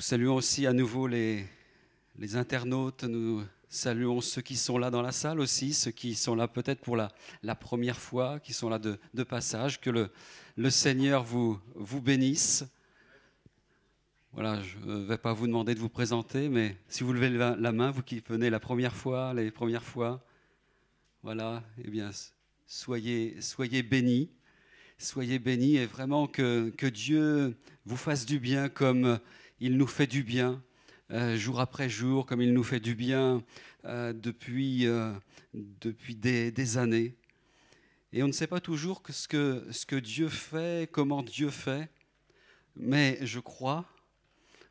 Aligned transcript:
Nous 0.00 0.06
saluons 0.06 0.36
aussi 0.36 0.66
à 0.66 0.72
nouveau 0.72 1.06
les, 1.06 1.44
les 2.16 2.34
internautes, 2.34 3.04
nous 3.04 3.44
saluons 3.68 4.22
ceux 4.22 4.40
qui 4.40 4.56
sont 4.56 4.78
là 4.78 4.90
dans 4.90 5.02
la 5.02 5.12
salle 5.12 5.40
aussi, 5.40 5.74
ceux 5.74 5.90
qui 5.90 6.14
sont 6.14 6.34
là 6.34 6.48
peut-être 6.48 6.80
pour 6.80 6.96
la, 6.96 7.12
la, 7.42 7.54
première 7.54 7.98
fois, 7.98 8.40
qui 8.40 8.54
sont 8.54 8.70
là 8.70 8.78
de, 8.78 8.98
de 9.12 9.22
passage. 9.24 9.78
Que 9.78 9.90
le, 9.90 10.10
le 10.56 10.70
Seigneur 10.70 11.22
vous, 11.22 11.60
vous 11.74 12.00
bénisse. 12.00 12.64
Voilà, 14.32 14.62
je 14.62 14.78
ne 14.78 15.04
vais 15.04 15.18
pas 15.18 15.34
vous 15.34 15.46
demander 15.46 15.74
de 15.74 15.80
vous 15.80 15.90
présenter, 15.90 16.48
mais 16.48 16.78
si 16.88 17.04
vous 17.04 17.12
levez 17.12 17.28
la, 17.28 17.72
main, 17.72 17.90
vous 17.90 18.02
qui 18.02 18.22
venez 18.26 18.48
la 18.48 18.58
première 18.58 18.96
fois, 18.96 19.34
les 19.34 19.50
premières 19.50 19.84
fois, 19.84 20.24
voilà, 21.22 21.62
eh 21.84 21.90
bien, 21.90 22.10
soyez, 22.66 23.38
soyez 23.42 23.82
bénis. 23.82 24.30
Soyez 24.96 25.38
bénis 25.38 25.76
et 25.76 25.84
vraiment 25.84 26.26
que, 26.26 26.70
que 26.70 26.86
Dieu 26.86 27.56
vous 27.84 27.96
fasse 27.96 28.24
du 28.24 28.38
bien 28.38 28.70
comme 28.70 29.18
il 29.60 29.76
nous 29.76 29.86
fait 29.86 30.06
du 30.06 30.22
bien 30.22 30.62
euh, 31.12 31.36
jour 31.36 31.60
après 31.60 31.88
jour, 31.88 32.26
comme 32.26 32.40
il 32.40 32.52
nous 32.52 32.62
fait 32.62 32.80
du 32.80 32.94
bien 32.94 33.42
euh, 33.84 34.12
depuis, 34.12 34.86
euh, 34.86 35.12
depuis 35.54 36.14
des, 36.14 36.50
des, 36.52 36.78
années. 36.78 37.16
Et 38.12 38.22
on 38.22 38.28
ne 38.28 38.32
sait 38.32 38.46
pas 38.46 38.60
toujours 38.60 39.02
que 39.02 39.12
ce, 39.12 39.26
que 39.26 39.66
ce 39.70 39.86
que 39.86 39.96
Dieu 39.96 40.28
fait, 40.28 40.88
comment 40.90 41.22
Dieu 41.22 41.50
fait, 41.50 41.90
mais 42.76 43.18
je 43.22 43.40
crois, 43.40 43.84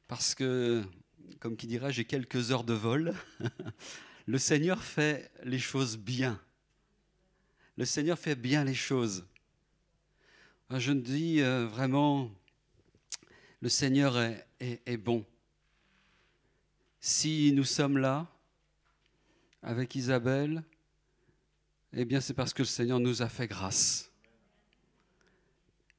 parce 0.07 0.33
que, 0.33 0.83
comme 1.39 1.55
qui 1.55 1.67
dirait, 1.67 1.93
j'ai 1.93 2.05
quelques 2.05 2.51
heures 2.51 2.63
de 2.63 2.73
vol, 2.73 3.13
le 4.25 4.37
Seigneur 4.37 4.83
fait 4.83 5.31
les 5.43 5.59
choses 5.59 5.97
bien. 5.97 6.39
Le 7.77 7.85
Seigneur 7.85 8.17
fait 8.17 8.35
bien 8.35 8.63
les 8.63 8.73
choses. 8.73 9.25
Je 10.69 10.91
me 10.91 11.01
dis 11.01 11.41
euh, 11.41 11.65
vraiment, 11.65 12.29
le 13.61 13.69
Seigneur 13.69 14.19
est, 14.19 14.45
est, 14.59 14.81
est 14.85 14.97
bon. 14.97 15.25
Si 16.99 17.51
nous 17.53 17.63
sommes 17.63 17.97
là 17.97 18.27
avec 19.61 19.95
Isabelle, 19.95 20.63
eh 21.93 22.05
bien 22.05 22.21
c'est 22.21 22.33
parce 22.33 22.53
que 22.53 22.61
le 22.61 22.67
Seigneur 22.67 22.99
nous 22.99 23.21
a 23.21 23.29
fait 23.29 23.47
grâce. 23.47 24.11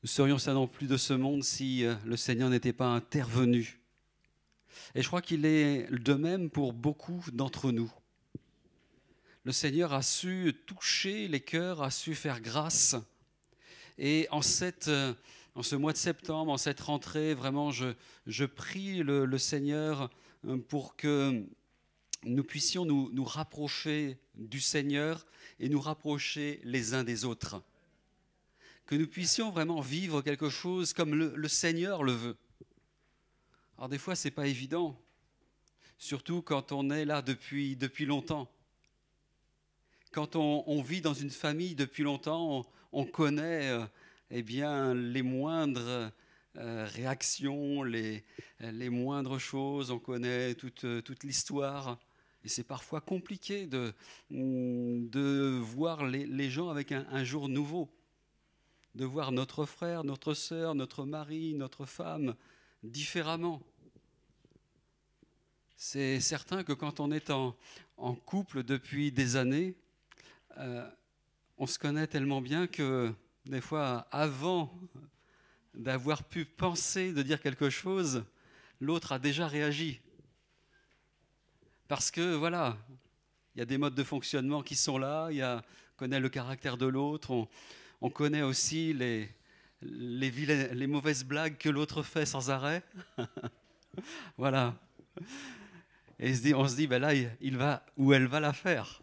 Nous 0.02 0.08
serions 0.08 0.38
ça 0.38 0.54
non 0.54 0.66
plus 0.66 0.86
de 0.86 0.96
ce 0.96 1.12
monde 1.12 1.44
si 1.44 1.84
euh, 1.84 1.94
le 2.06 2.16
Seigneur 2.16 2.48
n'était 2.48 2.72
pas 2.72 2.86
intervenu. 2.86 3.80
Et 4.94 5.02
je 5.02 5.06
crois 5.08 5.20
qu'il 5.20 5.44
est 5.44 5.90
de 5.90 6.14
même 6.14 6.48
pour 6.48 6.72
beaucoup 6.72 7.22
d'entre 7.32 7.70
nous. 7.70 7.92
Le 9.44 9.52
Seigneur 9.52 9.92
a 9.92 10.02
su 10.02 10.54
toucher 10.66 11.28
les 11.28 11.40
cœurs, 11.40 11.82
a 11.82 11.90
su 11.90 12.14
faire 12.14 12.40
grâce. 12.40 12.96
Et 13.98 14.26
en, 14.30 14.42
cette, 14.42 14.88
euh, 14.88 15.12
en 15.54 15.62
ce 15.62 15.76
mois 15.76 15.92
de 15.92 15.98
septembre, 15.98 16.52
en 16.52 16.58
cette 16.58 16.80
rentrée, 16.80 17.34
vraiment, 17.34 17.70
je, 17.70 17.94
je 18.26 18.44
prie 18.44 18.98
le, 18.98 19.24
le 19.24 19.38
Seigneur 19.38 20.10
pour 20.68 20.96
que 20.96 21.44
nous 22.24 22.44
puissions 22.44 22.84
nous, 22.84 23.10
nous, 23.12 23.24
rapprocher 23.24 24.18
du 24.34 24.60
Seigneur 24.60 25.26
et 25.58 25.68
nous 25.68 25.80
rapprocher 25.80 26.60
les 26.64 26.94
uns 26.94 27.04
des 27.04 27.24
autres. 27.24 27.62
Que 28.86 28.94
nous 28.94 29.06
puissions 29.06 29.50
vraiment 29.50 29.80
vivre 29.80 30.22
quelque 30.22 30.50
chose 30.50 30.92
comme 30.92 31.14
le, 31.14 31.34
le 31.34 31.48
Seigneur 31.48 32.02
le 32.02 32.12
veut. 32.12 32.36
Alors 33.78 33.88
des 33.88 33.98
fois, 33.98 34.14
ce 34.14 34.28
n'est 34.28 34.32
pas 34.32 34.46
évident, 34.46 35.00
surtout 35.98 36.42
quand 36.42 36.72
on 36.72 36.90
est 36.90 37.04
là 37.04 37.22
depuis, 37.22 37.76
depuis 37.76 38.06
longtemps. 38.06 38.50
Quand 40.12 40.36
on, 40.36 40.64
on, 40.66 40.82
vit 40.82 41.00
dans 41.00 41.14
une 41.14 41.30
famille 41.30 41.74
depuis 41.74 42.02
longtemps, 42.02 42.58
on, 42.58 42.66
on 42.92 43.04
connaît 43.04 43.70
euh, 43.70 43.86
eh 44.30 44.42
bien, 44.42 44.94
les 44.94 45.22
moindres 45.22 46.12
euh, 46.56 46.86
réactions, 46.94 47.82
les, 47.82 48.24
les, 48.60 48.88
moindres 48.88 49.38
choses, 49.38 49.90
on 49.90 49.98
connaît 49.98 50.54
toute, 50.54 50.86
toute 51.04 51.24
l'histoire. 51.24 51.98
Et 52.44 52.48
c'est 52.48 52.64
parfois 52.64 53.00
compliqué 53.00 53.66
de, 53.66 53.92
de 54.30 55.58
voir 55.60 56.06
les, 56.06 56.26
les 56.26 56.50
gens 56.50 56.70
avec 56.70 56.92
un, 56.92 57.06
un, 57.10 57.24
jour 57.24 57.48
nouveau, 57.48 57.90
de 58.94 59.04
voir 59.04 59.30
notre 59.32 59.66
frère, 59.66 60.04
notre 60.04 60.34
sœur, 60.34 60.74
notre 60.74 61.04
mari, 61.04 61.54
notre 61.54 61.84
femme 61.84 62.34
différemment. 62.82 63.60
C'est 65.76 66.20
certain 66.20 66.62
que 66.62 66.72
quand 66.72 67.00
on 67.00 67.10
est 67.10 67.30
en, 67.30 67.56
en 67.96 68.14
couple 68.14 68.62
depuis 68.62 69.12
des 69.12 69.36
années, 69.36 69.74
euh, 70.58 70.88
on 71.58 71.66
se 71.66 71.78
connaît 71.78 72.06
tellement 72.06 72.40
bien 72.40 72.66
que 72.66 73.12
des 73.46 73.60
fois, 73.60 74.06
avant 74.10 74.72
d'avoir 75.74 76.24
pu 76.24 76.44
penser 76.44 77.12
de 77.12 77.22
dire 77.22 77.40
quelque 77.40 77.70
chose, 77.70 78.24
l'autre 78.80 79.12
a 79.12 79.18
déjà 79.18 79.46
réagi. 79.46 80.00
Parce 81.88 82.10
que 82.10 82.34
voilà, 82.34 82.76
il 83.54 83.58
y 83.58 83.62
a 83.62 83.64
des 83.64 83.78
modes 83.78 83.94
de 83.94 84.04
fonctionnement 84.04 84.62
qui 84.62 84.76
sont 84.76 84.98
là, 84.98 85.28
il 85.30 85.38
y 85.38 85.42
a, 85.42 85.56
on 85.58 85.98
connaît 85.98 86.20
le 86.20 86.28
caractère 86.28 86.76
de 86.76 86.86
l'autre, 86.86 87.30
on, 87.30 87.48
on, 88.00 88.10
connaît 88.10 88.42
aussi 88.42 88.92
les, 88.92 89.28
les, 89.82 90.30
vilaines, 90.30 90.72
les 90.72 90.86
mauvaises 90.86 91.24
blagues 91.24 91.56
que 91.56 91.68
l'autre 91.68 92.02
fait 92.02 92.26
sans 92.26 92.50
arrêt. 92.50 92.82
voilà. 94.38 94.74
Et 96.18 96.54
on 96.54 96.68
se 96.68 96.76
dit, 96.76 96.86
ben 96.86 97.00
là, 97.00 97.14
il 97.14 97.56
va 97.56 97.84
ou 97.96 98.12
elle 98.12 98.26
va 98.26 98.40
la 98.40 98.52
faire. 98.52 99.02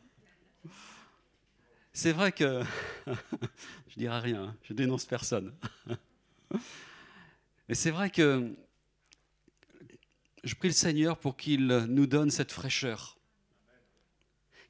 C'est 1.91 2.11
vrai 2.11 2.31
que 2.31 2.63
je 3.97 4.01
dirai 4.01 4.19
rien, 4.19 4.55
je 4.61 4.73
dénonce 4.73 5.05
personne. 5.05 5.51
Mais 7.67 7.73
c'est 7.73 7.89
vrai 7.89 8.11
que 8.11 8.55
je 10.43 10.53
prie 10.53 10.67
le 10.67 10.75
Seigneur 10.75 11.17
pour 11.17 11.35
qu'il 11.35 11.65
nous 11.65 12.05
donne 12.05 12.29
cette 12.29 12.51
fraîcheur, 12.51 13.17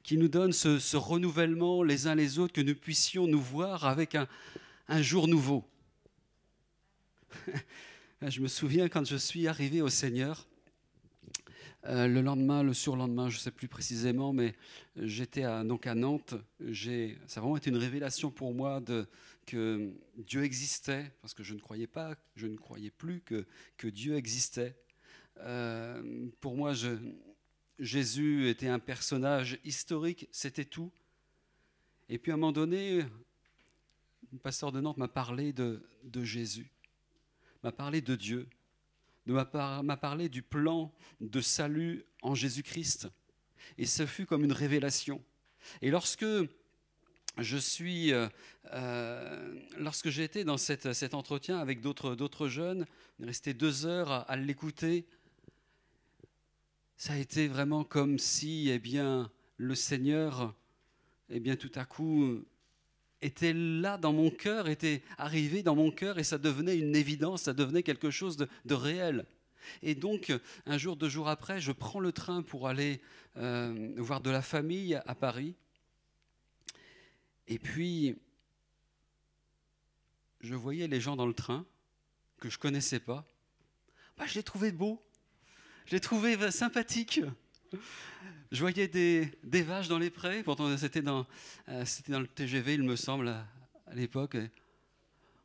qu'il 0.02 0.18
nous 0.18 0.28
donne 0.28 0.54
ce, 0.54 0.78
ce, 0.78 0.96
renouvellement 0.96 1.82
les 1.82 2.06
uns 2.06 2.14
les 2.14 2.38
autres, 2.38 2.54
que 2.54 2.62
nous 2.62 2.74
puissions 2.74 3.26
nous 3.26 3.42
voir 3.42 3.84
avec 3.84 4.14
un, 4.14 4.26
un 4.88 5.02
jour 5.02 5.28
nouveau. 5.28 5.62
je 8.26 8.40
me 8.40 8.48
souviens 8.48 8.88
quand 8.88 9.04
je 9.04 9.16
suis 9.16 9.46
arrivé 9.46 9.82
au 9.82 9.90
Seigneur, 9.90 10.48
le 11.84 12.20
lendemain, 12.20 12.62
le 12.62 12.74
surlendemain, 12.74 13.30
je 13.30 13.36
ne 13.36 13.40
sais 13.40 13.50
plus 13.50 13.68
précisément, 13.68 14.32
mais 14.32 14.54
j'étais 14.96 15.44
à, 15.44 15.64
donc 15.64 15.86
à 15.86 15.94
Nantes. 15.94 16.34
Ça 17.26 17.38
a 17.38 17.40
vraiment 17.40 17.56
été 17.56 17.70
une 17.70 17.76
révélation 17.76 18.30
pour 18.30 18.52
moi 18.52 18.80
de, 18.80 19.06
que 19.46 19.92
Dieu 20.16 20.44
existait, 20.44 21.10
parce 21.22 21.34
que 21.34 21.42
je 21.42 21.54
ne 21.54 21.60
croyais 21.60 21.86
pas, 21.86 22.14
je 22.36 22.46
ne 22.46 22.56
croyais 22.56 22.90
plus 22.90 23.20
que, 23.20 23.46
que 23.76 23.88
Dieu 23.88 24.16
existait. 24.16 24.76
Euh, 25.38 26.28
pour 26.40 26.56
moi, 26.56 26.74
je, 26.74 26.96
Jésus 27.78 28.48
était 28.48 28.68
un 28.68 28.78
personnage 28.78 29.58
historique, 29.64 30.28
c'était 30.32 30.64
tout. 30.64 30.90
Et 32.08 32.18
puis 32.18 32.32
à 32.32 32.34
un 32.34 32.38
moment 32.38 32.52
donné, 32.52 33.04
le 34.32 34.38
pasteur 34.38 34.72
de 34.72 34.80
Nantes 34.80 34.98
m'a 34.98 35.08
parlé 35.08 35.52
de, 35.52 35.82
de 36.04 36.24
Jésus, 36.24 36.70
m'a 37.62 37.72
parlé 37.72 38.00
de 38.00 38.16
Dieu 38.16 38.48
m'a 39.32 39.96
parlé 39.96 40.28
du 40.28 40.42
plan 40.42 40.92
de 41.20 41.40
salut 41.40 42.04
en 42.22 42.34
Jésus-Christ. 42.34 43.08
Et 43.76 43.86
ce 43.86 44.06
fut 44.06 44.26
comme 44.26 44.44
une 44.44 44.52
révélation. 44.52 45.22
Et 45.82 45.90
lorsque 45.90 46.24
je 47.36 47.56
suis, 47.56 48.12
euh, 48.12 49.54
lorsque 49.76 50.08
j'ai 50.08 50.24
été 50.24 50.44
dans 50.44 50.56
cette, 50.56 50.92
cet 50.92 51.14
entretien 51.14 51.58
avec 51.58 51.80
d'autres 51.80 52.48
jeunes, 52.48 52.86
resté 53.20 53.54
deux 53.54 53.86
heures 53.86 54.10
à, 54.10 54.20
à 54.22 54.36
l'écouter, 54.36 55.06
ça 56.96 57.12
a 57.12 57.16
été 57.16 57.46
vraiment 57.46 57.84
comme 57.84 58.18
si 58.18 58.70
eh 58.70 58.78
bien, 58.80 59.30
le 59.56 59.74
Seigneur, 59.74 60.54
eh 61.28 61.38
bien, 61.38 61.54
tout 61.54 61.70
à 61.76 61.84
coup, 61.84 62.44
était 63.22 63.52
là 63.52 63.98
dans 63.98 64.12
mon 64.12 64.30
cœur, 64.30 64.68
était 64.68 65.02
arrivé 65.16 65.62
dans 65.62 65.74
mon 65.74 65.90
cœur 65.90 66.18
et 66.18 66.24
ça 66.24 66.38
devenait 66.38 66.78
une 66.78 66.94
évidence, 66.94 67.42
ça 67.42 67.52
devenait 67.52 67.82
quelque 67.82 68.10
chose 68.10 68.36
de, 68.36 68.48
de 68.64 68.74
réel. 68.74 69.26
Et 69.82 69.94
donc, 69.94 70.32
un 70.66 70.78
jour, 70.78 70.96
deux 70.96 71.08
jours 71.08 71.28
après, 71.28 71.60
je 71.60 71.72
prends 71.72 72.00
le 72.00 72.12
train 72.12 72.42
pour 72.42 72.68
aller 72.68 73.00
euh, 73.36 73.92
voir 73.96 74.20
de 74.20 74.30
la 74.30 74.42
famille 74.42 74.94
à 74.94 75.14
Paris. 75.14 75.54
Et 77.48 77.58
puis, 77.58 78.16
je 80.40 80.54
voyais 80.54 80.86
les 80.86 81.00
gens 81.00 81.16
dans 81.16 81.26
le 81.26 81.34
train 81.34 81.66
que 82.38 82.48
je 82.48 82.58
connaissais 82.58 83.00
pas. 83.00 83.26
Bah, 84.16 84.24
je 84.26 84.34
les 84.34 84.42
trouvais 84.42 84.72
beaux, 84.72 85.02
je 85.86 85.92
les 85.92 86.00
trouvais 86.00 86.50
sympathiques. 86.50 87.20
Je 88.50 88.60
voyais 88.60 88.88
des, 88.88 89.30
des, 89.42 89.62
vaches 89.62 89.88
dans 89.88 89.98
les 89.98 90.10
prés. 90.10 90.42
Pourtant, 90.42 90.76
c'était 90.76 91.02
dans, 91.02 91.26
euh, 91.68 91.84
dans, 92.08 92.20
le 92.20 92.26
TGV, 92.26 92.74
il 92.74 92.82
me 92.82 92.96
semble, 92.96 93.28
à, 93.28 93.46
à 93.86 93.94
l'époque. 93.94 94.36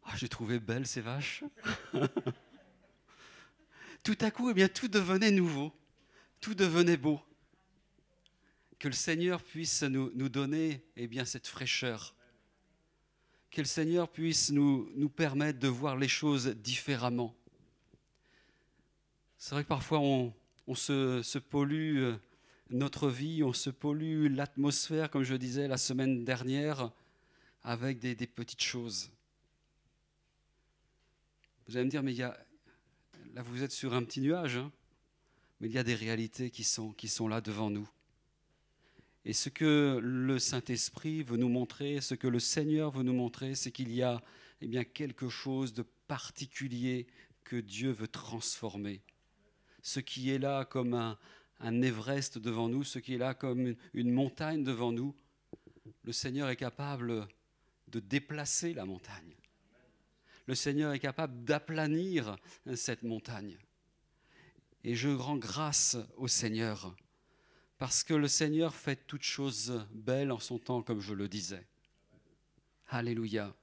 Oh, 0.06 0.10
J'ai 0.16 0.30
trouvé 0.30 0.60
belles 0.60 0.88
ces 0.88 1.02
vaches. 1.02 1.44
tout 4.04 4.18
à 4.22 4.32
coup, 4.32 4.50
eh 4.50 4.54
bien, 4.54 4.68
tout 4.68 4.88
devenait 4.88 5.32
nouveau. 5.32 5.74
Tout 6.40 6.56
devenait 6.56 6.98
beau. 6.98 7.22
Que 8.80 8.88
le 8.88 8.94
Seigneur 8.94 9.42
puisse 9.42 9.84
nous, 9.84 10.12
nous 10.16 10.30
donner 10.30 10.84
eh 10.96 11.08
bien, 11.08 11.26
cette 11.26 11.48
fraîcheur. 11.48 12.16
Que 13.52 13.62
le 13.62 13.68
Seigneur 13.68 14.10
puisse 14.10 14.50
nous, 14.50 14.90
nous 14.96 15.10
permettre 15.10 15.60
de 15.60 15.68
voir 15.68 15.96
les 15.96 16.08
choses 16.08 16.48
différemment. 16.48 17.36
C'est 19.38 19.56
vrai 19.56 19.64
que 19.64 19.70
parfois 19.70 20.00
on, 20.00 20.34
se, 20.76 21.38
pollue 21.38 21.98
euh, 21.98 22.16
notre 22.70 23.10
vie, 23.10 23.44
on 23.44 23.54
se 23.54 23.70
pollue 23.70 24.28
l'atmosphère, 24.34 25.10
comme 25.10 25.24
je 25.24 25.36
disais 25.36 25.68
la 25.68 25.78
semaine 25.78 26.24
dernière, 26.24 26.92
avec 27.64 28.00
des, 28.00 28.16
petites 28.28 28.62
choses. 28.62 29.12
Vous 31.68 31.78
allez 31.78 31.86
me 31.86 31.90
dire, 31.90 32.04
mais 32.04 32.14
il 32.14 32.18
y 32.18 32.24
a, 32.24 32.38
là 33.34 33.42
vous 33.42 33.64
êtes 33.64 33.72
sur 33.72 33.94
un 33.94 34.04
petit 34.04 34.22
nuage, 34.22 34.58
hein, 34.58 34.72
mais 35.60 35.68
il 35.68 35.74
y 35.74 35.78
a 35.78 35.84
des 35.84 35.96
réalités 35.96 36.50
qui 36.50 36.64
sont, 36.64 36.92
qui 36.92 37.08
sont 37.08 37.28
là 37.28 37.42
devant 37.42 37.70
nous. 37.70 37.90
Et 39.26 39.32
ce 39.32 39.50
que 39.50 40.00
le 40.02 40.38
Saint-Esprit 40.40 41.24
veut 41.24 41.38
nous 41.38 41.48
montrer, 41.50 42.02
ce 42.02 42.16
que 42.16 42.28
le 42.28 42.40
Seigneur 42.40 42.92
veut 42.92 43.04
nous 43.04 43.14
montrer, 43.14 43.56
c'est 43.56 43.72
qu'il 43.72 43.94
y 43.94 44.04
a 44.04 44.22
eh 44.62 44.68
bien, 44.68 44.84
quelque 44.84 45.30
chose 45.30 45.74
de 45.74 45.86
particulier 46.08 47.08
que 47.46 47.56
Dieu 47.56 47.92
veut 47.92 48.08
transformer. 48.08 49.02
Ce 49.84 50.00
qui 50.00 50.32
est 50.32 50.40
là 50.40 50.66
comme 50.66 50.96
un, 50.96 51.20
un 51.60 51.82
Everest 51.82 52.40
devant 52.40 52.68
nous, 52.68 52.84
ce 52.84 53.00
qui 53.00 53.14
est 53.14 53.18
là 53.20 53.36
comme 53.36 53.76
une 53.94 54.12
montagne 54.12 54.64
devant 54.64 54.92
nous, 54.92 55.16
le 56.04 56.12
Seigneur 56.12 56.50
est 56.50 56.56
capable 56.56 57.28
de 57.88 58.00
déplacer 58.00 58.74
la 58.74 58.86
montagne. 58.86 59.36
Le 60.46 60.56
Seigneur 60.56 60.94
est 60.94 61.00
capable 61.00 61.44
d'aplanir 61.46 62.38
cette 62.76 63.04
montagne. 63.04 63.58
Et 64.84 64.96
je 64.96 65.10
rends 65.10 65.38
grâce 65.38 65.96
au 66.18 66.28
Seigneur, 66.28 66.94
parce 67.78 68.04
que 68.04 68.14
le 68.14 68.28
Seigneur 68.28 68.76
fait 68.76 69.08
toutes 69.08 69.24
choses 69.24 69.86
belles 69.94 70.32
en 70.32 70.40
son 70.40 70.60
temps, 70.60 70.82
comme 70.82 71.00
je 71.00 71.14
le 71.14 71.30
disais. 71.30 71.66
Alléluia. 72.90 73.56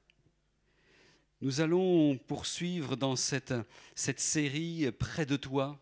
Nous 1.43 1.61
allons 1.61 2.16
poursuivre 2.16 2.96
dans 2.96 3.16
cette, 3.16 3.55
cette 3.94 4.20
série 4.20 4.90
Près 4.93 5.26
de 5.26 5.37
toi. 5.37 5.78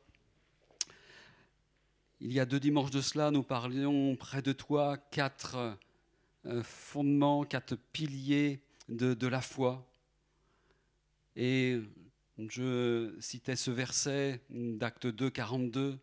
Il 2.21 2.33
y 2.33 2.41
a 2.41 2.47
deux 2.47 2.59
dimanches 2.59 2.91
de 2.91 3.01
cela, 3.01 3.31
nous 3.31 3.45
parlions 3.45 4.17
près 4.17 4.43
de 4.43 4.53
toi 4.53 4.97
quatre 4.97 5.79
euh, 6.47 6.63
fondements, 6.65 7.45
quatre 7.45 7.77
piliers 7.93 8.61
de, 8.89 9.15
de 9.15 9.27
la 9.29 9.41
foi. 9.41 9.89
Et 11.37 11.81
je 12.49 13.15
citais 13.21 13.55
ce 13.55 13.71
verset 13.71 14.41
d'Acte 14.51 15.07
2, 15.07 15.31
42, 15.31 15.99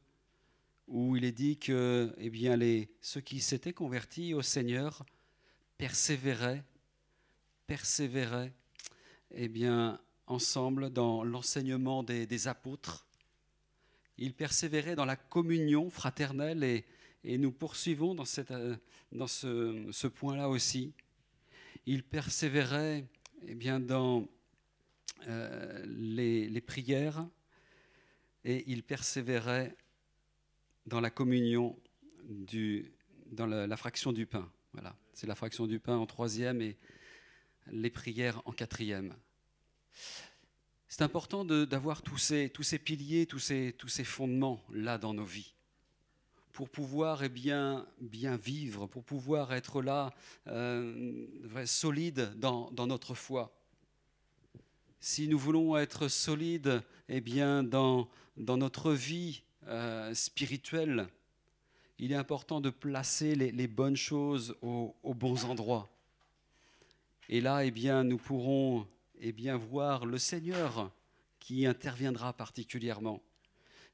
où 0.88 1.18
il 1.18 1.26
est 1.26 1.34
dit 1.34 1.58
que 1.58 2.14
eh 2.18 2.30
bien, 2.30 2.56
les, 2.56 2.90
ceux 3.02 3.22
qui 3.22 3.42
s'étaient 3.42 3.74
convertis 3.74 4.34
au 4.34 4.42
Seigneur 4.42 5.06
persévéraient, 5.78 6.64
persévéraient 7.68 8.54
eh 9.32 9.50
bien, 9.50 10.00
ensemble 10.28 10.92
dans 10.92 11.26
l'enseignement 11.26 12.04
des, 12.04 12.26
des, 12.26 12.48
apôtres. 12.48 13.06
Ils 14.18 14.34
persévéraient 14.34 14.96
dans 14.96 15.06
la 15.06 15.16
communion 15.16 15.90
fraternelle 15.90 16.64
et, 16.64 16.86
et 17.24 17.38
nous 17.38 17.52
poursuivons 17.52 18.16
dans, 18.16 18.26
cette, 18.26 18.54
dans 19.12 19.28
ce, 19.28 19.88
ce 19.92 20.08
point-là 20.08 20.50
aussi. 20.50 20.94
Ils 21.86 22.04
persévéraient 22.04 23.06
eh 23.48 23.56
bien, 23.56 23.80
dans 23.80 24.28
euh, 25.28 25.84
les, 25.86 26.62
prières 26.62 27.28
et 28.44 28.64
il 28.68 28.84
persévérait 28.84 29.76
dans 30.86 31.02
la 31.02 31.10
communion, 31.10 31.80
du, 32.30 32.92
dans 33.32 33.48
la, 33.48 33.78
fraction 33.78 34.12
du 34.14 34.26
pain. 34.26 34.52
Voilà, 34.74 34.96
c'est 35.14 35.28
la 35.28 35.36
fraction 35.36 35.66
du 35.68 35.80
pain 35.80 35.98
en 35.98 36.06
troisième 36.06 36.62
et 36.62 36.78
les 37.68 37.90
prières 37.90 38.42
en 38.46 38.52
quatrième. 38.52 39.16
C'est 40.98 41.04
important 41.04 41.44
d'avoir 41.44 42.02
tous 42.02 42.18
ces, 42.18 42.50
tous 42.50 42.64
ces 42.64 42.80
piliers, 42.80 43.26
tous 43.26 43.40
ces, 43.40 43.76
tous 43.78 43.90
ces 43.90 44.06
fondements 44.06 44.64
là 44.72 44.98
dans 44.98 45.14
nos 45.14 45.26
vies 45.26 45.54
pour 46.54 46.70
pouvoir 46.70 47.22
eh 47.22 47.28
bien, 47.28 47.86
bien 48.00 48.38
vivre, 48.38 48.88
pour 48.88 49.04
pouvoir 49.04 49.52
être 49.52 49.82
là, 49.82 50.14
euh, 50.48 51.28
solide 51.66 52.32
dans, 52.38 52.72
dans 52.72 52.88
notre 52.88 53.14
foi 53.14 53.52
si 55.06 55.28
nous 55.28 55.38
voulons 55.38 55.78
être 55.78 56.08
solides 56.08 56.82
eh 57.10 57.22
bien, 57.22 57.62
dans, 57.62 58.08
dans 58.38 58.58
notre 58.58 58.92
vie 58.92 59.44
euh, 59.68 60.14
spirituelle, 60.16 61.08
il 62.00 62.12
est 62.12 62.16
important 62.16 62.60
de 62.60 62.72
placer 62.72 63.36
les, 63.36 63.68
bonnes 63.68 63.96
choses 63.96 64.56
aux, 64.64 64.96
bons 65.14 65.46
endroits. 65.46 65.88
Et 67.30 67.40
là, 67.40 67.66
eh 67.66 67.70
bien, 67.70 68.04
nous 68.04 68.18
pourrons 68.18 68.88
eh 69.28 69.32
bien, 69.32 69.58
voir 69.58 70.06
le 70.06 70.20
Seigneur 70.20 70.94
qui 71.40 71.66
interviendra 71.66 72.32
particulièrement. 72.32 73.24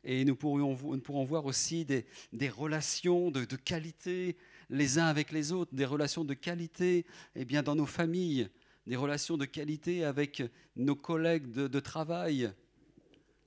Et 0.04 0.26
nous, 0.26 0.36
pourrions, 0.36 0.78
nous 0.82 1.00
pourrons 1.00 1.24
voir 1.24 1.46
aussi 1.46 1.86
des, 1.86 2.06
des 2.34 2.50
relations 2.50 3.32
de, 3.32 3.46
de, 3.46 3.56
qualité 3.56 4.36
les 4.70 5.00
uns 5.00 5.06
avec 5.06 5.32
les 5.32 5.54
autres, 5.54 5.74
des 5.74 5.86
relations 5.86 6.26
de 6.26 6.34
qualité 6.34 7.06
eh 7.36 7.46
bien, 7.46 7.64
dans 7.64 7.76
nos 7.76 7.86
familles, 7.86 8.50
des 8.86 8.98
relations 8.98 9.38
de 9.38 9.46
qualité 9.46 10.04
avec 10.04 10.44
nos 10.76 10.98
collègues 10.98 11.50
de, 11.50 11.80
travail, 11.80 12.52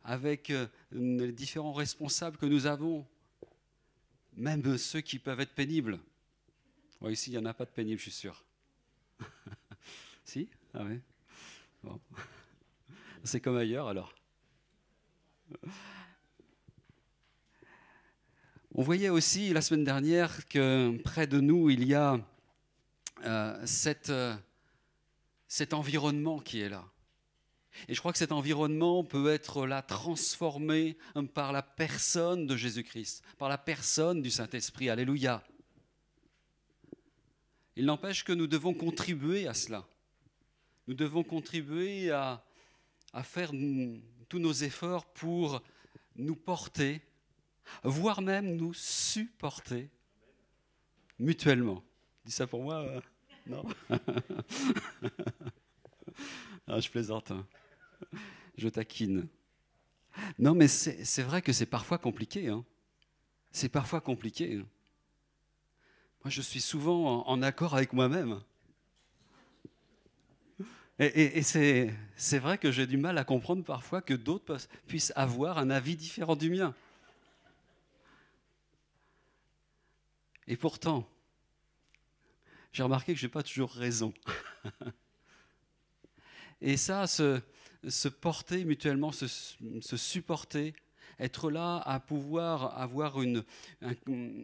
avec 0.05 0.49
euh, 0.49 0.67
les 0.91 1.33
différents 1.33 1.75
responsables 1.75 2.39
que 2.39 2.47
nous 2.47 2.65
avons, 2.65 3.07
même 4.39 4.79
ceux 4.79 5.03
qui 5.03 5.19
peuvent 5.19 5.41
être 5.41 5.55
pénibles. 5.55 6.01
ici, 7.11 7.29
il 7.29 7.33
n'y 7.33 7.39
en 7.45 7.45
a 7.45 7.53
pas 7.53 7.67
de 7.67 7.71
pénibles, 7.73 7.99
je 7.99 8.05
suis 8.05 8.11
sûr. 8.11 8.43
si? 10.25 10.49
Ah 10.73 10.83
oui 10.89 10.99
bon. 11.85 12.01
C'est 13.23 13.41
comme 13.41 13.57
ailleurs 13.57 13.89
alors. 13.89 14.13
On 18.75 18.83
voyait 18.83 19.09
aussi 19.09 19.53
la 19.53 19.61
semaine 19.61 19.85
dernière 19.85 20.49
que 20.49 21.01
près 21.05 21.27
de 21.27 21.41
nous, 21.41 21.71
il 21.71 21.87
y 21.87 21.95
a 21.95 22.21
euh, 23.25 23.67
cette... 23.67 24.11
Euh, 24.11 24.35
cet 25.55 25.73
environnement 25.73 26.41
qui 26.41 26.63
est 26.63 26.69
là. 26.69 26.85
Et 27.87 27.95
je 27.95 28.01
crois 28.01 28.11
que 28.11 28.19
cet 28.19 28.33
environnement 28.33 29.05
peut 29.05 29.33
être 29.33 29.69
là 29.69 29.83
transformé 29.83 30.97
par 31.33 31.53
la 31.53 31.63
personne 31.63 32.49
de 32.49 32.57
Jésus-Christ, 32.57 33.23
par 33.39 33.49
la 33.49 33.57
personne 33.57 34.21
du 34.21 34.33
Saint-Esprit. 34.33 34.91
Alléluia. 34.91 35.45
Il 37.77 37.85
n'empêche 37.85 38.25
que 38.25 38.33
nous 38.33 38.49
devons 38.49 38.75
contribuer 38.75 39.47
à 39.47 39.55
cela. 39.55 39.87
Nous 40.87 40.95
devons 40.95 41.23
contribuer 41.23 42.11
à, 42.11 42.45
à 43.13 43.23
faire 43.23 43.51
tous 44.29 44.39
nos 44.39 44.53
efforts 44.53 45.07
pour 45.07 45.63
nous 46.17 46.37
porter, 46.37 47.01
voire 47.83 48.21
même 48.23 48.57
nous 48.57 48.75
supporter 48.75 49.89
mutuellement. 51.19 51.83
Dis 52.25 52.33
ça 52.33 52.47
pour 52.47 52.63
moi 52.63 52.77
euh, 52.77 53.01
non? 53.47 53.65
Ah, 56.67 56.81
Je 56.81 56.89
plaisante. 56.89 57.31
Hein. 57.31 57.47
Je 58.57 58.69
taquine. 58.69 59.29
Non, 60.39 60.55
mais 60.55 60.67
c'est 60.69 61.23
vrai 61.23 61.43
que 61.43 61.53
c'est 61.53 61.67
parfois 61.67 61.99
compliqué. 61.99 62.49
Hein. 62.49 62.65
C'est 63.51 63.69
parfois 63.69 64.01
compliqué. 64.01 64.57
Hein. 64.57 64.67
Moi, 66.23 66.31
je 66.31 66.41
suis 66.41 66.63
souvent 66.63 67.27
en, 67.27 67.43
accord 67.43 67.75
avec 67.75 67.93
moi-même. 67.93 68.41
Et, 70.99 71.39
et 71.39 71.43
c'est 71.43 72.39
vrai 72.39 72.59
que 72.59 72.71
j'ai 72.71 72.87
du 72.87 72.97
mal 72.97 73.19
à 73.19 73.25
comprendre 73.25 73.65
parfois 73.65 74.01
que 74.01 74.15
d'autres 74.15 74.59
puissent 74.87 75.13
avoir 75.17 75.59
un 75.59 75.71
avis 75.71 75.97
différent 75.97 76.37
du 76.37 76.51
mien. 76.51 76.75
Et 80.47 80.57
pourtant, 80.57 81.09
j'ai 82.73 82.83
remarqué 82.83 83.15
que 83.15 83.21
je 83.21 83.27
n'ai 83.27 83.31
pas 83.31 83.43
toujours 83.43 83.71
raison. 83.71 84.13
Et 86.61 86.77
ça, 86.77 87.07
se, 87.07 87.41
se 87.89 88.09
porter 88.09 88.65
mutuellement, 88.65 89.13
se, 89.13 89.27
se, 89.29 89.97
supporter, 89.97 90.75
être 91.19 91.51
là 91.51 91.79
à 91.85 92.01
pouvoir 92.01 92.79
avoir 92.79 93.23
une, 93.23 93.45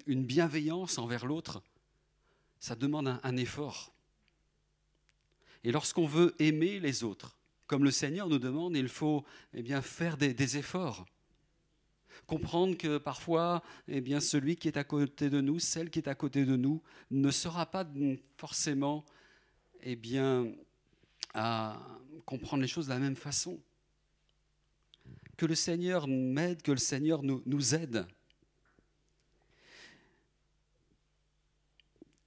une 0.06 0.24
bienveillance 0.24 0.98
envers 0.98 1.26
l'autre, 1.26 1.62
ça 2.60 2.74
demande 2.74 3.18
un, 3.22 3.36
effort. 3.36 3.92
Et 5.64 5.72
lorsqu'on 5.72 6.06
veut 6.06 6.34
aimer 6.38 6.80
les 6.80 7.04
autres, 7.04 7.36
comme 7.66 7.84
le 7.84 7.90
Seigneur 7.90 8.28
nous 8.28 8.38
demande, 8.38 8.76
il 8.76 8.88
faut 8.88 9.24
eh 9.54 9.62
bien, 9.62 9.82
faire 9.82 10.16
des, 10.16 10.34
des 10.34 10.56
efforts 10.56 11.06
comprendre 12.30 12.76
que 12.76 12.98
parfois, 12.98 13.60
eh 13.88 14.00
bien, 14.00 14.20
celui 14.20 14.54
qui 14.54 14.68
est 14.68 14.76
à 14.76 14.84
côté 14.84 15.30
de 15.30 15.40
nous, 15.40 15.58
celle 15.58 15.90
qui 15.90 15.98
est 15.98 16.08
à 16.08 16.14
côté 16.14 16.44
de 16.44 16.54
nous, 16.54 16.80
ne 17.10 17.30
sera 17.32 17.66
pas 17.66 17.84
forcément 18.36 19.04
eh 19.82 19.96
bien, 19.96 20.52
à 21.34 21.76
comprendre 22.24 22.62
les 22.62 22.68
choses 22.68 22.86
de 22.86 22.92
la 22.92 23.00
même 23.00 23.16
façon. 23.16 23.58
Que 25.36 25.44
le 25.46 25.56
Seigneur 25.56 26.06
m'aide, 26.06 26.62
que 26.62 26.70
le 26.70 26.78
Seigneur 26.78 27.24
nous, 27.24 27.42
nous 27.46 27.74
aide. 27.74 28.06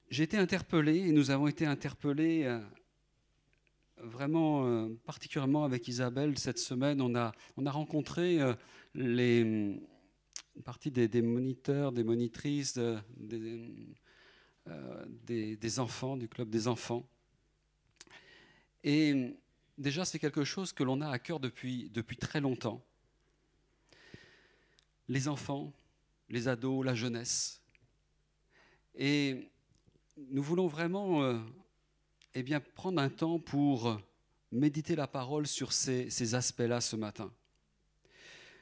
J'ai 0.09 0.23
été 0.23 0.37
interpellé, 0.37 0.97
et 0.97 1.11
nous 1.13 1.31
avons 1.31 1.47
été 1.47 1.65
interpellés 1.65 2.43
euh, 2.43 2.59
vraiment 4.03 4.65
euh, 4.65 4.89
particulièrement 5.05 5.63
avec 5.63 5.87
Isabelle 5.87 6.37
cette 6.37 6.59
semaine, 6.59 7.01
on 7.01 7.15
a, 7.15 7.31
on 7.57 7.65
a 7.65 7.71
rencontré 7.71 8.41
euh, 8.41 8.53
les, 8.93 9.39
une 9.39 9.81
partie 10.63 10.91
des, 10.91 11.21
moniteurs, 11.21 11.91
des 11.91 12.03
monitrices, 12.03 12.77
des, 13.17 13.95
des, 15.55 15.79
enfants, 15.79 16.17
du 16.17 16.27
club 16.27 16.49
des 16.49 16.67
enfants. 16.67 17.07
Et 18.83 19.35
déjà, 19.77 20.05
c'est 20.05 20.19
quelque 20.19 20.43
chose 20.43 20.73
que 20.73 20.83
l'on 20.83 21.01
a 21.01 21.09
à 21.09 21.19
cœur 21.19 21.39
depuis, 21.39 21.89
depuis 21.89 22.17
très 22.17 22.41
longtemps. 22.41 22.83
Les 25.07 25.27
enfants, 25.27 25.73
les 26.29 26.47
ados, 26.47 26.85
la 26.85 26.95
jeunesse. 26.95 27.61
Et 28.95 29.49
nous 30.17 30.43
voulons 30.43 30.67
vraiment 30.67 31.23
euh, 31.23 31.39
eh 32.35 32.43
bien, 32.43 32.59
prendre 32.59 33.01
un 33.01 33.09
temps 33.09 33.39
pour 33.39 33.99
méditer 34.51 34.95
la 34.95 35.07
parole 35.07 35.47
sur 35.47 35.71
ces, 35.71 36.35
aspects-là 36.35 36.81
ce 36.81 36.95
matin. 36.95 37.31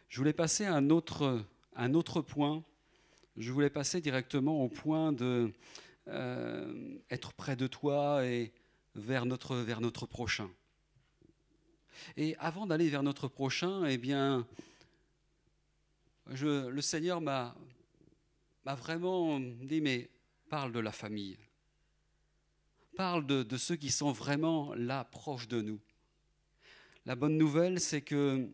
Je 0.10 0.18
voulais 0.18 0.34
passer 0.34 0.66
à 0.66 0.76
un 0.76 0.90
autre, 0.90 1.44
un 1.76 1.94
autre 1.94 2.22
point. 2.22 2.64
Je 3.38 3.52
voulais 3.52 3.70
passer 3.70 4.02
directement 4.02 4.62
au 4.64 4.68
point 4.68 5.14
de 5.14 5.52
euh, 6.08 6.98
être 7.10 7.34
près 7.34 7.56
de 7.56 7.68
toi 7.68 8.26
et 8.26 8.52
vers 8.96 9.26
notre, 9.26 9.56
vers 9.56 9.80
notre 9.80 10.06
prochain. 10.06 10.50
Et 12.18 12.36
avant 12.40 12.66
d'aller 12.66 12.90
vers 12.90 13.04
notre 13.04 13.28
prochain, 13.28 13.86
eh 13.86 13.98
bien, 13.98 14.46
je, 16.32 16.68
le 16.68 16.82
Seigneur 16.82 17.22
m'a 17.22 17.56
vraiment 18.66 19.40
dit, 19.40 19.80
mais 19.80 20.10
parle 20.50 20.74
de 20.74 20.80
la 20.80 20.92
famille. 20.92 21.38
Parle 22.96 23.26
de, 23.26 23.58
ceux 23.58 23.76
qui 23.76 23.90
sont 23.90 24.12
vraiment 24.12 24.74
là, 24.76 25.06
proches 25.06 25.48
de 25.48 25.62
nous. 25.62 25.80
La 27.06 27.16
bonne 27.16 27.38
nouvelle, 27.38 27.80
c'est 27.80 28.02
que 28.02 28.50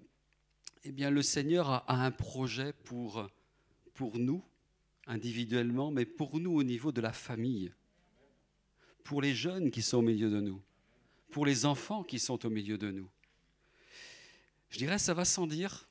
eh 0.83 0.91
bien, 0.91 1.09
le 1.09 1.21
Seigneur 1.21 1.69
a, 1.69 1.77
a 1.87 2.05
un 2.05 2.11
projet 2.11 2.71
pour, 2.71 3.27
pour 3.93 4.19
nous, 4.19 4.43
individuellement, 5.05 5.91
mais 5.91 6.05
pour 6.05 6.39
nous 6.39 6.51
au 6.51 6.63
niveau 6.63 6.91
de 6.91 7.01
la 7.01 7.11
famille, 7.11 7.73
pour 9.03 9.21
les 9.21 9.33
jeunes 9.33 9.71
qui 9.71 9.81
sont 9.81 9.97
au 9.97 10.01
milieu 10.01 10.29
de 10.29 10.39
nous, 10.39 10.61
pour 11.29 11.45
les 11.45 11.65
enfants 11.65 12.03
qui 12.03 12.19
sont 12.19 12.45
au 12.45 12.49
milieu 12.49 12.77
de 12.77 12.91
nous. 12.91 13.09
Je 14.69 14.77
dirais, 14.77 14.99
ça 14.99 15.13
va 15.13 15.25
sans 15.25 15.47
dire, 15.47 15.87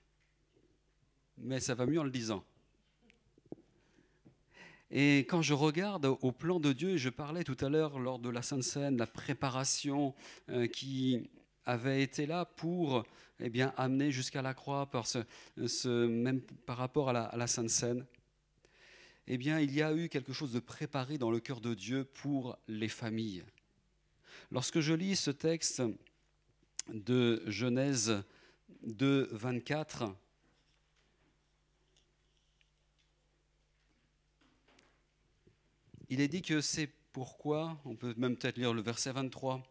mais 1.39 1.61
ça 1.61 1.75
va 1.75 1.87
mieux 1.87 2.01
en 2.01 2.05
le 2.05 2.11
disant. 2.11 2.45
Et 4.91 5.21
quand 5.21 5.43
je 5.43 5.55
regarde 5.55 6.05
au 6.07 6.33
plan 6.33 6.61
de 6.61 6.73
Dieu, 6.73 6.97
je 6.97 7.09
parlais 7.09 7.43
tout 7.43 7.57
à 7.61 7.69
l'heure 7.69 7.99
lors 7.99 8.19
de 8.19 8.29
la 8.29 8.43
Sainte 8.43 8.63
Seine, 8.63 8.97
la 8.97 9.07
préparation 9.07 10.15
euh, 10.49 10.67
qui 10.69 11.29
avait 11.65 12.03
été 12.03 12.27
là 12.27 12.45
pour 12.45 13.05
eh 13.41 13.51
bien, 13.51 13.75
amener 13.77 14.13
jusqu'à 14.13 14.43
la 14.43 14.55
croix, 14.55 14.87
par 14.87 15.07
ce, 15.07 16.07
même 16.07 16.41
par 16.41 16.77
rapport 16.77 17.09
à 17.09 17.13
la, 17.13 17.25
à 17.25 17.37
la 17.37 17.49
Sainte 17.49 17.71
Seine, 17.71 18.07
eh 19.27 19.39
bien, 19.39 19.59
il 19.59 19.75
y 19.75 19.83
a 19.83 19.93
eu 19.93 20.09
quelque 20.09 20.33
chose 20.33 20.53
de 20.53 20.61
préparé 20.61 21.19
dans 21.19 21.33
le 21.33 21.41
cœur 21.41 21.61
de 21.61 21.75
Dieu 21.75 22.05
pour 22.05 22.57
les 22.69 22.89
familles. 22.89 23.45
Lorsque 24.53 24.79
je 24.79 24.95
lis 24.95 25.17
ce 25.17 25.33
texte 25.33 25.83
de 26.95 27.43
Genèse 27.49 28.23
2, 28.85 29.29
24, 29.33 30.15
il 36.09 36.21
est 36.21 36.29
dit 36.29 36.43
que 36.43 36.61
c'est 36.61 36.91
pourquoi, 37.13 37.81
on 37.85 37.97
peut 37.97 38.15
même 38.17 38.37
peut-être 38.37 38.59
lire 38.59 38.75
le 38.75 38.83
verset 38.83 39.13
23, 39.13 39.63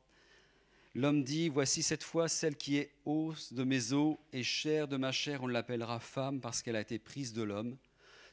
l'homme 0.96 1.24
dit, 1.24 1.50
voici 1.50 1.84
cette 1.84 2.04
fois 2.04 2.28
celle 2.28 2.56
qui 2.56 2.78
est 2.78 2.92
os 3.06 3.54
de 3.54 3.64
mes 3.64 3.94
os 3.94 4.18
et 4.34 4.44
chair 4.44 4.88
de 4.88 4.98
ma 4.98 5.12
chair, 5.12 5.44
on 5.44 5.48
l'appellera 5.48 6.00
femme 6.00 6.42
parce 6.42 6.62
qu'elle 6.62 6.76
a 6.76 6.82
été 6.82 7.00
prise 7.00 7.34
de 7.34 7.44
l'homme. 7.44 7.78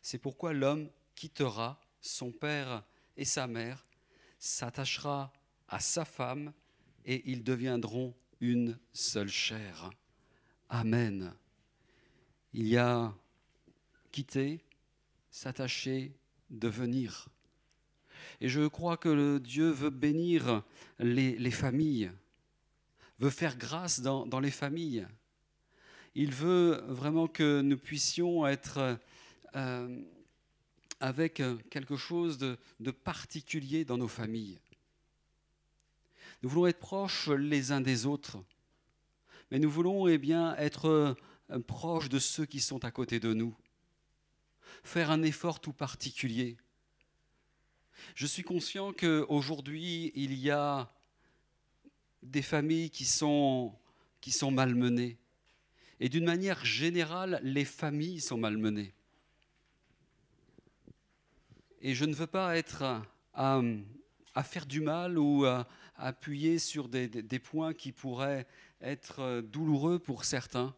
C'est 0.00 0.18
pourquoi 0.18 0.52
l'homme 0.52 0.88
quittera 1.14 1.80
son 2.00 2.32
père 2.32 2.84
et 3.16 3.24
sa 3.24 3.46
mère, 3.46 3.84
s'attachera 4.38 5.32
à 5.68 5.78
sa 5.78 6.04
femme 6.04 6.52
et 7.04 7.22
ils 7.30 7.44
deviendront 7.44 8.14
une 8.40 8.78
seule 8.92 9.28
chair. 9.28 9.90
Amen. 10.68 11.34
Il 12.54 12.66
y 12.66 12.76
a 12.76 13.14
quitter, 14.10 14.64
s'attacher, 15.30 16.12
devenir. 16.50 17.28
Et 18.40 18.48
je 18.48 18.66
crois 18.66 18.96
que 18.96 19.38
Dieu 19.38 19.70
veut 19.70 19.90
bénir 19.90 20.62
les, 20.98 21.50
familles, 21.50 22.10
veut 23.18 23.30
faire 23.30 23.56
grâce 23.56 24.00
dans, 24.00 24.40
les 24.40 24.50
familles. 24.50 25.06
Il 26.14 26.32
veut 26.32 26.82
vraiment 26.88 27.26
que 27.26 27.60
nous 27.60 27.78
puissions 27.78 28.46
être 28.46 28.98
euh, 29.56 30.02
avec 31.00 31.42
quelque 31.70 31.96
chose 31.96 32.38
de, 32.38 32.58
de 32.80 32.90
particulier 32.90 33.84
dans 33.84 33.98
nos 33.98 34.08
familles. 34.08 34.58
Nous 36.42 36.48
voulons 36.48 36.66
être 36.66 36.80
proches 36.80 37.28
les 37.28 37.72
uns 37.72 37.80
des 37.80 38.06
autres 38.06 38.42
mais 39.52 39.58
nous 39.58 39.70
voulons 39.70 40.08
eh 40.08 40.16
bien, 40.16 40.56
être 40.56 40.86
euh, 41.50 41.58
proches 41.66 42.08
de 42.08 42.18
ceux 42.18 42.46
qui 42.46 42.58
sont 42.58 42.86
à 42.86 42.90
côté 42.90 43.20
de 43.20 43.34
nous, 43.34 43.54
faire 44.82 45.10
un 45.10 45.22
effort 45.22 45.60
tout 45.60 45.74
particulier. 45.74 46.56
Je 48.14 48.26
suis 48.26 48.42
conscient 48.42 48.92
qu'aujourd'hui, 48.92 50.12
il 50.14 50.34
y 50.34 50.50
a 50.50 50.92
des 52.22 52.42
familles 52.42 52.90
qui 52.90 53.04
sont, 53.04 53.74
qui 54.20 54.30
sont 54.30 54.50
malmenées. 54.50 55.18
Et 56.00 56.08
d'une 56.08 56.24
manière 56.24 56.64
générale, 56.64 57.40
les 57.42 57.64
familles 57.64 58.20
sont 58.20 58.38
malmenées. 58.38 58.92
Et 61.80 61.94
je 61.94 62.04
ne 62.04 62.14
veux 62.14 62.26
pas 62.26 62.56
être 62.56 62.82
à, 63.34 63.60
à 64.34 64.42
faire 64.42 64.66
du 64.66 64.80
mal 64.80 65.18
ou 65.18 65.44
à, 65.44 65.66
appuyer 65.96 66.58
sur 66.58 66.88
des, 66.88 67.06
des, 67.06 67.38
points 67.38 67.74
qui 67.74 67.92
pourraient 67.92 68.46
être 68.80 69.40
douloureux 69.42 69.98
pour 69.98 70.24
certains. 70.24 70.74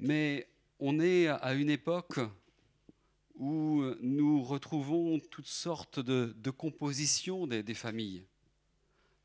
Mais 0.00 0.48
on 0.80 0.98
est 0.98 1.28
à 1.28 1.54
une 1.54 1.70
époque 1.70 2.18
où 3.36 3.82
nous 4.00 4.42
retrouvons 4.42 5.18
toutes 5.18 5.46
sortes 5.46 6.00
de, 6.00 6.34
de 6.36 6.50
compositions 6.50 7.46
des, 7.46 7.62
des, 7.62 7.74
familles. 7.74 8.24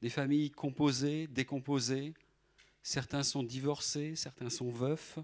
Des 0.02 0.10
familles 0.10 0.52
composées, 0.52 1.28
décomposées. 1.28 2.14
Certains 2.84 3.24
sont 3.24 3.44
divorcés, 3.44 4.16
certains 4.16 4.50
sont 4.50 4.70
veufs, 4.70 5.20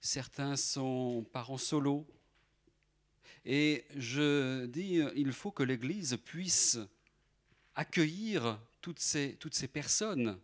certains 0.00 0.56
sont 0.56 1.24
parents 1.32 1.58
solos. 1.58 2.06
Et 3.44 3.84
je 3.96 4.66
dis, 4.66 5.00
il 5.14 5.32
faut 5.32 5.50
que 5.50 5.62
l'Église 5.62 6.18
puisse 6.24 6.78
accueillir 7.74 8.60
toutes 8.80 8.98
ces, 8.98 9.36
toutes 9.36 9.54
ces 9.54 9.68
personnes 9.68 10.38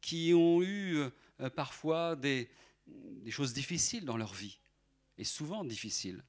qui 0.00 0.32
ont 0.34 0.62
eu 0.62 0.98
euh, 1.40 1.50
parfois 1.50 2.14
des, 2.16 2.48
des 2.86 3.30
choses 3.30 3.52
difficiles 3.52 4.04
dans 4.04 4.16
leur 4.16 4.32
vie, 4.32 4.58
et 5.18 5.24
souvent 5.24 5.64
difficiles. 5.64 6.22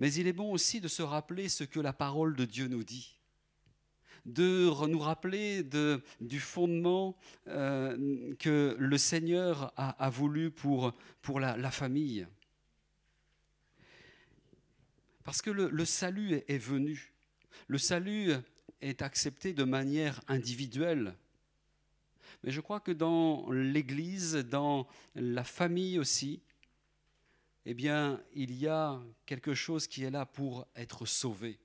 Mais 0.00 0.14
il 0.14 0.26
est 0.26 0.32
bon 0.32 0.50
aussi 0.50 0.80
de 0.80 0.88
se 0.88 1.02
rappeler 1.02 1.50
ce 1.50 1.62
que 1.62 1.78
la 1.78 1.92
parole 1.92 2.34
de 2.34 2.46
Dieu 2.46 2.68
nous 2.68 2.82
dit, 2.82 3.18
de 4.24 4.70
nous 4.86 4.98
rappeler 4.98 5.62
de, 5.62 6.02
du 6.22 6.40
fondement 6.40 7.18
euh, 7.48 8.34
que 8.38 8.74
le 8.78 8.98
Seigneur 8.98 9.74
a, 9.76 9.90
a 10.02 10.08
voulu 10.08 10.50
pour, 10.50 10.94
pour 11.20 11.38
la, 11.38 11.58
la, 11.58 11.70
famille. 11.70 12.26
Parce 15.22 15.42
que 15.42 15.50
le, 15.50 15.68
le 15.68 15.84
salut 15.84 16.32
est, 16.32 16.44
est 16.48 16.58
venu. 16.58 17.12
Le 17.68 17.76
salut 17.76 18.32
est 18.80 19.02
accepté 19.02 19.52
de 19.52 19.64
manière 19.64 20.22
individuelle. 20.28 21.14
Mais 22.42 22.52
je 22.52 22.62
crois 22.62 22.80
que 22.80 22.92
dans 22.92 23.50
l'Église, 23.50 24.36
dans 24.36 24.88
la 25.14 25.44
famille 25.44 25.98
aussi, 25.98 26.40
eh 27.66 27.74
bien, 27.74 28.22
il 28.34 28.54
y 28.54 28.66
a 28.66 29.00
quelque 29.26 29.54
chose 29.54 29.86
qui 29.86 30.04
est 30.04 30.10
là 30.10 30.26
pour 30.26 30.66
être 30.74 31.06
sauvé, 31.06 31.58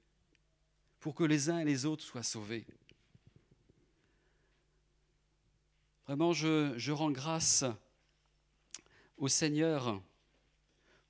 pour 0.99 1.15
que 1.15 1.23
les 1.23 1.49
uns 1.49 1.59
et 1.59 1.65
les 1.65 1.85
autres 1.85 2.03
soient 2.03 2.23
sauvés. 2.23 2.65
Vraiment, 6.05 6.33
je, 6.33 6.73
je 6.77 6.91
rends 6.91 7.11
grâce 7.11 7.63
au 9.17 9.27
Seigneur 9.27 10.01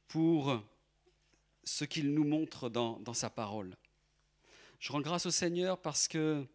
pour 0.07 0.63
ce 1.63 1.83
qu'il 1.83 2.13
nous 2.13 2.23
montre 2.23 2.69
dans, 2.69 2.99
dans 2.99 3.13
sa 3.13 3.29
parole. 3.29 3.75
Je 4.79 4.91
rends 4.91 5.01
grâce 5.01 5.25
au 5.25 5.31
Seigneur 5.31 5.81
parce 5.81 6.07
que, 6.07 6.45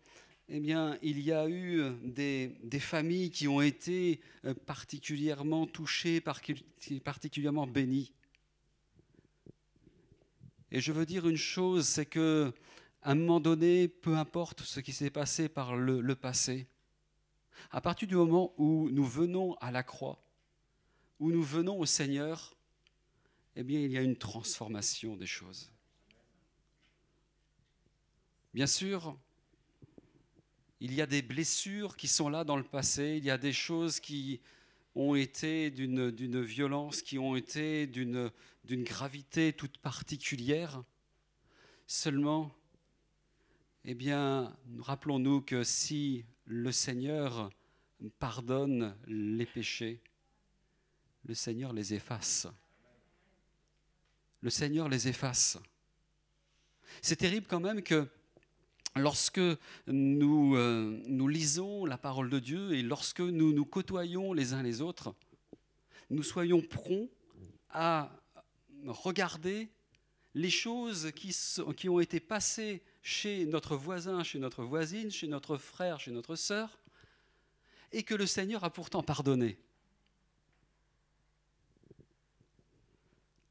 eh 0.49 0.61
bien, 0.61 0.97
il 1.03 1.21
y 1.21 1.33
a 1.33 1.49
eu 1.49 1.83
des, 2.03 2.57
des 2.63 2.81
familles 2.81 3.31
qui 3.31 3.49
ont 3.49 3.61
été 3.61 4.21
euh, 4.45 4.55
particulièrement 4.55 5.67
touchées, 5.67 6.21
particulièrement 6.21 7.67
bénies. 7.67 8.13
Et 10.73 10.81
je 10.81 10.93
veux 10.93 11.07
dire 11.07 11.29
une 11.29 11.37
chose, 11.37 11.87
c'est 11.87 12.07
que 12.07 12.53
à 13.03 13.13
un 13.13 13.15
moment 13.15 13.41
donné, 13.41 13.89
peu 13.89 14.17
importe 14.17 14.61
ce 14.61 14.81
qui 14.81 14.93
s'est 14.93 15.11
passé 15.11 15.49
par 15.49 15.75
le, 15.75 16.01
le 16.01 16.15
passé, 16.15 16.69
à 17.71 17.81
partir 17.81 18.07
du 18.07 18.15
moment 18.15 18.55
où 18.59 18.91
nous 18.91 19.05
venons 19.05 19.55
à 19.55 19.71
la 19.71 19.83
croix, 19.83 20.23
où 21.19 21.31
nous 21.31 21.43
venons 21.43 21.79
au 21.79 21.87
Seigneur, 21.87 22.57
eh 23.57 23.63
bien, 23.63 23.81
il 23.81 23.91
y 23.91 23.99
a 23.99 24.03
une 24.03 24.17
transformation 24.17 25.17
des 25.17 25.27
choses. 25.27 25.71
Bien 28.55 28.67
sûr, 28.67 29.19
il 30.81 30.95
y 30.95 31.03
a 31.03 31.07
des 31.07 31.23
blessures 31.23 31.97
qui 31.97 32.09
sont 32.09 32.29
là 32.29 32.45
dans 32.45 32.57
le 32.57 32.65
passé, 32.65 33.17
il 33.19 33.25
y 33.25 33.31
a 33.31 33.39
des 33.39 33.53
choses 33.53 34.01
qui 34.01 34.41
ont 34.95 35.15
été 35.15 35.71
d'une 35.71 36.43
violence, 36.43 37.03
qui 37.03 37.19
ont 37.19 37.37
été 37.37 37.87
d'une 37.87 38.31
gravité 38.69 39.53
toute 39.53 39.79
particulière. 39.79 40.83
Seulement, 41.87 42.53
eh 43.85 43.95
bien, 43.95 44.57
rappelons-nous 44.79 45.41
que 45.41 45.65
si 45.65 46.25
le 46.45 46.73
Seigneur 46.73 47.51
pardonne 48.19 48.97
les 49.07 49.47
péchés, 49.47 50.01
le 51.25 51.35
Seigneur 51.35 51.73
les 51.73 51.95
efface. 51.95 52.47
Le 54.41 54.51
Seigneur 54.51 54.89
les 54.89 55.09
efface. 55.09 55.59
C'est 57.03 57.17
terrible 57.17 57.47
quand 57.49 57.61
même 57.61 57.83
que 57.83 58.09
lorsque 58.97 59.41
nous, 59.87 60.57
euh, 60.57 61.03
nous 61.07 61.29
lisons 61.29 61.85
la 61.85 61.99
parole 61.99 62.31
de 62.31 62.39
Dieu 62.39 62.73
et 62.73 62.83
lorsque 62.83 63.21
nous 63.21 63.53
nous 63.53 63.65
côtoyons 63.65 64.33
les 64.33 64.55
uns 64.55 64.63
les 64.63 64.81
autres, 64.81 65.15
nous 66.09 66.23
soyons 66.23 66.61
prompts 66.63 67.11
à 67.69 68.20
regarder 68.87 69.71
les 70.35 70.51
choses 70.51 71.11
qui, 71.13 71.37
qui 71.77 71.89
ont 71.89 72.01
été 72.01 72.21
passées 72.21 72.83
chez 73.03 73.47
notre 73.47 73.77
voisin, 73.77 74.23
chez 74.23 74.39
notre 74.39 74.63
voisine, 74.63 75.11
chez 75.11 75.27
notre 75.27 75.57
frère, 75.57 75.99
chez 75.99 76.11
notre 76.11 76.37
sœur, 76.37 76.79
et 77.93 78.03
que 78.05 78.15
le 78.15 78.27
Seigneur 78.27 78.63
a 78.65 78.71
pourtant 78.71 79.03
pardonné. 79.03 79.59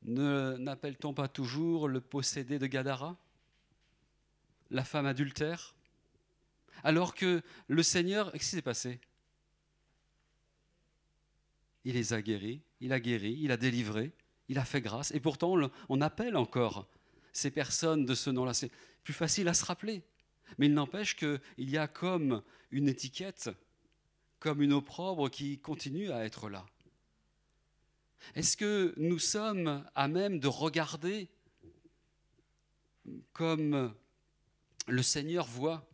N'appelle-t-on 0.04 1.14
pas 1.14 1.28
toujours 1.28 1.88
le 1.88 2.02
possédé 2.02 2.58
de 2.58 2.66
Gadara 2.66 3.18
La 4.72 4.84
femme 4.84 5.06
adultère 5.06 5.76
Alors 6.84 7.14
que 7.14 7.42
le 7.68 7.84
Seigneur, 7.84 8.32
qu'est-ce 8.32 8.44
qui 8.44 8.56
s'est 8.56 8.62
passé? 8.62 9.00
Il 11.84 11.94
les 11.94 12.14
a 12.14 12.22
guéris, 12.22 12.62
il 12.80 12.94
a 12.94 13.00
guéri, 13.00 13.38
il 13.42 13.52
a 13.52 13.58
délivré, 13.58 14.14
il 14.50 14.58
a 14.58 14.66
fait 14.66 14.82
grâce. 14.82 15.12
Et 15.12 15.20
pourtant, 15.20 15.56
on 15.88 16.02
appelle 16.02 16.36
encore 16.36 16.88
ces 17.32 17.52
personnes 17.52 18.06
de 18.06 18.16
ce 18.16 18.30
nom-là. 18.30 18.54
C'est 18.54 18.72
plus 19.04 19.14
facile 19.14 19.48
à 19.48 19.54
se 19.54 19.64
rappeler. 19.64 20.02
Mais 20.58 20.66
il 20.66 20.74
n'empêche 20.74 21.16
qu'il 21.16 21.40
y 21.58 21.78
a 21.78 21.88
comme 21.88 22.42
une 22.72 22.90
étiquette, 22.90 23.50
comme 24.40 24.62
une 24.62 24.74
opprobre 24.74 25.30
qui 25.30 25.60
continue 25.60 26.12
à 26.12 26.26
être 26.26 26.50
là. 26.50 26.66
Est-ce 28.36 28.58
que 28.58 28.94
nous 28.98 29.20
sommes 29.20 29.86
à 29.96 30.08
même 30.08 30.40
de 30.40 30.48
regarder 30.48 31.30
comme 33.32 33.94
le 34.88 35.04
Seigneur 35.04 35.46
voit 35.46 35.88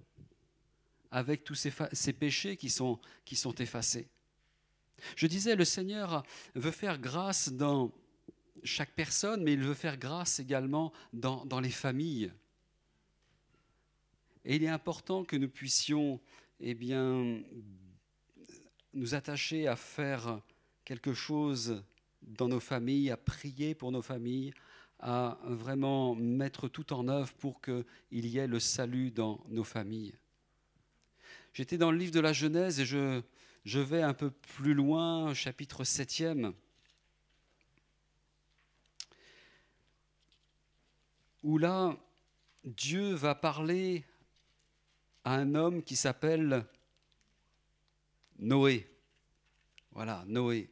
avec 1.11 1.43
tous 1.43 1.55
ces, 1.55 2.13
péchés 2.13 2.57
qui 2.57 2.69
sont, 2.69 2.99
qui 3.25 3.35
sont 3.35 3.53
effacés? 3.55 4.07
Je 5.17 5.27
disais, 5.27 5.55
le 5.55 5.65
Seigneur 5.65 6.23
veut 6.55 6.71
faire 6.71 6.97
grâce 6.97 7.49
dans 7.49 7.91
chaque 8.65 8.91
personne, 8.91 9.43
mais 9.43 9.53
il 9.53 9.61
veut 9.61 9.73
faire 9.73 9.97
grâce 9.97 10.39
également 10.39 10.91
dans, 11.13 11.45
dans 11.45 11.59
les 11.59 11.69
familles. 11.69 12.31
Et 14.43 14.57
il 14.57 14.63
est 14.63 14.69
important 14.69 15.23
que 15.23 15.35
nous 15.35 15.49
puissions 15.49 16.19
eh 16.59 16.73
bien, 16.73 17.41
nous 18.93 19.15
attacher 19.15 19.67
à 19.67 19.75
faire 19.75 20.41
quelque 20.83 21.13
chose 21.13 21.83
dans 22.21 22.47
nos 22.47 22.59
familles, 22.59 23.11
à 23.11 23.17
prier 23.17 23.75
pour 23.75 23.91
nos 23.91 24.01
familles, 24.01 24.53
à 24.99 25.37
vraiment 25.43 26.15
mettre 26.15 26.67
tout 26.67 26.93
en 26.93 27.07
œuvre 27.07 27.33
pour 27.33 27.61
qu'il 27.61 27.85
y 28.11 28.37
ait 28.37 28.47
le 28.47 28.59
salut 28.59 29.11
dans 29.11 29.43
nos 29.49 29.63
familles. 29.63 30.15
J'étais 31.53 31.77
dans 31.77 31.91
le 31.91 31.97
livre 31.97 32.11
de 32.11 32.19
la 32.19 32.33
Genèse 32.33 32.79
et 32.79 32.85
je, 32.85 33.21
je 33.63 33.79
vais 33.79 34.01
un 34.01 34.13
peu 34.13 34.29
plus 34.29 34.73
loin, 34.73 35.33
chapitre 35.33 35.83
7e, 35.83 36.53
où 41.45 41.59
là, 41.59 41.95
Dieu 42.63 43.13
va 43.13 43.35
parler 43.35 44.03
à 45.23 45.35
un 45.35 45.53
homme 45.53 45.83
qui 45.83 45.95
s'appelle 45.95 46.65
Noé. 48.39 48.89
Voilà, 49.91 50.23
Noé. 50.25 50.71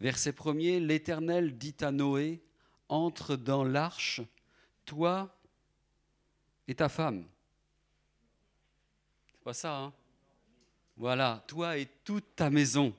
Verset 0.00 0.32
1er, 0.32 0.84
l'Éternel 0.84 1.56
dit 1.56 1.76
à 1.82 1.92
Noé, 1.92 2.42
entre 2.88 3.36
dans 3.36 3.62
l'arche, 3.62 4.20
toi 4.84 5.32
et 6.66 6.74
ta 6.74 6.88
femme. 6.88 7.24
C'est 9.28 9.44
pas 9.44 9.54
ça, 9.54 9.76
hein 9.78 9.92
Voilà, 10.96 11.44
toi 11.46 11.78
et 11.78 11.86
toute 12.02 12.34
ta 12.34 12.50
maison. 12.50 12.92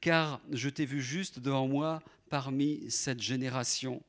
Car 0.00 0.40
je 0.52 0.68
t'ai 0.68 0.84
vu 0.84 1.02
juste 1.02 1.40
devant 1.40 1.66
moi 1.66 2.00
parmi 2.28 2.88
cette 2.88 3.20
génération. 3.20 4.00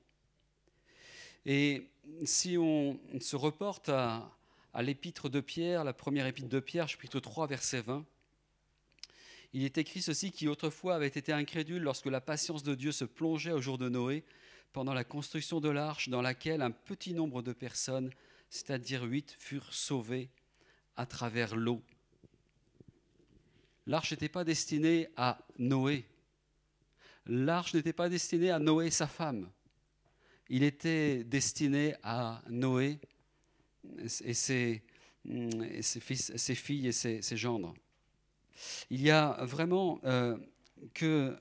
Et 1.45 1.89
si 2.23 2.58
on 2.58 2.99
se 3.19 3.36
reporte 3.36 3.89
à, 3.89 4.32
à 4.73 4.82
l'épître 4.84 5.30
de 5.30 5.41
Pierre, 5.41 5.84
la 5.84 5.93
première 5.93 6.27
épître 6.27 6.49
de 6.49 6.60
Pierre, 6.60 6.88
chapitre 6.88 7.19
3, 7.19 7.47
verset 7.47 7.82
20, 7.82 8.06
il 9.54 9.63
est 9.63 9.77
écrit 9.77 10.01
ceci 10.01 10.32
qui 10.32 10.47
autrefois 10.47 10.95
avait 10.95 11.08
été 11.08 11.34
incrédule 11.34 11.82
lorsque 11.82 12.06
la 12.06 12.21
patience 12.21 12.63
de 12.63 12.73
Dieu 12.73 12.91
se 12.91 13.04
plongeait 13.04 13.51
au 13.51 13.62
jour 13.62 13.77
de 13.77 13.89
Noé, 13.89 14.23
pendant 14.71 14.93
la 14.93 15.04
construction 15.04 15.60
de 15.60 15.69
l'arche 15.69 16.10
dans 16.10 16.21
laquelle 16.21 16.62
un 16.62 16.71
petit 16.71 17.13
nombre 17.13 17.41
de 17.41 17.51
personnes, 17.51 18.12
c'est-à-dire 18.49 19.04
huit, 19.04 19.36
furent 19.38 19.73
sauvées 19.73 20.30
à 20.95 21.06
travers 21.06 21.56
l'eau. 21.56 21.82
L'arche 23.88 24.12
n'était 24.12 24.30
pas 24.30 24.43
destinée 24.43 25.10
à 25.17 25.39
Noé. 25.58 26.06
L'arche 27.25 27.73
n'était 27.73 27.93
pas 27.93 28.10
destinée 28.10 28.51
à 28.51 28.60
Noé 28.60 28.88
et 28.88 28.91
sa 28.91 29.08
femme. 29.08 29.49
Il 30.53 30.63
était 30.63 31.23
destiné 31.23 31.95
à 32.03 32.41
Noé 32.49 32.99
et 33.97 34.33
ses, 34.33 34.83
fils, 36.01 36.35
ses 36.35 36.55
filles 36.55 36.87
et 36.89 36.91
ses 36.91 37.37
gendres. 37.37 37.73
Il 38.89 39.01
y 39.01 39.09
a 39.09 39.37
vraiment 39.45 40.01
euh, 40.03 40.37
que 40.93 41.37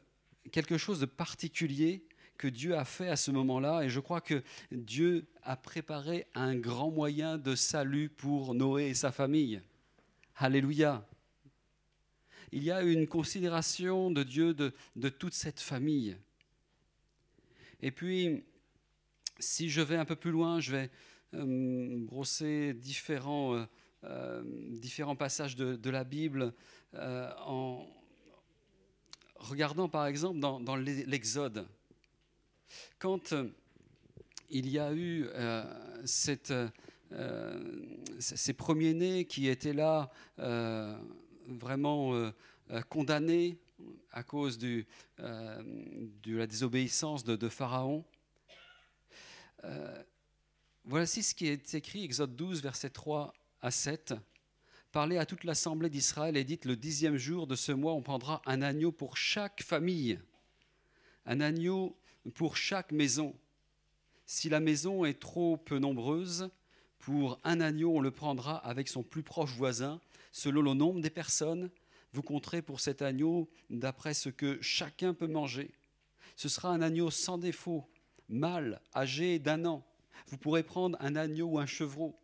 quelque 0.53 0.79
chose 0.79 1.01
de 1.01 1.07
particulier 1.07 2.05
que 2.39 2.47
Dieu 2.47 2.77
a 2.77 2.85
fait 2.85 3.09
à 3.09 3.17
ce 3.17 3.33
moment-là, 3.33 3.83
et 3.83 3.91
je 3.91 3.99
crois 3.99 4.21
que 4.21 4.45
Dieu 4.71 5.27
a 5.43 5.57
préparé 5.57 6.29
un 6.35 6.55
grand 6.55 6.93
moyen 6.93 7.37
de 7.37 7.57
salut 7.57 8.11
pour 8.11 8.55
Noé 8.55 8.91
et 8.91 8.95
sa 8.95 9.11
famille. 9.11 9.61
Alléluia. 10.37 11.05
Il 12.53 12.63
y 12.63 12.71
a 12.71 12.83
une 12.83 13.09
considération 13.09 14.13
de 14.13 14.23
Dieu 14.23 14.55
de, 14.55 15.09
toute 15.09 15.35
cette 15.35 15.59
famille. 15.59 16.17
Et 17.83 17.91
puis, 17.91 18.45
si 19.41 19.69
je 19.69 19.81
vais 19.81 19.97
un 19.97 20.05
peu 20.05 20.17
plus 20.17 20.31
loin, 20.31 20.61
je 20.61 20.73
vais 20.73 20.91
euh, 21.35 22.05
brosser 22.07 22.75
différents, 22.75 23.67
euh, 24.05 24.43
différents 24.79 25.17
passages 25.17 25.57
de 25.57 25.91
la 25.91 26.05
Bible 26.05 26.55
euh, 26.95 27.31
en 27.47 27.87
regardant 29.37 29.89
par 29.89 30.07
exemple 30.07 30.41
dans, 30.41 30.77
l'Exode, 30.77 31.69
quand 32.99 33.33
euh, 33.33 33.49
il 34.49 34.69
y 34.69 34.79
a 34.79 34.93
eu 34.93 35.27
euh, 35.29 35.65
cette, 36.05 36.53
ces 38.19 38.53
premiers-nés 38.53 39.25
qui 39.25 39.49
étaient 39.49 39.73
là 39.73 40.11
vraiment 41.47 42.31
condamnés 42.89 43.59
à 44.11 44.23
cause 44.25 44.59
du, 44.59 44.87
de 45.19 46.37
la 46.37 46.47
désobéissance 46.47 47.25
de, 47.25 47.37
de 47.37 47.49
Pharaon. 47.49 48.05
Voici 50.85 51.23
ce 51.23 51.35
qui 51.35 51.47
est 51.47 51.75
écrit, 51.75 52.05
Exode 52.05 52.37
12, 52.37 52.63
versets 52.63 52.91
3 52.91 53.33
à 53.61 53.71
7. 53.71 54.15
Parlez 54.93 55.19
à 55.19 55.27
toute 55.27 55.45
l'assemblée 55.45 55.91
d'Israël 55.91 56.37
et 56.37 56.45
dites 56.45 56.65
le 56.65 56.77
dixième 56.77 57.17
jour 57.17 57.47
de 57.47 57.55
ce 57.55 57.71
mois, 57.71 57.93
on 57.93 58.03
prendra 58.03 58.43
un 58.47 58.61
agneau 58.61 58.91
pour 58.91 59.17
chaque 59.17 59.63
famille, 59.63 60.19
un 61.27 61.41
agneau 61.41 61.97
pour 62.35 62.57
chaque 62.57 62.91
maison. 62.91 63.35
Si 64.27 64.49
la 64.49 64.61
maison 64.61 65.05
est 65.05 65.21
trop 65.21 65.57
peu 65.57 65.79
nombreuse, 65.79 66.51
pour 66.99 67.41
un 67.45 67.61
agneau, 67.61 67.97
on 67.97 68.01
le 68.01 68.11
prendra 68.11 68.57
avec 68.59 68.89
son 68.89 69.03
plus 69.03 69.23
proche 69.23 69.53
voisin, 69.53 70.01
selon 70.33 70.61
le 70.61 70.75
nombre 70.75 71.01
des 71.01 71.11
personnes. 71.11 71.71
Vous 72.13 72.23
compterez 72.23 72.61
pour 72.61 72.81
cet 72.81 73.01
agneau 73.01 73.49
d'après 73.71 74.13
ce 74.13 74.29
que 74.29 74.61
chacun 74.61 75.15
peut 75.15 75.27
manger. 75.27 75.71
Ce 76.37 76.49
sera 76.49 76.71
un 76.71 76.83
agneau 76.83 77.11
sans 77.11 77.39
défaut, 77.39 77.89
mâle, 78.31 78.81
âgé 78.95 79.39
d'un 79.39 79.65
an. 79.65 79.85
Vous 80.29 80.39
pourrez 80.39 80.63
prendre 80.63 80.97
un 81.01 81.17
agneau 81.17 81.49
ou 81.49 81.59
un 81.59 81.67
chevreau. 81.67 82.19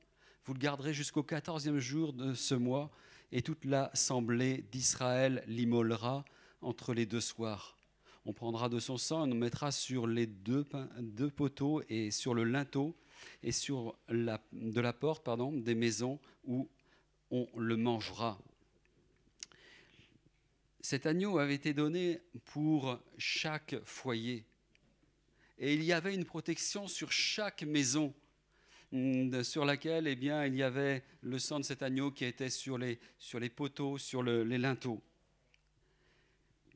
Vous 0.45 0.55
le 0.55 0.59
garderez 0.59 0.95
jusqu'au 0.95 1.23
quatorzième 1.23 1.79
jour 1.79 2.13
de 2.13 2.33
ce 2.33 2.55
mois, 2.55 2.91
et 3.33 3.43
toute 3.43 3.65
l'assemblée 3.65 4.65
d'Israël 4.71 5.43
l'immolera 5.47 6.25
entre 6.63 6.95
les 6.95 7.07
deux 7.07 7.21
soirs. 7.21 7.77
On 8.25 8.33
prendra 8.33 8.69
de 8.69 8.81
son 8.81 8.97
sang 8.97 9.27
et 9.27 9.33
on 9.33 9.37
mettra 9.37 9.71
sur 9.71 10.07
les 10.07 10.27
deux, 10.27 10.65
deux 11.01 11.31
poteaux 11.31 11.83
et 11.89 12.11
sur 12.11 12.35
le 12.35 12.45
linteau 12.45 12.97
et 13.43 13.53
sur 13.53 13.97
la, 14.09 14.41
de 14.53 14.81
la 14.81 14.93
porte 14.93 15.25
pardon, 15.25 15.53
des 15.53 15.75
maisons 15.75 16.19
où 16.45 16.69
on 17.31 17.47
le 17.57 17.77
mangera. 17.77 18.39
Cet 20.81 21.07
agneau 21.07 21.39
avait 21.39 21.55
été 21.55 21.75
donné 21.75 22.21
pour 22.45 22.99
chaque 23.19 23.77
foyer. 23.85 24.45
Et 25.59 25.75
il 25.75 25.83
y 25.85 25.93
avait 25.93 26.15
une 26.15 26.25
protection 26.25 26.87
sur 26.87 27.11
chaque 27.11 27.63
maison 27.63 28.15
mm, 28.93 29.43
sur 29.43 29.65
laquelle 29.65 30.07
eh 30.07 30.17
bien, 30.17 30.45
il 30.45 30.55
y 30.55 30.63
avait 30.63 31.03
le 31.23 31.39
sang 31.39 31.61
de 31.61 31.65
cet 31.65 31.83
agneau 31.83 32.11
qui 32.11 32.25
était 32.25 32.51
sur 32.51 32.79
les, 32.79 32.99
sur 33.19 33.41
les 33.41 33.51
poteaux, 33.51 33.99
sur 33.99 34.23
les 34.23 34.59
linteaux. 34.59 35.03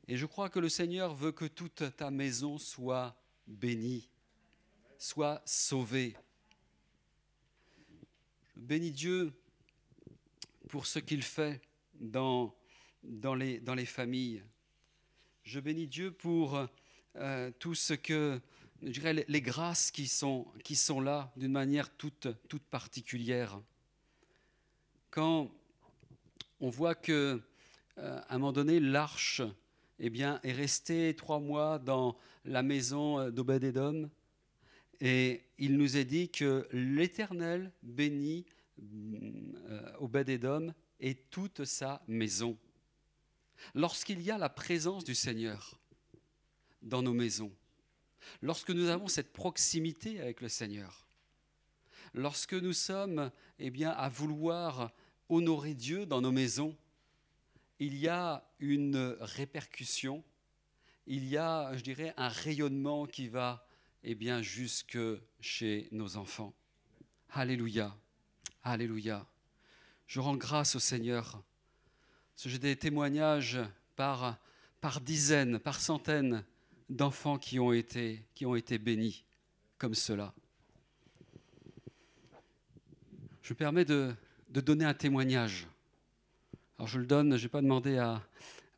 Et 0.08 0.16
je 0.16 0.26
crois 0.26 0.50
que 0.50 0.58
le 0.58 0.68
Seigneur 0.68 1.14
veut 1.14 1.32
que 1.32 1.44
toute 1.44 1.96
ta 1.96 2.10
maison 2.10 2.58
soit 2.58 3.16
bénie, 3.46 4.08
soit 4.98 5.40
sauvée. 5.44 6.16
Je 8.56 8.60
bénis 8.60 8.90
Dieu 8.90 9.32
pour 10.68 10.86
ce 10.86 10.98
qu'il 10.98 11.22
fait 11.22 11.60
dans, 11.94 12.54
dans, 13.02 13.34
les, 13.34 13.60
dans 13.60 13.74
les 13.74 13.86
familles. 13.86 14.42
Je 15.44 15.60
bénis 15.60 15.86
Dieu 15.86 16.10
pour 16.10 16.66
euh, 17.16 17.50
tout 17.58 17.74
ce 17.74 17.94
que, 17.94 18.40
je 18.82 18.90
dirais, 18.90 19.24
les, 19.26 19.40
grâces 19.42 19.90
qui 19.90 20.06
sont, 20.06 20.46
qui 20.64 20.76
sont 20.76 21.00
là 21.00 21.32
d'une 21.36 21.52
manière 21.52 21.94
toute, 21.96 22.28
toute 22.48 22.62
particulière. 22.62 23.60
Quand 25.10 25.50
on 26.60 26.70
voit 26.70 26.94
que, 26.94 27.40
euh, 27.98 28.20
à 28.28 28.34
un 28.34 28.38
moment 28.38 28.52
donné, 28.52 28.80
l'arche 28.80 29.42
eh 29.98 30.10
bien, 30.10 30.40
est 30.42 30.52
restée 30.52 31.14
trois 31.14 31.40
mois 31.40 31.78
dans 31.78 32.16
la 32.44 32.62
maison 32.62 33.30
d'Obed-Edom, 33.30 34.08
et 35.00 35.44
il 35.58 35.78
nous 35.78 35.96
est 35.96 36.04
dit 36.04 36.28
que 36.28 36.66
l'Éternel 36.72 37.72
bénit 37.82 38.44
euh, 38.82 39.92
Obed-Edom 39.98 40.74
et 41.00 41.14
toute 41.14 41.64
sa 41.64 42.02
maison. 42.06 42.58
Lorsqu'il 43.74 44.20
y 44.20 44.30
a 44.30 44.38
la 44.38 44.48
présence 44.48 45.04
du 45.04 45.14
Seigneur 45.14 45.78
dans 46.82 47.02
nos 47.02 47.12
maisons, 47.12 47.52
lorsque 48.42 48.70
nous 48.70 48.88
avons 48.88 49.08
cette 49.08 49.32
proximité 49.32 50.20
avec 50.20 50.40
le 50.40 50.48
Seigneur, 50.48 51.06
lorsque 52.14 52.54
nous 52.54 52.72
sommes 52.72 53.30
eh 53.58 53.70
bien, 53.70 53.90
à 53.90 54.08
vouloir 54.08 54.92
honorer 55.28 55.74
Dieu 55.74 56.06
dans 56.06 56.20
nos 56.20 56.32
maisons, 56.32 56.76
il 57.78 57.96
y 57.96 58.08
a 58.08 58.44
une 58.58 59.16
répercussion, 59.20 60.22
il 61.06 61.26
y 61.26 61.36
a, 61.36 61.74
je 61.76 61.82
dirais, 61.82 62.12
un 62.16 62.28
rayonnement 62.28 63.06
qui 63.06 63.28
va 63.28 63.66
eh 64.02 64.14
bien, 64.14 64.42
jusque 64.42 64.98
chez 65.40 65.88
nos 65.92 66.16
enfants. 66.16 66.54
Alléluia, 67.30 67.96
Alléluia. 68.62 69.26
Je 70.06 70.20
rends 70.20 70.36
grâce 70.36 70.74
au 70.74 70.80
Seigneur. 70.80 71.42
J'ai 72.36 72.58
des 72.58 72.76
témoignages 72.76 73.58
par, 73.96 74.38
par 74.80 75.00
dizaines, 75.00 75.58
par 75.58 75.80
centaines 75.80 76.44
d'enfants 76.90 77.38
qui 77.38 77.58
ont 77.58 77.72
été, 77.72 78.22
qui 78.34 78.44
ont 78.44 78.56
été 78.56 78.78
bénis 78.78 79.24
comme 79.78 79.94
cela. 79.94 80.34
Je 83.42 83.54
me 83.54 83.56
permets 83.56 83.84
de, 83.84 84.14
de 84.50 84.60
donner 84.60 84.84
un 84.84 84.94
témoignage. 84.94 85.66
Alors 86.78 86.88
je 86.88 86.98
le 86.98 87.06
donne, 87.06 87.36
je 87.36 87.44
n'ai 87.44 87.48
pas 87.48 87.62
demandé 87.62 87.96
à, 87.96 88.22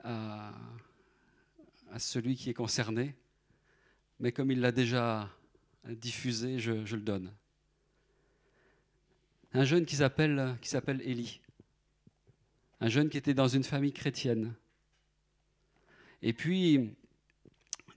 à, 0.05 0.53
à, 1.91 1.99
celui 1.99 2.37
qui 2.37 2.51
est 2.51 2.55
concerné, 2.55 3.17
mais 4.21 4.31
comme 4.31 4.51
il 4.51 4.61
l'a 4.61 4.73
déjà 4.73 5.29
diffusé, 5.89 6.59
je, 6.59 6.85
je, 6.85 6.97
le 6.97 7.03
donne. 7.03 7.33
Un 9.53 9.65
jeune 9.65 9.85
qui 9.85 9.97
s'appelle 9.97 10.57
qui 10.61 10.69
s'appelle 10.69 11.01
Élie, 11.03 11.41
un 12.81 12.89
jeune 12.89 13.09
qui 13.09 13.17
était 13.17 13.35
dans 13.35 13.49
une 13.49 13.65
famille 13.65 13.93
chrétienne. 13.93 14.55
Et 16.23 16.33
puis, 16.33 16.95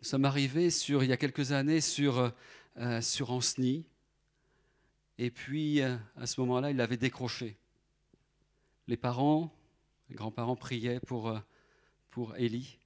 sommes 0.05 0.25
arrivés 0.25 0.69
sur, 0.69 1.03
il 1.03 1.09
y 1.09 1.13
a 1.13 1.17
quelques 1.17 1.51
années 1.51 1.81
sur, 1.81 2.31
euh, 2.77 3.01
sur 3.01 3.31
Anceny. 3.31 3.85
Et 5.17 5.31
puis, 5.31 5.81
euh, 5.81 5.97
à 6.15 6.27
ce 6.27 6.39
moment-là, 6.41 6.71
il 6.71 6.79
avait 6.79 6.97
décroché. 6.97 7.57
Les 8.87 8.97
parents, 8.97 9.51
les 10.09 10.15
grands-parents 10.15 10.55
priaient 10.55 10.99
pour, 10.99 11.29
euh, 11.29 11.39
pour 12.11 12.37
Élie. 12.37 12.77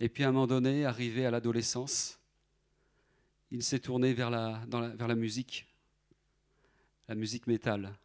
Et 0.00 0.08
puis 0.08 0.24
à 0.24 0.28
un 0.28 0.32
moment 0.32 0.46
donné, 0.46 0.84
arrivé 0.84 1.24
à 1.24 1.30
l'adolescence, 1.30 2.18
il 3.50 3.62
s'est 3.62 3.78
tourné 3.78 4.12
vers 4.12 4.30
la, 4.30 4.62
dans 4.66 4.80
la, 4.80 4.88
vers 4.88 5.08
la 5.08 5.14
musique, 5.14 5.66
la 7.08 7.14
musique 7.14 7.46
métal. 7.46 7.96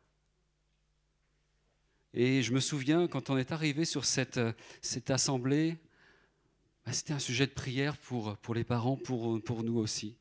Et 2.13 2.43
je 2.43 2.53
me 2.53 2.59
souviens, 2.59 3.07
quand 3.07 3.29
on 3.29 3.37
est 3.37 3.51
arrivé 3.51 3.83
sur 3.83 4.05
cette, 4.05 4.39
cette 4.81 5.09
assemblée, 5.09 5.77
bah, 6.85 6.93
c'était 6.93 7.13
un 7.13 7.19
sujet 7.19 7.47
de 7.47 7.51
prière 7.51 7.97
pour, 7.97 8.37
pour 8.37 8.55
les 8.55 8.63
parents, 8.63 8.97
pour, 8.97 9.41
pour 9.43 9.63
nous 9.63 9.77
aussi. 9.77 10.15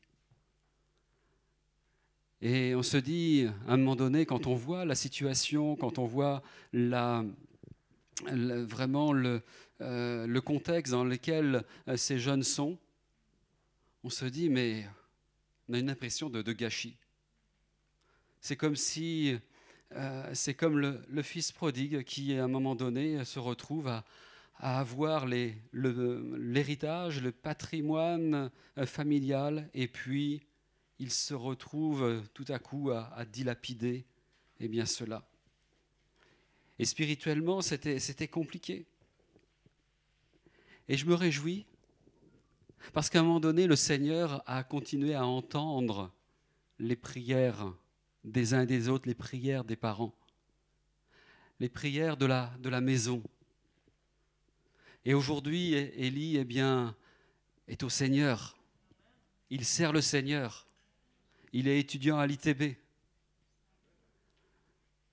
Et 2.41 2.73
on 2.73 2.81
se 2.81 2.97
dit, 2.97 3.47
à 3.67 3.73
un 3.73 3.77
moment 3.77 3.95
donné, 3.95 4.25
quand 4.25 4.47
on 4.47 4.55
voit 4.55 4.83
la 4.83 4.95
situation, 4.95 5.75
quand 5.75 5.99
on 5.99 6.05
voit 6.05 6.41
la, 6.73 7.23
vraiment 8.25 9.13
le, 9.13 9.41
euh, 9.81 10.25
le, 10.25 10.41
contexte 10.41 10.91
dans 10.91 11.03
lequel 11.03 11.63
euh, 11.87 11.97
ces 11.97 12.17
jeunes 12.17 12.41
sont, 12.41 12.79
on 14.03 14.09
se 14.09 14.25
dit, 14.25 14.49
mais 14.49 14.87
on 15.69 15.75
a 15.75 15.79
une 15.79 15.89
impression 15.89 16.29
de, 16.29 16.41
de 16.41 16.51
gâchis. 16.51 16.97
C'est 18.39 18.55
comme 18.55 18.75
si, 18.75 19.37
euh, 19.91 20.31
c'est 20.33 20.55
comme 20.55 20.79
le, 20.79 20.99
le, 21.09 21.21
fils 21.21 21.51
prodigue 21.51 22.03
qui, 22.03 22.35
à 22.35 22.43
un 22.43 22.47
moment 22.47 22.73
donné, 22.73 23.23
se 23.23 23.37
retrouve 23.37 23.87
à, 23.87 24.03
à 24.57 24.79
avoir 24.79 25.25
l'héritage, 25.25 27.17
le, 27.19 27.25
le, 27.25 27.31
patrimoine 27.31 28.51
euh, 28.77 28.85
familial, 28.85 29.69
et 29.73 29.87
puis 29.87 30.45
il 30.99 31.11
se 31.11 31.33
retrouve 31.33 32.03
euh, 32.03 32.21
tout 32.33 32.45
à 32.49 32.59
coup 32.59 32.91
à, 32.91 33.11
à 33.15 33.25
dilapider 33.25 34.05
eh 34.59 34.67
bien 34.67 34.85
cela. 34.85 35.27
Et 36.77 36.85
spirituellement, 36.85 37.61
c'était 37.61 38.27
compliqué. 38.27 38.85
Et 40.87 40.97
je 40.97 41.05
me 41.05 41.13
réjouis 41.13 41.65
parce 42.93 43.09
qu'à 43.09 43.19
un 43.19 43.23
moment 43.23 43.39
donné, 43.39 43.67
le 43.67 43.75
Seigneur 43.75 44.43
a 44.47 44.63
continué 44.63 45.13
à 45.13 45.25
entendre 45.25 46.11
les 46.79 46.95
prières 46.95 47.73
des 48.23 48.53
uns 48.53 48.61
et 48.61 48.65
des 48.65 48.89
autres, 48.89 49.07
les 49.07 49.15
prières 49.15 49.63
des 49.63 49.75
parents, 49.75 50.15
les 51.59 51.69
prières 51.69 52.17
de 52.17 52.25
la, 52.25 52.51
de 52.59 52.69
la 52.69 52.81
maison. 52.81 53.21
Et 55.05 55.13
aujourd'hui, 55.13 55.73
Élie 55.73 56.37
eh 56.37 56.43
bien, 56.43 56.95
est 57.67 57.83
au 57.83 57.89
Seigneur. 57.89 58.57
Il 59.49 59.65
sert 59.65 59.93
le 59.93 60.01
Seigneur. 60.01 60.67
Il 61.53 61.67
est 61.67 61.79
étudiant 61.79 62.19
à 62.19 62.27
l'ITB. 62.27 62.75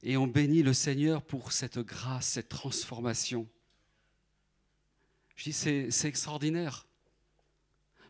Et 0.02 0.16
on 0.16 0.26
bénit 0.26 0.62
le 0.62 0.72
Seigneur 0.72 1.22
pour 1.22 1.52
cette 1.52 1.78
grâce, 1.78 2.28
cette 2.28 2.48
transformation. 2.48 3.48
Je 5.34 5.44
dis, 5.44 5.52
c'est, 5.52 6.08
extraordinaire. 6.08 6.86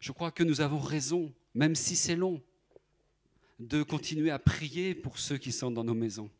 Je 0.00 0.12
crois 0.12 0.30
que 0.30 0.42
nous 0.42 0.60
avons 0.60 0.80
raison, 0.80 1.32
même 1.54 1.74
si 1.74 1.96
c'est 1.96 2.16
long, 2.16 2.42
de 3.58 3.82
continuer 3.82 4.30
à 4.30 4.38
prier 4.38 4.94
pour 4.94 5.18
ceux 5.18 5.38
qui 5.38 5.52
sont 5.52 5.70
dans 5.70 5.84
nos 5.84 5.94
maisons. 5.94 6.30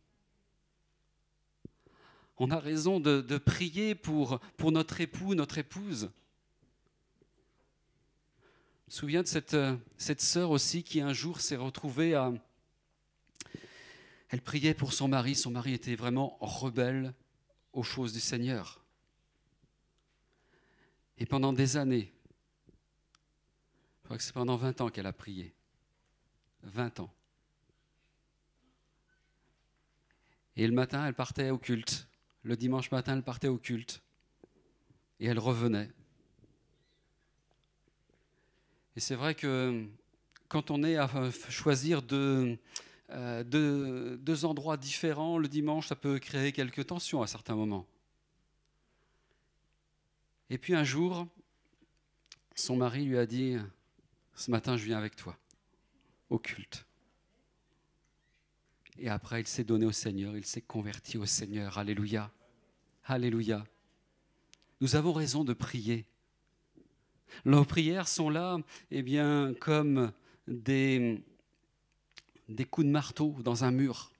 On 2.38 2.51
a 2.51 2.59
raison 2.59 3.01
de, 3.01 3.20
de 3.20 3.38
prier 3.38 3.94
pour, 3.94 4.40
pour 4.57 4.70
notre 4.72 5.01
époux, 5.01 5.35
notre 5.35 5.59
épouse. 5.59 6.11
Je 8.87 8.94
me 8.94 8.98
souviens 9.01 9.22
de 9.22 9.27
cette, 9.27 9.57
cette 9.96 10.20
sœur 10.20 10.51
aussi 10.51 10.83
qui 10.83 11.01
un 11.01 11.12
jour 11.12 11.40
s'est 11.40 11.57
retrouvée 11.57 12.14
à, 12.14 12.33
elle 14.29 14.42
priait 14.42 14.74
pour 14.74 14.92
son 14.92 15.09
mari. 15.09 15.35
Son 15.35 15.51
mari 15.51 15.72
était 15.72 15.94
vraiment 15.94 16.37
rebelle 16.40 17.14
aux 17.72 17.83
choses 17.83 18.12
du 18.12 18.20
Seigneur. 18.20 18.85
Et 21.16 21.27
pendant 21.27 21.53
des 21.53 21.77
années, 21.77 22.12
je 24.01 24.05
crois 24.05 24.16
que 24.16 24.22
c'est 24.22 24.33
pendant 24.33 24.57
20 24.57 24.81
ans 24.81 24.88
qu'elle 24.88 25.07
a 25.07 25.12
prié. 25.12 25.55
20 26.62 27.01
ans. 27.01 27.12
Et 30.57 30.66
le 30.66 30.72
matin, 30.72 31.07
elle 31.07 31.14
partait 31.14 31.51
au 31.51 31.59
culte. 31.59 32.08
Le 32.49 32.57
dimanche 32.57 32.91
matin, 32.91 33.15
elle 33.15 33.23
partait 33.23 33.49
au 33.49 33.59
culte. 33.59 34.01
Et 35.21 35.27
elle 35.27 35.39
revenait. 35.39 35.91
Et 38.97 39.01
c'est 39.01 39.17
vrai 39.17 39.35
que 39.35 39.87
quand 40.49 40.71
on 40.71 40.83
est 40.83 40.97
à 40.97 41.11
choisir 41.51 42.01
deux, 42.01 42.59
deux 43.11 44.45
endroits 44.47 44.79
différents 44.79 45.37
le 45.37 45.47
dimanche, 45.47 45.89
ça 45.89 45.95
peut 45.95 46.19
créer 46.19 46.53
quelques 46.53 46.87
tensions 46.87 47.21
à 47.21 47.27
certains 47.27 47.55
moments. 47.55 47.87
Et 50.49 50.57
puis 50.57 50.75
un 50.75 50.85
jour, 50.85 51.27
son 52.55 52.77
mari 52.77 53.05
lui 53.05 53.19
a 53.19 53.27
dit, 53.27 53.59
ce 54.35 54.51
matin 54.51 54.79
je 54.79 54.87
viens 54.87 54.97
avec 54.97 55.17
toi 55.17 55.37
au 56.31 56.39
culte. 56.39 56.87
Et 58.97 59.11
après, 59.11 59.43
il 59.43 59.47
s'est 59.47 59.65
donné 59.65 59.85
au 59.85 59.93
Seigneur, 59.93 60.35
il 60.35 60.47
s'est 60.47 60.63
converti 60.63 61.19
au 61.19 61.27
Seigneur. 61.27 61.77
Alléluia. 61.77 62.33
Alléluia. 63.11 63.64
Nous 64.83 64.94
avons 64.94 65.14
raison 65.14 65.42
de 65.42 65.55
prier. 65.55 66.05
Nos 67.47 67.64
prières 67.64 68.07
sont 68.07 68.29
là, 68.29 68.59
eh 68.90 69.01
bien, 69.01 69.55
comme 69.62 70.12
des, 70.47 71.25
des 72.51 72.66
coups 72.66 72.87
de 72.87 72.92
marteau 72.92 73.35
dans 73.42 73.64
un 73.64 73.71
mur. 73.71 74.12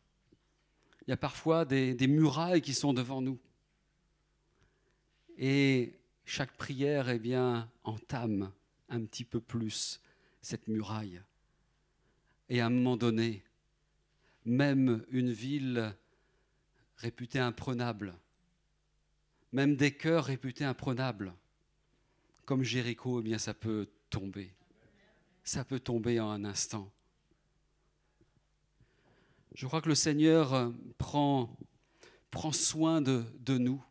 Il 1.03 1.11
y 1.11 1.13
a 1.13 1.19
parfois 1.19 1.67
des, 1.67 1.93
des 1.93 2.07
murailles 2.07 2.63
qui 2.63 2.73
sont 2.73 2.95
devant 2.95 3.21
nous. 3.21 3.39
Et 5.37 5.93
chaque 6.25 6.57
prière, 6.57 7.11
eh 7.11 7.19
bien, 7.19 7.71
entame 7.85 8.51
un 8.89 9.05
petit 9.05 9.25
peu 9.25 9.39
plus 9.39 10.01
cette 10.41 10.67
muraille. 10.67 11.21
Et 12.49 12.63
à 12.63 12.67
un 12.67 12.71
moment 12.71 12.97
donné, 12.97 13.45
même 14.47 15.05
une 15.11 15.31
ville 15.31 15.95
réputée 16.97 17.39
imprenable, 17.39 18.15
même 19.53 19.77
des 19.77 19.93
cœurs 19.93 20.25
réputés 20.25 20.65
imprenables, 20.65 21.35
comme 22.45 22.63
Jéricho, 22.63 23.21
eh 23.21 23.23
bien 23.23 23.39
ça 23.39 23.55
peut 23.55 23.89
tomber. 24.11 24.53
Ça 25.45 25.65
peut 25.65 25.81
tomber 25.81 26.21
en 26.21 26.31
un 26.31 26.45
instant. 26.45 26.91
Je 29.55 29.67
crois 29.67 29.81
que 29.81 29.89
le 29.89 29.95
Seigneur 29.95 30.73
prend, 30.99 31.57
prend 32.31 32.53
soin 32.53 33.01
de, 33.01 33.25
de 33.41 33.59
nous. 33.59 33.83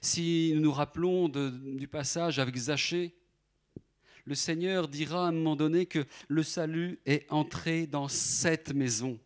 Si 0.00 0.52
nous 0.54 0.60
nous 0.60 0.72
rappelons 0.72 1.28
du 1.28 1.88
passage 1.88 2.38
avec 2.38 2.56
Zachée, 2.56 3.14
le 4.24 4.34
Seigneur 4.34 4.88
dira 4.88 5.26
à 5.26 5.28
un 5.28 5.32
moment 5.32 5.56
donné 5.56 5.86
que 5.86 6.06
le 6.28 6.42
salut 6.42 6.98
est 7.04 7.30
entré 7.30 7.86
dans 7.86 8.08
cette 8.08 8.72
maison. 8.72 9.18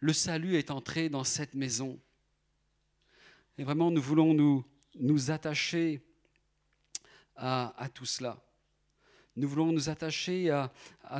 Le 0.00 0.12
salut 0.12 0.56
est 0.56 0.70
entré 0.70 1.08
dans 1.08 1.24
cette 1.24 1.54
maison. 1.54 1.98
Et 3.58 3.64
vraiment, 3.64 3.90
nous 3.90 4.00
voulons 4.00 4.34
nous, 4.34 4.64
nous 4.98 5.30
attacher 5.30 6.02
à, 7.36 7.88
tout 7.94 8.04
cela. 8.04 8.42
Nous 9.36 9.48
voulons 9.48 9.72
nous 9.72 9.88
attacher 9.88 10.50
à, 10.50 10.70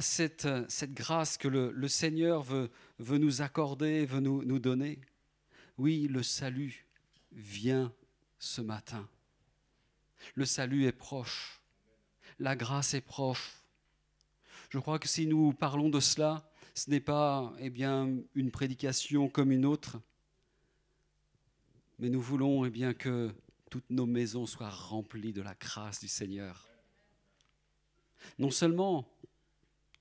cette, 0.00 0.48
cette, 0.68 0.92
grâce 0.92 1.38
que 1.38 1.48
le, 1.48 1.88
Seigneur 1.88 2.42
veut, 2.42 2.70
veut, 2.98 3.18
nous 3.18 3.42
accorder, 3.42 4.04
veut 4.04 4.20
nous, 4.20 4.44
nous 4.44 4.58
donner. 4.58 5.00
Oui, 5.78 6.08
le 6.08 6.22
salut 6.22 6.86
vient 7.32 7.92
ce 8.38 8.60
matin. 8.60 9.08
Le 10.34 10.44
salut 10.44 10.86
est 10.86 10.92
proche 10.92 11.60
la 12.40 12.56
grâce 12.56 12.94
est 12.94 13.02
proche. 13.02 13.52
Je 14.70 14.78
crois 14.78 14.98
que 14.98 15.06
si 15.06 15.26
nous 15.26 15.52
parlons 15.52 15.90
de 15.90 16.00
cela, 16.00 16.50
ce 16.74 16.90
n'est 16.90 17.00
pas 17.00 17.52
eh 17.60 17.70
bien, 17.70 18.08
une 18.34 18.50
prédication 18.50 19.28
comme 19.28 19.52
une 19.52 19.66
autre, 19.66 20.00
mais 22.00 22.08
nous 22.08 22.20
voulons 22.20 22.64
eh 22.64 22.70
bien, 22.70 22.94
que 22.94 23.30
toutes 23.68 23.90
nos 23.90 24.06
maisons 24.06 24.46
soient 24.46 24.70
remplies 24.70 25.34
de 25.34 25.42
la 25.42 25.54
grâce 25.54 26.00
du 26.00 26.08
Seigneur. 26.08 26.66
Non 28.38 28.50
seulement 28.50 29.06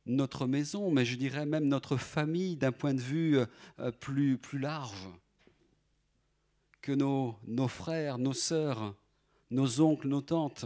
notre 0.05 0.47
maison, 0.47 0.91
mais 0.91 1.03
je 1.03 1.17
dirais 1.17 1.45
même 1.45 1.65
notre 1.65 1.97
famille 1.97 2.55
d'un 2.55 2.71
point 2.71 2.93
de 2.93 3.01
vue 3.01 3.37
euh, 3.79 3.91
plus, 3.91 4.37
plus 4.37 4.59
large. 4.59 5.09
Que 6.81 6.93
nos, 6.93 7.37
nos 7.45 7.67
frères, 7.67 8.17
nos 8.17 8.33
sœurs, 8.33 8.95
nos 9.51 9.81
oncles, 9.81 10.07
nos 10.07 10.21
tantes, 10.21 10.65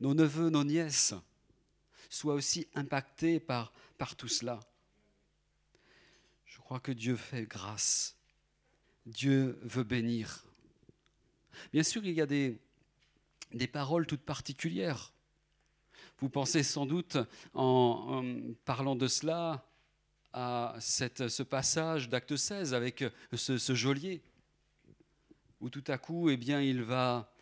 nos 0.00 0.12
neveux, 0.12 0.50
nos 0.50 0.64
nièces 0.64 1.14
soient 2.10 2.34
aussi 2.34 2.68
impactés 2.74 3.40
par, 3.40 3.72
par 3.96 4.16
tout 4.16 4.28
cela. 4.28 4.60
Je 6.44 6.58
crois 6.58 6.78
que 6.78 6.92
Dieu 6.92 7.16
fait 7.16 7.46
grâce. 7.46 8.21
Dieu 9.06 9.58
veut 9.62 9.84
bénir. 9.84 10.44
Bien 11.72 11.82
sûr, 11.82 12.04
il 12.04 12.12
y 12.12 12.20
a 12.20 12.26
des, 12.26 12.58
des 13.52 13.66
paroles 13.66 14.06
toutes 14.06 14.22
particulières. 14.22 15.12
Vous 16.18 16.28
pensez 16.28 16.62
sans 16.62 16.86
doute, 16.86 17.18
en, 17.54 18.24
parlant 18.64 18.94
de 18.94 19.08
cela, 19.08 19.66
à 20.32 20.76
cette, 20.80 21.28
ce 21.28 21.42
passage 21.42 22.08
d'acte 22.08 22.36
16 22.36 22.74
avec 22.74 23.04
ce, 23.34 23.58
ce, 23.58 23.74
geôlier, 23.74 24.22
où 25.60 25.68
tout 25.68 25.84
à 25.88 25.98
coup, 25.98 26.30
eh 26.30 26.36
bien, 26.36 26.60
il 26.60 26.82
va, 26.82 27.32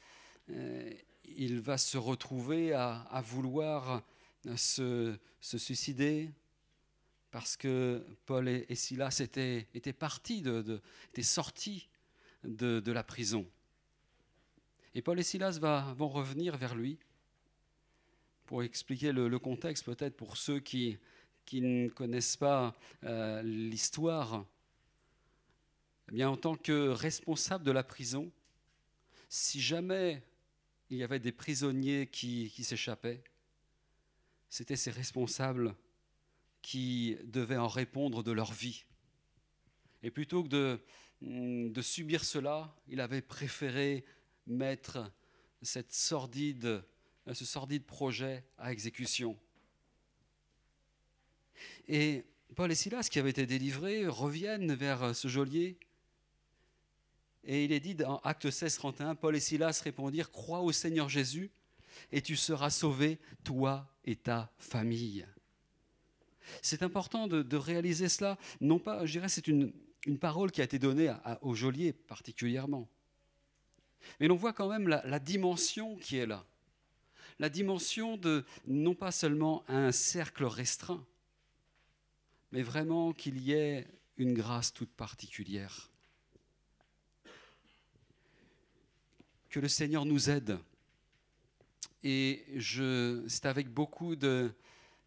euh, 0.50 0.90
il 1.36 1.60
va 1.60 1.78
se 1.78 1.98
retrouver 1.98 2.72
à, 2.72 3.22
vouloir 3.24 4.02
se, 4.56 5.16
suicider 5.40 6.30
parce 7.30 7.56
que 7.56 8.04
Paul 8.26 8.48
et, 8.48 8.74
Silas 8.74 9.20
étaient, 9.20 9.66
partis, 9.92 10.42
de, 10.42 10.80
étaient 11.10 11.22
sortis 11.22 11.88
de, 12.44 12.92
la 12.92 13.02
prison. 13.02 13.46
Et 14.94 15.02
Paul 15.02 15.20
et 15.20 15.22
Silas 15.22 15.58
vont 15.96 16.08
revenir 16.08 16.56
vers 16.56 16.74
lui 16.74 16.98
pour 18.46 18.62
expliquer 18.62 19.12
le, 19.12 19.38
contexte 19.38 19.84
peut-être 19.84 20.16
pour 20.16 20.36
ceux 20.36 20.60
qui, 20.60 20.98
ne 21.52 21.88
connaissent 21.88 22.36
pas 22.36 22.76
euh, 23.04 23.42
l'histoire. 23.42 24.44
Eh 26.10 26.14
bien, 26.14 26.28
en 26.28 26.36
tant 26.36 26.56
que 26.56 26.88
responsable 26.88 27.64
de 27.64 27.70
la 27.70 27.84
prison, 27.84 28.30
si 29.28 29.60
jamais 29.60 30.22
il 30.90 30.98
y 30.98 31.04
avait 31.04 31.20
des 31.20 31.32
prisonniers 31.32 32.08
qui, 32.08 32.50
s'échappaient. 32.62 33.22
C'étaient 34.48 34.76
ces 34.76 34.90
responsables 34.90 35.74
qui 36.62 37.16
devaient 37.24 37.56
en 37.56 37.68
répondre 37.68 38.22
de 38.22 38.32
leur 38.32 38.52
vie. 38.52 38.84
Et 40.02 40.10
plutôt 40.10 40.42
que 40.42 40.48
de, 40.48 40.80
mm, 41.22 41.72
de 41.72 41.82
subir 41.82 42.24
cela, 42.24 42.74
il 42.88 43.00
avait 43.00 43.22
préféré 43.22 44.04
mettre 44.46 45.12
cette 45.62 45.92
sordide, 45.92 46.82
ce 47.32 47.44
sordide 47.44 47.84
projet 47.84 48.44
à 48.58 48.72
exécution. 48.72 49.38
Et 51.88 52.24
Paul 52.56 52.72
et 52.72 52.74
Silas, 52.74 53.08
qui 53.10 53.18
avaient 53.18 53.30
été 53.30 53.46
délivrés, 53.46 54.06
reviennent 54.06 54.74
vers 54.74 55.14
ce 55.14 55.28
geôlier 55.28 55.78
et 57.44 57.64
il 57.64 57.72
est 57.72 57.80
dit 57.80 57.94
dans 57.94 58.18
Acte 58.18 58.50
16, 58.50 58.76
31, 58.76 59.14
Paul 59.14 59.34
et 59.34 59.40
Silas 59.40 59.80
répondirent, 59.82 60.30
Crois 60.30 60.60
au 60.60 60.72
Seigneur 60.72 61.08
Jésus, 61.08 61.50
et 62.12 62.22
tu 62.22 62.36
seras 62.36 62.70
sauvé, 62.70 63.18
toi 63.44 63.90
et 64.04 64.16
ta 64.16 64.52
famille. 64.58 65.26
C'est 66.62 66.82
important 66.82 67.26
de, 67.26 67.56
réaliser 67.56 68.08
cela. 68.08 68.38
Non 68.60 68.78
pas, 68.78 69.06
je 69.06 69.12
dirais, 69.12 69.28
c'est 69.28 69.48
une, 69.48 69.72
parole 70.20 70.50
qui 70.50 70.60
a 70.60 70.64
été 70.64 70.78
donnée 70.78 71.08
à, 71.08 71.38
au 71.42 71.54
geôlier 71.54 71.92
particulièrement. 71.92 72.88
Mais 74.18 74.28
l'on 74.28 74.36
voit 74.36 74.52
quand 74.52 74.68
même 74.68 74.88
la, 74.88 75.06
la 75.06 75.18
dimension 75.18 75.96
qui 75.96 76.16
est 76.16 76.26
là. 76.26 76.44
La 77.38 77.48
dimension 77.48 78.16
de 78.16 78.44
non 78.66 78.94
pas 78.94 79.12
seulement 79.12 79.62
un 79.68 79.92
cercle 79.92 80.44
restreint, 80.44 81.04
mais 82.52 82.62
vraiment 82.62 83.12
qu'il 83.12 83.38
y 83.38 83.52
ait 83.52 83.86
une 84.16 84.34
grâce 84.34 84.72
toute 84.72 84.90
particulière. 84.90 85.90
que 89.50 89.60
le 89.60 89.68
Seigneur 89.68 90.06
nous 90.06 90.30
aide. 90.30 90.58
Et 92.02 92.44
c'est 93.28 93.46
avec 93.46 93.68
beaucoup 93.68 94.16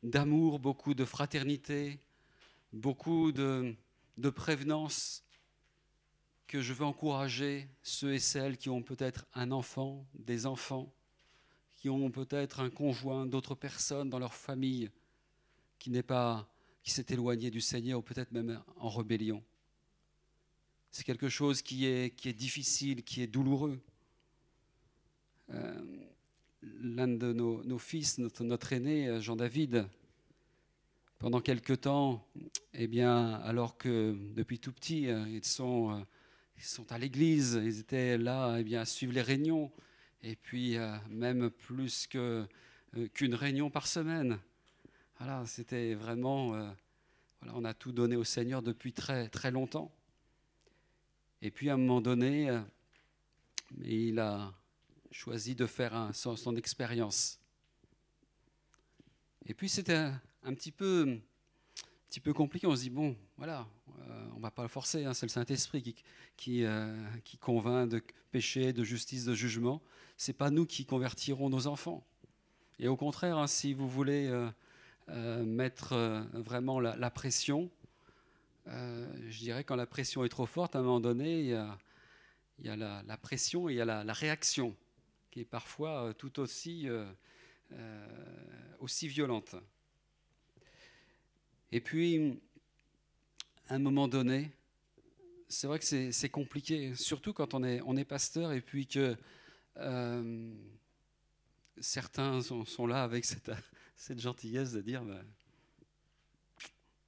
d'amour, 0.03 0.59
beaucoup 0.59 0.93
de 0.93 1.05
fraternité, 1.05 1.99
beaucoup 2.71 3.31
de, 3.31 3.75
de 4.17 4.29
prévenance 4.29 5.23
que 6.47 6.61
je 6.61 6.73
veux 6.73 6.85
encourager 6.85 7.67
ceux 7.81 8.13
et 8.13 8.19
celles 8.19 8.57
qui 8.57 8.69
ont 8.69 8.83
peut-être 8.83 9.25
un 9.33 9.51
enfant, 9.51 10.05
des 10.13 10.45
enfants, 10.45 10.93
qui 11.75 11.89
ont 11.89 12.11
peut-être 12.11 12.59
un 12.59 12.69
conjoint, 12.69 13.25
d'autres 13.25 13.55
personnes 13.55 14.09
dans 14.09 14.19
leur 14.19 14.33
famille 14.33 14.91
qui 15.79 15.89
n'est 15.89 16.03
pas 16.03 16.47
qui 16.83 16.91
s'est 16.91 17.05
éloigné 17.09 17.49
du 17.49 17.61
Seigneur 17.61 17.99
ou 17.99 18.01
peut-être 18.01 18.31
même 18.31 18.61
en 18.75 18.89
rébellion. 18.89 19.41
C'est 20.91 21.05
quelque 21.05 21.29
chose 21.29 21.61
qui 21.61 21.85
est, 21.85 22.13
qui 22.13 22.27
est 22.27 22.33
difficile, 22.33 23.03
qui 23.03 23.21
est 23.21 23.27
douloureux. 23.27 23.81
Euh, 25.49 25.81
l'un 26.81 27.07
de 27.07 27.33
nos, 27.33 27.77
fils, 27.77 28.17
notre, 28.17 28.73
aîné, 28.73 29.07
euh, 29.07 29.21
Jean-David, 29.21 29.87
pendant 31.19 31.41
quelque 31.41 31.73
temps, 31.73 32.27
eh 32.73 32.87
bien, 32.87 33.35
alors 33.43 33.77
que 33.77 34.15
depuis 34.35 34.59
tout 34.59 34.71
petit, 34.71 35.07
euh, 35.07 35.25
ils 35.29 35.45
sont, 35.45 36.05
ils 36.57 36.63
sont 36.63 36.91
à 36.91 36.97
l'église, 36.97 37.59
ils 37.63 37.79
étaient 37.79 38.17
là 38.17 38.57
eh 38.59 38.63
bien, 38.63 38.81
à 38.81 38.85
suivre 38.85 39.13
les 39.13 39.21
réunions, 39.21 39.71
et 40.21 40.35
puis 40.35 40.77
même 41.09 41.49
plus 41.49 42.07
qu'une 42.07 43.35
réunion 43.35 43.69
par 43.69 43.87
semaine, 43.87 44.39
voilà, 45.25 45.45
c'était 45.45 45.93
vraiment, 45.93 46.53
euh, 46.53 46.69
voilà, 47.39 47.57
on 47.57 47.63
a 47.63 47.73
tout 47.73 47.91
donné 47.91 48.17
au 48.17 48.23
Seigneur 48.23 48.61
depuis 48.61 48.91
très 48.91 49.29
très 49.29 49.51
longtemps. 49.51 49.89
Et 51.41 51.49
puis 51.51 51.69
à 51.69 51.75
un 51.75 51.77
moment 51.77 52.01
donné, 52.01 52.49
euh, 52.49 52.59
il 53.85 54.19
a 54.19 54.53
choisi 55.13 55.55
de 55.55 55.65
faire 55.65 55.93
un, 55.93 56.11
son, 56.11 56.35
son 56.35 56.55
expérience. 56.55 57.39
Et 59.45 59.53
puis 59.53 59.69
c'était 59.69 59.95
un, 59.95 60.21
un 60.43 60.53
petit 60.53 60.71
peu, 60.71 61.07
un 61.07 62.07
petit 62.09 62.19
peu 62.19 62.33
compliqué. 62.33 62.67
On 62.67 62.75
se 62.75 62.81
dit 62.81 62.89
bon, 62.89 63.15
voilà, 63.37 63.67
euh, 63.99 64.27
on 64.35 64.39
va 64.39 64.51
pas 64.51 64.63
le 64.63 64.67
forcer. 64.67 65.05
hein, 65.05 65.13
c'est 65.13 65.25
le 65.25 65.31
Saint 65.31 65.45
Esprit 65.45 65.81
qui 65.83 65.95
qui, 66.35 66.65
euh, 66.65 66.99
qui 67.23 67.37
convainc 67.37 67.89
de 67.89 68.01
péché, 68.31 68.73
de 68.73 68.83
justice, 68.83 69.23
de 69.25 69.35
jugement. 69.35 69.81
C'est 70.17 70.33
pas 70.33 70.49
nous 70.49 70.65
qui 70.65 70.85
convertirons 70.85 71.49
nos 71.49 71.67
enfants. 71.67 72.03
Et 72.79 72.87
au 72.87 72.97
contraire, 72.97 73.37
hein, 73.37 73.47
si 73.47 73.73
vous 73.73 73.87
voulez 73.87 74.27
euh, 74.27 74.49
euh, 75.09 75.43
mettre 75.45 75.93
euh, 75.93 76.23
vraiment 76.33 76.79
la, 76.79 76.95
la 76.95 77.11
pression, 77.11 77.69
euh, 78.67 79.07
je 79.29 79.37
dirais 79.39 79.63
quand 79.63 79.75
la 79.75 79.85
pression 79.85 80.25
est 80.25 80.29
trop 80.29 80.47
forte, 80.47 80.75
à 80.75 80.79
un 80.79 80.81
moment 80.81 80.99
donné, 80.99 81.41
il 81.41 81.45
y 81.47 81.53
a, 81.53 81.77
il 82.59 82.65
y 82.65 82.69
a 82.69 82.75
la, 82.75 83.03
la 83.03 83.17
pression 83.17 83.69
et 83.69 83.73
il 83.73 83.75
y 83.75 83.81
a 83.81 83.85
la, 83.85 84.03
la 84.03 84.13
réaction 84.13 84.75
qui 85.33 85.39
est 85.39 85.45
parfois 85.45 86.09
euh, 86.09 86.13
tout 86.13 86.39
aussi, 86.39 86.87
euh, 86.87 87.11
euh, 87.71 88.07
aussi 88.79 89.07
violente. 89.07 89.55
Et 91.71 91.81
puis, 91.81 92.39
à 93.67 93.73
un 93.73 93.79
moment 93.79 94.07
donné, 94.07 94.51
c'est 95.49 95.65
vrai 95.65 95.79
que 95.79 96.11
c'est 96.11 96.29
compliqué, 96.29 96.93
surtout 96.93 97.33
quand 97.33 97.55
on 97.55 97.63
est, 97.63 97.81
on 97.81 97.97
est 97.97 98.05
pasteur 98.05 98.51
et 98.51 98.61
puis 98.61 98.85
que 98.85 99.17
euh, 99.77 100.53
certains 101.79 102.43
sont, 102.43 102.63
sont 102.63 102.85
là 102.85 103.01
avec 103.03 103.25
cette, 103.25 103.51
cette 103.95 104.19
gentillesse 104.19 104.71
de 104.73 104.81
dire 104.81 105.03
ben, 105.03 105.25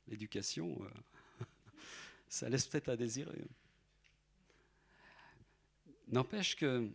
l'éducation, 0.07 0.79
euh, 0.81 1.45
ça 2.27 2.49
laisse 2.49 2.65
peut-être 2.65 2.89
à 2.89 2.97
désirer. 2.97 3.45
N'empêche 6.07 6.55
que 6.55 6.89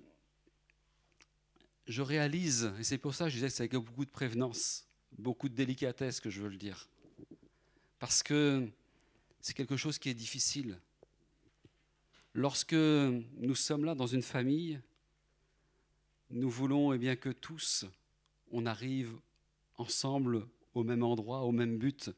je 1.91 2.03
réalise, 2.03 2.73
et 2.79 2.85
c'est 2.85 2.99
pour 2.99 3.15
ça 3.15 3.25
que 3.25 3.31
je 3.31 3.35
disais 3.35 3.49
que 3.49 3.53
c'est 3.53 3.65
avec 3.65 3.75
beaucoup 3.75 4.05
de 4.05 4.11
prévenance, 4.11 4.87
beaucoup 5.19 5.49
de 5.49 5.55
délicatesse 5.55 6.21
que 6.21 6.31
je 6.31 6.41
veux 6.41 6.49
le 6.49 6.57
dire, 6.57 6.89
parce 7.99 8.23
que 8.23 8.69
c'est 9.41 9.55
quelque 9.55 9.77
chose 9.77 9.99
qui 9.99 10.09
est 10.09 10.15
difficile. 10.15 10.79
Lorsque 12.33 12.75
nous 12.75 13.57
sommes 13.57 13.85
là 13.85 13.97
dans 13.97 14.07
une 14.07 14.23
famille, 14.23 14.81
nous 16.31 16.49
voulons 16.49 16.93
eh 16.93 16.99
bien, 16.99 17.17
que 17.17 17.31
tous, 17.31 17.87
on 18.53 18.67
arrive 18.67 19.13
ensemble 19.77 20.47
au 20.75 20.85
même 20.85 21.03
endroit, 21.03 21.41
au 21.41 21.51
même 21.51 21.77
but. 21.77 22.11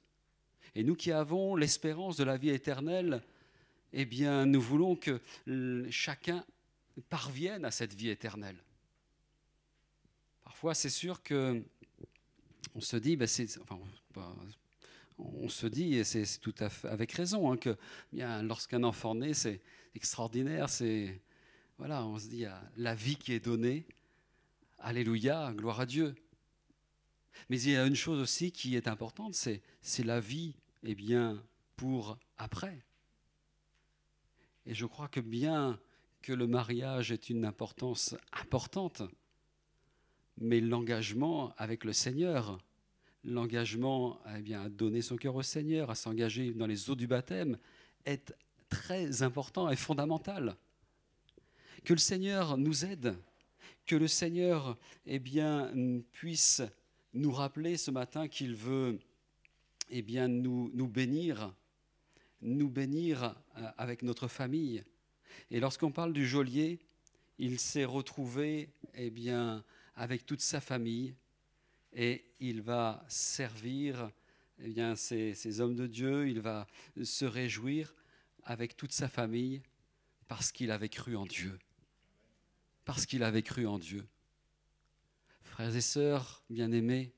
Et 0.75 0.85
nous 0.85 0.97
qui 0.97 1.13
avons 1.13 1.57
l'espérance 1.57 2.19
de 2.19 2.25
la 2.25 2.37
vie 2.37 2.51
éternelle, 2.51 3.23
eh 3.95 4.05
bien, 4.05 4.45
nous 4.45 4.61
voulons 4.61 4.97
que 4.97 5.19
chacun 5.91 6.45
parvienne 7.09 7.65
à 7.65 7.71
cette 7.71 7.95
vie 7.95 8.11
éternelle. 8.11 8.63
Parfois, 10.45 10.75
c'est 10.75 10.91
sûr 10.91 11.23
que 11.23 11.63
on 12.75 12.81
se 12.81 12.97
dit, 12.97 13.17
ben, 13.17 13.27
c'est, 13.27 13.59
enfin, 13.61 13.79
on 15.19 15.49
se 15.49 15.67
dit, 15.67 15.95
et 15.95 16.05
c'est 16.05 16.39
tout 16.41 16.55
à 16.59 16.69
fait 16.69 16.89
avec 16.89 17.13
raison, 17.13 17.51
hein, 17.51 17.57
que 17.57 17.77
bien, 18.13 18.43
lorsqu'un 18.43 18.83
enfant 18.83 19.15
naît, 19.15 19.35
c'est 19.35 19.61
extraordinaire. 19.95 20.69
C'est 20.69 21.21
voilà, 21.79 22.05
on 22.07 22.19
se 22.19 22.29
dit, 22.29 22.45
la 22.77 22.95
vie 22.95 23.17
qui 23.17 23.33
est 23.33 23.41
donnée, 23.41 23.87
alléluia, 24.79 25.53
gloire 25.55 25.81
à 25.81 25.87
Dieu. 25.87 26.15
Mais 27.49 27.61
il 27.61 27.71
y 27.71 27.77
a 27.77 27.87
une 27.87 27.97
chose 27.97 28.21
aussi 28.21 28.53
qui 28.53 28.77
est 28.77 28.89
importante, 28.89 29.35
c'est 29.35 29.63
c'est 29.81 30.05
la 30.05 30.21
vie, 30.21 30.55
eh 30.85 30.95
bien, 30.95 31.43
pour 31.77 32.19
après. 32.37 32.85
Et 34.67 34.75
je 34.75 34.87
crois 34.87 35.09
que 35.09 35.21
bien 35.21 35.81
que 36.21 36.33
le 36.33 36.47
mariage 36.47 37.11
est 37.11 37.31
une 37.31 37.45
importance 37.45 38.15
importante, 38.33 39.03
mais 40.39 40.61
l'engagement 40.61 41.55
avec 41.57 41.85
le 41.85 41.93
Seigneur, 41.93 42.59
l'engagement 43.25 44.21
eh 44.37 44.41
bien, 44.41 44.63
à 44.63 44.69
donner 44.69 45.03
son 45.03 45.17
cœur 45.17 45.35
au 45.35 45.43
Seigneur, 45.43 45.91
à 45.91 45.95
s'engager 45.95 46.53
dans 46.53 46.67
les 46.67 46.91
eaux 46.91 46.95
du 46.95 47.07
baptême, 47.07 47.59
est 48.05 48.35
très 48.69 49.23
important 49.23 49.71
et 49.71 49.77
fondamental. 49.77 50.57
Que 51.85 51.93
le 51.93 51.99
Seigneur 51.99 52.57
nous 52.57 52.85
aide, 52.85 53.17
que 53.87 53.97
le 53.97 54.09
Seigneur 54.09 54.79
eh 55.07 55.19
bien, 55.19 55.73
puisse 56.13 56.63
nous 57.15 57.33
rappeler 57.33 57.77
ce 57.77 57.91
matin 57.91 58.29
qu'il 58.29 58.55
veut 58.55 58.99
eh 59.91 60.03
bien, 60.03 60.29
nous, 60.29 60.71
nous 60.75 60.89
bénir, 60.89 61.55
nous 62.41 62.71
bénir 62.71 63.25
euh, 63.57 63.69
avec 63.77 64.03
notre 64.03 64.27
famille. 64.27 64.83
Et 65.51 65.61
lorsqu'on 65.61 65.93
parle 65.93 66.13
du 66.13 66.27
geôlier, 66.27 66.79
il 67.39 67.59
s'est 67.59 67.85
retrouvé 67.85 68.71
eh 68.95 69.11
bien, 69.11 69.65
avec 69.95 70.27
toute 70.27 70.41
sa 70.41 70.61
famille 70.61 71.15
et 71.93 72.25
il 72.41 72.63
va 72.63 73.05
servir 73.09 74.11
eh 74.59 74.69
bien, 74.69 74.95
ces, 74.95 75.35
ces 75.35 75.61
hommes 75.61 75.75
de 75.75 75.87
Dieu, 75.87 76.29
il 76.29 76.41
va 76.41 76.67
se 77.03 77.25
réjouir 77.25 77.95
avec 78.45 78.77
toute 78.77 78.93
sa 78.93 79.09
famille 79.09 79.63
parce 80.29 80.53
qu'il 80.53 80.71
avait 80.71 80.89
cru 80.89 81.17
en 81.17 81.27
Dieu. 81.27 81.59
Parce 82.85 83.07
qu'il 83.07 83.23
avait 83.23 83.43
cru 83.43 83.67
en 83.67 83.79
Dieu. 83.79 84.07
Frères 85.43 85.75
et 85.75 85.81
sœurs 85.81 86.43
bien-aimés, 86.49 87.13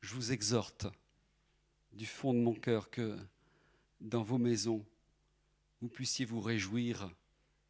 je 0.00 0.14
vous 0.14 0.32
exhorte 0.32 0.86
du 1.92 2.06
fond 2.06 2.32
de 2.32 2.38
mon 2.38 2.54
cœur 2.54 2.90
que 2.90 3.18
dans 4.00 4.22
vos 4.22 4.38
maisons, 4.38 4.84
vous 5.80 5.88
puissiez 5.88 6.24
vous 6.24 6.40
réjouir 6.40 7.10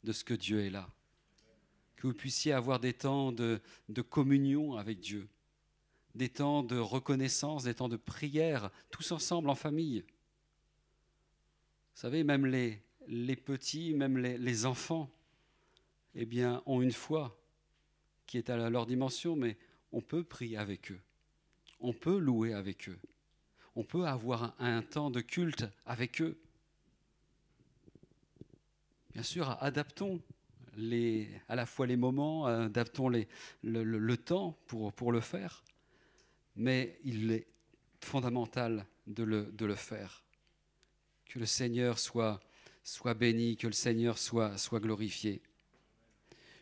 de 0.04 0.12
ce 0.12 0.24
que 0.24 0.34
Dieu 0.34 0.60
est 0.64 0.70
là. 0.70 0.88
Que 1.98 2.06
vous 2.06 2.14
puissiez 2.14 2.52
avoir 2.52 2.78
des 2.78 2.92
temps 2.92 3.32
de, 3.32 3.60
de 3.88 4.02
communion 4.02 4.76
avec 4.76 5.00
Dieu, 5.00 5.28
des 6.14 6.28
temps 6.28 6.62
de 6.62 6.78
reconnaissance, 6.78 7.64
des 7.64 7.74
temps 7.74 7.88
de 7.88 7.96
prière, 7.96 8.70
tous 8.92 9.10
ensemble 9.10 9.50
en 9.50 9.56
famille. 9.56 10.04
Vous 11.94 12.00
savez, 12.00 12.22
même 12.22 12.46
les, 12.46 12.80
les 13.08 13.34
petits, 13.34 13.94
même 13.94 14.16
les, 14.16 14.38
les 14.38 14.64
enfants, 14.64 15.10
eh 16.14 16.24
bien, 16.24 16.62
ont 16.66 16.80
une 16.82 16.92
foi 16.92 17.36
qui 18.26 18.38
est 18.38 18.48
à 18.48 18.70
leur 18.70 18.86
dimension, 18.86 19.34
mais 19.34 19.56
on 19.90 20.00
peut 20.00 20.22
prier 20.22 20.56
avec 20.56 20.92
eux, 20.92 21.00
on 21.80 21.92
peut 21.92 22.18
louer 22.18 22.54
avec 22.54 22.88
eux, 22.88 23.00
on 23.74 23.82
peut 23.82 24.06
avoir 24.06 24.54
un, 24.60 24.76
un 24.76 24.82
temps 24.82 25.10
de 25.10 25.20
culte 25.20 25.66
avec 25.84 26.22
eux. 26.22 26.38
Bien 29.14 29.24
sûr, 29.24 29.50
adaptons 29.60 30.20
les, 30.78 31.28
à 31.48 31.56
la 31.56 31.66
fois 31.66 31.86
les 31.86 31.96
moments, 31.96 32.46
adaptons 32.46 33.08
les, 33.08 33.28
le, 33.62 33.82
le, 33.84 33.98
le 33.98 34.16
temps 34.16 34.56
pour, 34.66 34.92
pour 34.92 35.12
le 35.12 35.20
faire, 35.20 35.64
mais 36.56 36.98
il 37.04 37.30
est 37.32 37.46
fondamental 38.00 38.86
de 39.06 39.24
le, 39.24 39.44
de 39.52 39.66
le 39.66 39.74
faire. 39.74 40.24
Que 41.26 41.38
le 41.38 41.46
Seigneur 41.46 41.98
soit, 41.98 42.40
soit 42.82 43.14
béni, 43.14 43.56
que 43.56 43.66
le 43.66 43.72
Seigneur 43.72 44.18
soit, 44.18 44.56
soit 44.56 44.80
glorifié. 44.80 45.42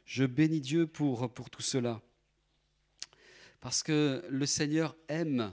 Je 0.06 0.24
bénis 0.24 0.60
Dieu 0.60 0.86
pour, 0.86 1.32
pour 1.32 1.50
tout 1.50 1.62
cela, 1.62 2.00
parce 3.60 3.82
que 3.82 4.24
le 4.28 4.46
Seigneur 4.46 4.96
aime, 5.08 5.52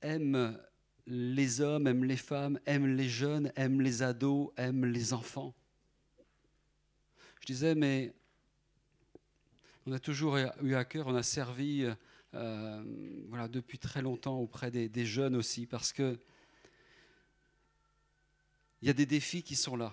aime 0.00 0.58
les 1.06 1.60
hommes, 1.60 1.86
aime 1.86 2.04
les 2.04 2.16
femmes, 2.16 2.60
aime 2.64 2.96
les 2.96 3.08
jeunes, 3.08 3.52
aime 3.56 3.80
les 3.80 4.02
ados, 4.02 4.52
aime 4.56 4.84
les 4.84 5.12
enfants. 5.12 5.54
Je 7.42 7.46
disais, 7.46 7.74
mais 7.74 8.14
on 9.84 9.90
a 9.90 9.98
toujours 9.98 10.36
eu 10.36 10.76
à 10.76 10.84
cœur, 10.84 11.08
on 11.08 11.16
a 11.16 11.24
servi 11.24 11.92
euh, 12.34 13.24
voilà, 13.28 13.48
depuis 13.48 13.80
très 13.80 14.00
longtemps 14.00 14.38
auprès 14.38 14.70
des, 14.70 14.88
des 14.88 15.04
jeunes 15.04 15.34
aussi, 15.34 15.66
parce 15.66 15.92
que 15.92 16.16
il 18.80 18.86
y 18.86 18.90
a 18.90 18.92
des 18.92 19.06
défis 19.06 19.42
qui 19.42 19.56
sont 19.56 19.74
là. 19.74 19.92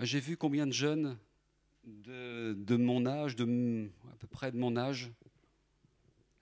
J'ai 0.00 0.20
vu 0.20 0.36
combien 0.36 0.66
de 0.66 0.72
jeunes 0.72 1.16
de, 1.84 2.52
de 2.52 2.76
mon 2.76 3.06
âge, 3.06 3.34
de, 3.34 3.88
à 4.12 4.16
peu 4.16 4.26
près 4.26 4.52
de 4.52 4.58
mon 4.58 4.76
âge, 4.76 5.10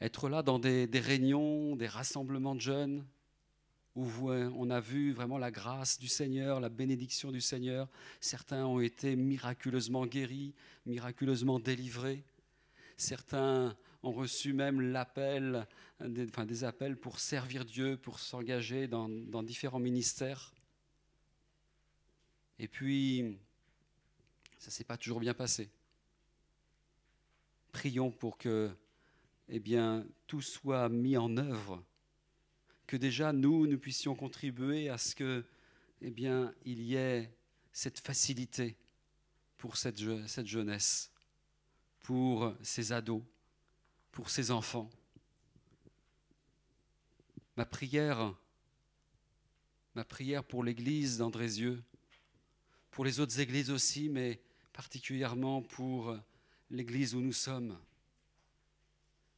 être 0.01 0.29
là 0.29 0.43
dans 0.43 0.59
des, 0.59 0.89
des 0.89 1.01
réunions, 1.01 1.77
des 1.77 1.87
rassemblements 1.87 2.57
de 2.57 2.61
jeunes, 2.61 3.07
où 3.97 4.31
on 4.31 4.69
a 4.69 4.79
vu 4.79 5.13
vraiment 5.13 5.39
la 5.39 5.51
grâce 5.51 5.99
du 5.99 6.07
Seigneur, 6.07 6.61
la 6.61 6.69
bénédiction 6.69 7.33
du 7.33 7.41
Seigneur. 7.41 7.89
Certains 8.21 8.67
ont 8.67 8.81
été 8.81 9.17
miraculeusement 9.17 10.07
guéris, 10.07 10.55
miraculeusement 10.85 11.59
délivrés. 11.59 12.23
Certains 12.99 13.75
ont 14.03 14.13
reçu 14.13 14.53
même 14.53 14.81
l'appel, 14.81 15.67
des, 16.01 16.29
enfin 16.29 16.45
des 16.45 16.63
appels 16.63 16.97
pour 16.97 17.19
servir 17.19 17.65
Dieu, 17.65 17.97
pour 17.97 18.21
s'engager 18.21 18.87
dans, 18.87 19.09
dans 19.09 19.43
différents 19.43 19.81
ministères. 19.81 20.53
Et 22.59 22.69
puis, 22.69 23.39
ça 24.59 24.69
ne 24.69 24.73
s'est 24.73 24.85
pas 24.85 24.99
toujours 24.99 25.21
bien 25.21 25.35
passé. 25.35 25.71
Prions 27.73 28.11
pour 28.11 28.37
que 28.37 28.71
eh 29.49 29.61
bien, 29.61 30.07
tout 30.27 30.43
soit 30.43 30.89
mis 30.89 31.17
en 31.17 31.37
œuvre, 31.37 31.83
que 32.87 32.97
déjà 32.97 33.33
nous, 33.33 33.67
nous 33.67 33.79
puissions 33.79 34.15
contribuer 34.15 34.89
à 34.89 34.99
ce 34.99 35.15
que, 35.15 35.45
eh 36.01 36.11
bien, 36.11 36.55
il 36.65 36.83
y 36.83 36.95
ait 36.95 37.33
cette 37.73 37.99
facilité 37.99 38.77
pour 39.59 39.77
cette, 39.77 40.01
cette 40.29 40.47
jeunesse, 40.47 41.11
pour 42.01 42.55
ces 42.63 42.93
ados, 42.93 43.23
pour 44.13 44.31
ces 44.31 44.51
enfants. 44.51 44.89
Ma 47.57 47.67
prière, 47.67 48.35
ma 49.95 50.05
prière 50.05 50.45
pour 50.45 50.63
l'Église 50.63 51.19
d'Andrézieux, 51.19 51.83
pour 52.91 53.05
les 53.05 53.21
autres 53.21 53.41
églises 53.41 53.71
aussi, 53.71 54.09
mais 54.09 54.41
particulièrement 54.73 55.63
pour 55.63 56.17
l'Église 56.71 57.15
où 57.15 57.21
nous 57.21 57.33
sommes, 57.33 57.79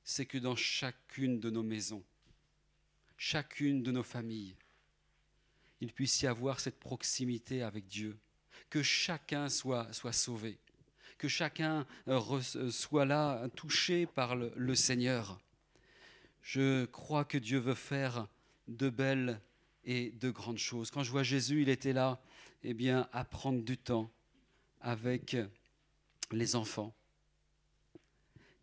c'est 0.05 0.27
que 0.27 0.39
dans 0.39 0.57
chacune 0.57 1.41
de 1.41 1.51
nos 1.51 1.63
maisons, 1.63 2.05
chacune 3.19 3.83
de 3.83 3.91
nos 3.93 4.05
familles, 4.05 4.57
il 5.81 5.93
puisse 5.93 6.23
y 6.23 6.27
avoir 6.27 6.61
cette 6.61 6.79
proximité 6.79 7.63
avec 7.63 7.87
Dieu, 7.87 8.17
que 8.71 8.83
chacun 8.83 9.49
soit, 9.49 9.93
soit 9.93 10.13
sauvé, 10.13 10.59
que 11.19 11.29
chacun 11.29 11.87
euh, 12.07 12.21
euh, 12.57 12.71
soit 12.71 13.05
là 13.05 13.49
touché 13.51 14.07
par 14.07 14.37
le, 14.37 14.53
le 14.57 14.75
Seigneur. 14.75 15.41
Je 16.43 16.87
crois 16.87 17.25
que 17.25 17.39
Dieu 17.39 17.59
veut 17.59 17.75
faire 17.75 18.29
de 18.69 18.89
belles 18.89 19.41
et 19.85 20.11
de 20.13 20.31
grandes 20.31 20.59
choses. 20.59 20.91
Quand 20.91 21.03
je 21.03 21.11
vois 21.11 21.23
Jésus, 21.23 21.63
il 21.63 21.69
était 21.69 21.93
là, 21.93 22.21
eh 22.63 22.73
bien, 22.73 23.09
à 23.13 23.25
prendre 23.25 23.63
du 23.63 23.77
temps 23.77 24.11
avec 24.81 25.37
les 26.31 26.57
enfants. 26.57 26.95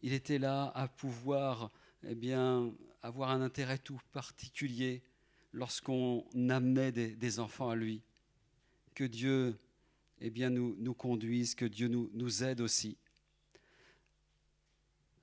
Il 0.02 0.14
était 0.14 0.38
là 0.38 0.72
à 0.76 0.88
pouvoir, 0.88 1.72
eh 2.04 2.16
bien, 2.16 2.72
avoir 3.06 3.30
un 3.30 3.42
intérêt 3.42 3.78
tout 3.78 4.00
particulier 4.12 5.04
lorsqu'on 5.54 6.26
amenait 6.50 6.92
des, 6.92 7.16
des, 7.16 7.40
enfants 7.40 7.70
à 7.70 7.76
lui. 7.76 8.02
Que 8.96 9.04
Dieu, 9.04 9.60
eh 10.20 10.32
bien, 10.32 10.50
nous, 10.50 10.76
nous 10.80 10.96
conduise, 10.96 11.54
que 11.54 11.66
Dieu 11.66 11.88
nous, 11.88 12.10
nous 12.14 12.44
aide 12.44 12.62
aussi. 12.62 12.98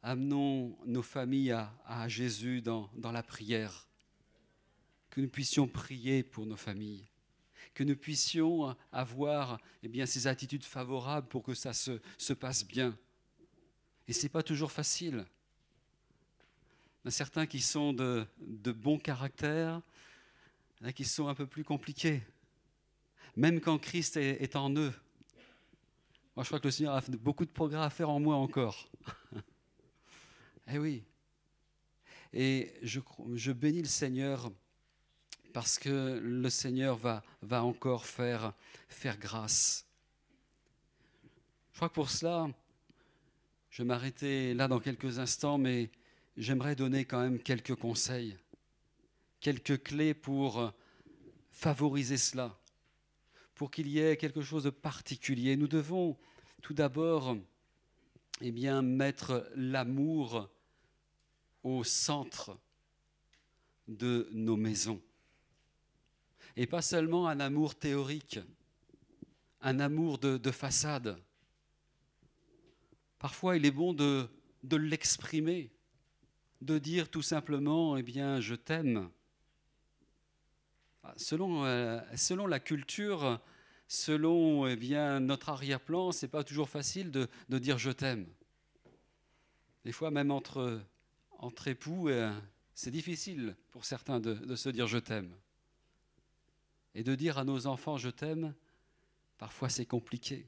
Amenons 0.00 0.78
nos 0.86 1.02
familles 1.02 1.50
à, 1.50 1.76
à 1.84 2.08
Jésus 2.08 2.62
dans, 2.62 2.88
dans 2.94 3.10
la 3.10 3.24
prière. 3.24 3.88
Que 5.10 5.20
nous 5.20 5.28
puissions 5.28 5.66
prier 5.66 6.22
pour 6.22 6.46
nos 6.46 6.56
familles 6.56 7.04
que 7.74 7.84
nous 7.84 7.96
puissions 7.96 8.76
avoir 8.90 9.58
eh 9.82 9.88
bien, 9.88 10.04
ces 10.04 10.26
attitudes 10.26 10.64
favorables 10.64 11.28
pour 11.28 11.42
que 11.42 11.54
ça 11.54 11.72
se, 11.72 12.02
se 12.18 12.34
passe 12.34 12.66
bien. 12.66 12.94
Et 14.06 14.12
ce 14.12 14.24
n'est 14.24 14.28
pas 14.28 14.42
toujours 14.42 14.70
facile. 14.70 15.24
Il 17.02 17.06
y 17.06 17.08
en 17.08 17.08
a 17.08 17.10
certains 17.10 17.46
qui 17.46 17.60
sont 17.60 17.92
de, 17.92 18.24
de 18.38 18.70
bons 18.70 18.98
caractères, 18.98 19.80
il 20.78 20.82
y 20.82 20.86
en 20.86 20.88
a 20.90 20.92
qui 20.92 21.04
sont 21.04 21.26
un 21.26 21.34
peu 21.34 21.48
plus 21.48 21.64
compliqués. 21.64 22.22
Même 23.34 23.60
quand 23.60 23.76
Christ 23.78 24.16
est, 24.16 24.40
est 24.40 24.54
en 24.54 24.70
eux. 24.76 24.92
Moi, 26.36 26.44
je 26.44 26.48
crois 26.48 26.60
que 26.60 26.68
le 26.68 26.70
Seigneur 26.70 26.94
a 26.94 27.00
beaucoup 27.18 27.44
de 27.44 27.50
progrès 27.50 27.82
à 27.82 27.90
faire 27.90 28.08
en 28.08 28.20
moi 28.20 28.36
encore. 28.36 28.88
eh 30.68 30.78
oui. 30.78 31.02
Et 32.32 32.72
je, 32.82 33.00
je 33.34 33.50
bénis 33.50 33.82
le 33.82 33.88
Seigneur 33.88 34.52
parce 35.52 35.80
que 35.80 36.20
le 36.22 36.50
Seigneur 36.50 36.96
va, 36.96 37.24
va 37.42 37.64
encore 37.64 38.06
faire, 38.06 38.54
faire 38.88 39.18
grâce. 39.18 39.86
Je 41.72 41.78
crois 41.78 41.88
que 41.88 41.94
pour 41.94 42.10
cela, 42.10 42.48
je 43.70 43.82
vais 43.82 43.86
m'arrêter 43.88 44.54
là 44.54 44.68
dans 44.68 44.78
quelques 44.78 45.18
instants, 45.18 45.58
mais 45.58 45.90
j'aimerais 46.36 46.76
donner 46.76 47.04
quand 47.04 47.20
même 47.20 47.38
quelques 47.38 47.74
conseils, 47.74 48.36
quelques 49.40 49.82
clés 49.82 50.14
pour 50.14 50.72
favoriser 51.50 52.16
cela, 52.16 52.58
pour 53.54 53.70
qu'il 53.70 53.88
y 53.88 53.98
ait 53.98 54.16
quelque 54.16 54.42
chose 54.42 54.64
de 54.64 54.70
particulier. 54.70 55.56
Nous 55.56 55.68
devons 55.68 56.18
tout 56.62 56.74
d'abord 56.74 57.36
eh 58.40 58.50
bien, 58.50 58.82
mettre 58.82 59.48
l'amour 59.54 60.50
au 61.62 61.84
centre 61.84 62.58
de 63.86 64.28
nos 64.32 64.56
maisons 64.56 65.00
et 66.56 66.66
pas 66.66 66.82
seulement 66.82 67.28
un 67.28 67.40
amour 67.40 67.74
théorique, 67.74 68.40
un 69.60 69.80
amour 69.80 70.18
de, 70.18 70.36
de 70.36 70.50
façade. 70.50 71.16
Parfois, 73.18 73.56
il 73.56 73.64
est 73.64 73.70
bon 73.70 73.94
de, 73.94 74.28
de 74.62 74.76
l'exprimer, 74.76 75.70
de 76.62 76.78
dire 76.78 77.10
tout 77.10 77.22
simplement, 77.22 77.96
eh 77.96 78.02
bien, 78.02 78.40
je 78.40 78.54
t'aime. 78.54 79.10
Selon, 81.16 81.64
euh, 81.64 82.00
selon 82.16 82.46
la 82.46 82.60
culture, 82.60 83.40
selon 83.88 84.68
eh 84.68 84.76
bien, 84.76 85.18
notre 85.18 85.48
arrière-plan, 85.48 86.12
ce 86.12 86.24
n'est 86.24 86.30
pas 86.30 86.44
toujours 86.44 86.68
facile 86.68 87.10
de, 87.10 87.28
de 87.48 87.58
dire 87.58 87.78
je 87.78 87.90
t'aime. 87.90 88.26
Des 89.84 89.90
fois, 89.90 90.12
même 90.12 90.30
entre, 90.30 90.80
entre 91.38 91.66
époux, 91.66 92.08
euh, 92.08 92.32
c'est 92.74 92.92
difficile 92.92 93.56
pour 93.72 93.84
certains 93.84 94.20
de, 94.20 94.34
de 94.34 94.54
se 94.54 94.68
dire 94.68 94.86
je 94.86 94.98
t'aime. 94.98 95.34
Et 96.94 97.02
de 97.02 97.16
dire 97.16 97.38
à 97.38 97.44
nos 97.44 97.66
enfants 97.66 97.96
je 97.96 98.10
t'aime, 98.10 98.54
parfois 99.36 99.68
c'est 99.68 99.86
compliqué. 99.86 100.46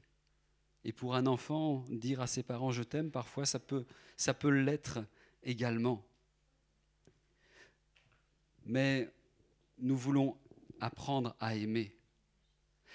Et 0.85 0.93
pour 0.93 1.15
un 1.15 1.25
enfant, 1.25 1.83
dire 1.89 2.21
à 2.21 2.27
ses 2.27 2.43
parents 2.43 2.71
je 2.71 2.83
t'aime, 2.83 3.11
parfois 3.11 3.45
ça 3.45 3.59
peut, 3.59 3.85
ça 4.15 4.33
peut 4.33 4.49
l'être 4.49 4.99
également. 5.45 6.05
Mais 8.65 9.09
nous 9.77 9.95
voulons 9.95 10.37
apprendre 10.79 11.35
à 11.39 11.55
aimer. 11.55 11.95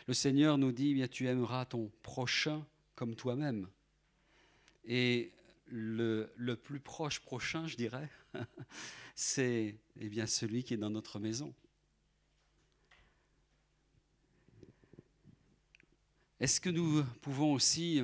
Le 0.06 0.14
Seigneur 0.14 0.58
nous 0.58 0.72
dit, 0.72 0.94
bien, 0.94 1.08
tu 1.08 1.26
aimeras 1.26 1.64
ton 1.64 1.90
prochain 2.02 2.66
comme 2.94 3.14
toi-même. 3.14 3.68
Et 4.84 5.32
le, 5.66 6.32
le, 6.36 6.56
plus 6.56 6.80
proche 6.80 7.20
prochain, 7.20 7.66
je 7.66 7.76
dirais, 7.76 8.08
c'est 9.14 9.76
eh 10.00 10.08
bien 10.08 10.26
celui 10.26 10.64
qui 10.64 10.74
est 10.74 10.78
dans 10.78 10.90
notre 10.90 11.18
maison. 11.20 11.54
Est-ce 16.40 16.60
que 16.60 16.70
nous 16.70 17.04
pouvons 17.20 17.52
aussi, 17.52 18.02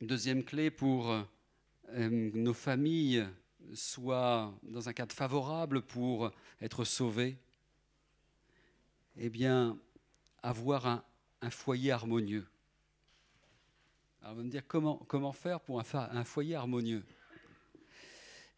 deuxième 0.00 0.44
clé 0.44 0.70
pour 0.70 1.10
euh, 1.10 2.30
nos 2.34 2.54
familles 2.54 3.26
soient 3.76 4.52
dans 4.62 4.88
un 4.88 4.92
cadre 4.92 5.14
favorable 5.14 5.82
pour 5.82 6.30
être 6.60 6.84
sauvées, 6.84 7.38
eh 9.16 9.28
bien, 9.28 9.78
avoir 10.42 10.86
un, 10.86 11.04
un 11.40 11.50
foyer 11.50 11.92
harmonieux. 11.92 12.46
Alors, 14.22 14.36
vous 14.36 14.42
me 14.42 14.50
dire 14.50 14.66
comment, 14.66 14.96
comment 15.08 15.32
faire 15.32 15.60
pour 15.60 15.80
un, 15.80 15.84
un 15.94 16.24
foyer 16.24 16.54
harmonieux? 16.54 17.04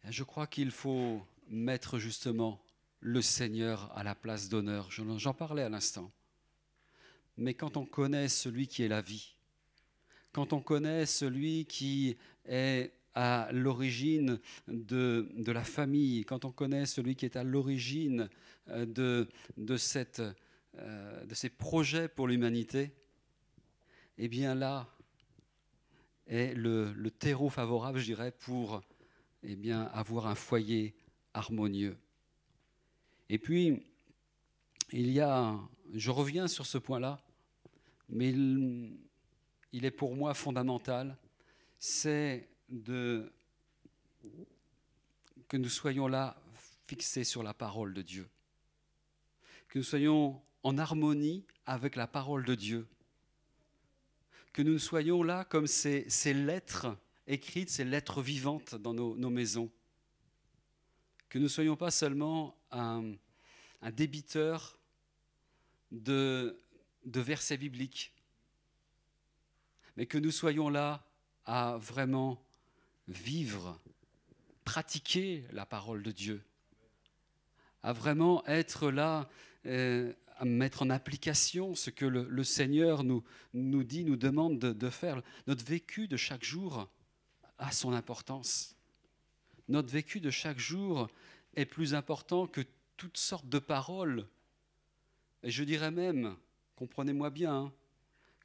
Je 0.09 0.23
crois 0.23 0.47
qu'il 0.47 0.71
faut 0.71 1.21
mettre 1.49 1.99
justement 1.99 2.61
le 2.99 3.21
Seigneur 3.21 3.91
à 3.97 4.03
la 4.03 4.15
place 4.15 4.49
d'honneur. 4.49 4.89
J'en 4.91 5.33
parlais 5.33 5.63
à 5.63 5.69
l'instant 5.69 6.11
mais 7.37 7.53
quand 7.53 7.77
on 7.77 7.85
connaît 7.85 8.27
celui 8.27 8.67
qui 8.67 8.83
est 8.83 8.87
la 8.87 9.01
vie, 9.01 9.35
quand 10.31 10.53
on 10.53 10.59
connaît 10.59 11.05
celui 11.05 11.65
qui 11.65 12.17
est 12.45 12.91
à 13.19 13.49
l'origine 13.51 14.39
de, 14.67 15.27
de, 15.33 15.51
la 15.51 15.63
famille, 15.63 16.23
quand 16.23 16.45
on 16.45 16.51
connaît 16.51 16.85
celui 16.85 17.15
qui 17.15 17.25
est 17.25 17.35
à 17.35 17.43
l'origine 17.43 18.29
euh, 18.67 18.85
de, 18.85 19.27
de, 19.57 19.75
cette, 19.75 20.21
euh, 20.77 21.25
de 21.25 21.33
ces 21.33 21.49
projets 21.49 22.09
pour 22.09 22.27
l'humanité, 22.27 22.91
eh 24.19 24.27
bien 24.27 24.53
là 24.53 24.87
est 26.27 26.53
le, 26.53 26.93
le, 26.93 27.09
terreau 27.09 27.49
favorable, 27.49 27.97
je 27.97 28.05
dirais, 28.05 28.31
pour 28.31 28.81
eh 29.41 29.55
bien, 29.55 29.85
avoir 29.93 30.27
un 30.27 30.35
foyer 30.35 30.93
harmonieux. 31.33 31.97
Et 33.29 33.39
puis, 33.39 33.81
il 34.91 35.09
y 35.09 35.21
a, 35.21 35.57
je 35.91 36.11
reviens 36.11 36.47
sur 36.47 36.67
ce 36.67 36.77
point-là, 36.77 37.19
mais 38.09 38.29
il, 38.29 38.99
il, 39.71 39.85
est 39.85 39.91
pour 39.91 40.15
moi 40.15 40.35
fondamental, 40.35 41.17
c'est 41.79 42.47
de 42.69 43.31
que 45.47 45.57
nous 45.57 45.69
soyons 45.69 46.07
là 46.07 46.35
fixés 46.85 47.23
sur 47.23 47.43
la 47.43 47.53
parole 47.53 47.93
de 47.93 48.01
Dieu, 48.01 48.27
que 49.69 49.79
nous 49.79 49.83
soyons 49.83 50.41
en 50.63 50.77
harmonie 50.77 51.45
avec 51.65 51.95
la 51.95 52.07
parole 52.07 52.43
de 52.43 52.55
Dieu, 52.55 52.87
que 54.51 54.61
nous 54.61 54.79
soyons 54.79 55.23
là 55.23 55.45
comme 55.45 55.67
ces, 55.67 56.09
ces 56.09 56.33
lettres 56.33 56.97
écrites, 57.27 57.69
ces 57.69 57.85
lettres 57.85 58.21
vivantes 58.21 58.75
dans 58.75 58.93
nos, 58.93 59.15
nos 59.15 59.29
maisons, 59.29 59.69
que 61.29 61.37
nous 61.37 61.45
ne 61.45 61.49
soyons 61.49 61.75
pas 61.75 61.91
seulement 61.91 62.57
un, 62.71 63.13
un 63.81 63.91
débiteur 63.91 64.77
de 65.91 66.59
de 67.07 67.21
versets 67.21 67.57
bibliques, 67.57 68.13
mais 69.95 70.05
que 70.05 70.17
nous 70.17 70.31
soyons 70.31 70.69
là 70.69 71.03
à 71.45 71.77
vraiment 71.77 72.43
vivre 73.07 73.79
pratiquer 74.63 75.45
la 75.53 75.65
parole 75.65 76.03
de 76.03 76.11
Dieu, 76.11 76.43
à 77.83 77.93
vraiment 77.93 78.45
être 78.47 78.91
là, 78.91 79.29
euh, 79.65 80.13
à 80.35 80.45
mettre 80.45 80.83
en 80.83 80.89
application 80.89 81.73
ce 81.73 81.89
que 81.89 82.05
le, 82.05 82.43
Seigneur 82.43 83.03
nous, 83.03 83.23
nous 83.53 83.83
dit, 83.83 84.03
nous 84.03 84.17
demande 84.17 84.59
de, 84.59 84.73
de 84.73 84.89
faire. 84.89 85.21
Notre 85.47 85.63
vécu 85.63 86.07
de 86.07 86.17
chaque 86.17 86.43
jour 86.43 86.89
a 87.57 87.71
son 87.71 87.93
importance. 87.93 88.75
Notre 89.69 89.89
vécu 89.89 90.19
de 90.19 90.29
chaque 90.29 90.59
jour 90.59 91.07
est 91.55 91.65
plus 91.65 91.93
important 91.93 92.45
que 92.45 92.61
toutes 92.97 93.17
sortes 93.17 93.47
de 93.47 93.59
paroles. 93.59 94.27
Et 95.43 95.49
je 95.49 95.63
dirais 95.63 95.91
même, 95.91 96.35
comprenez-moi 96.75 97.29
bien, 97.29 97.55
hein, 97.55 97.73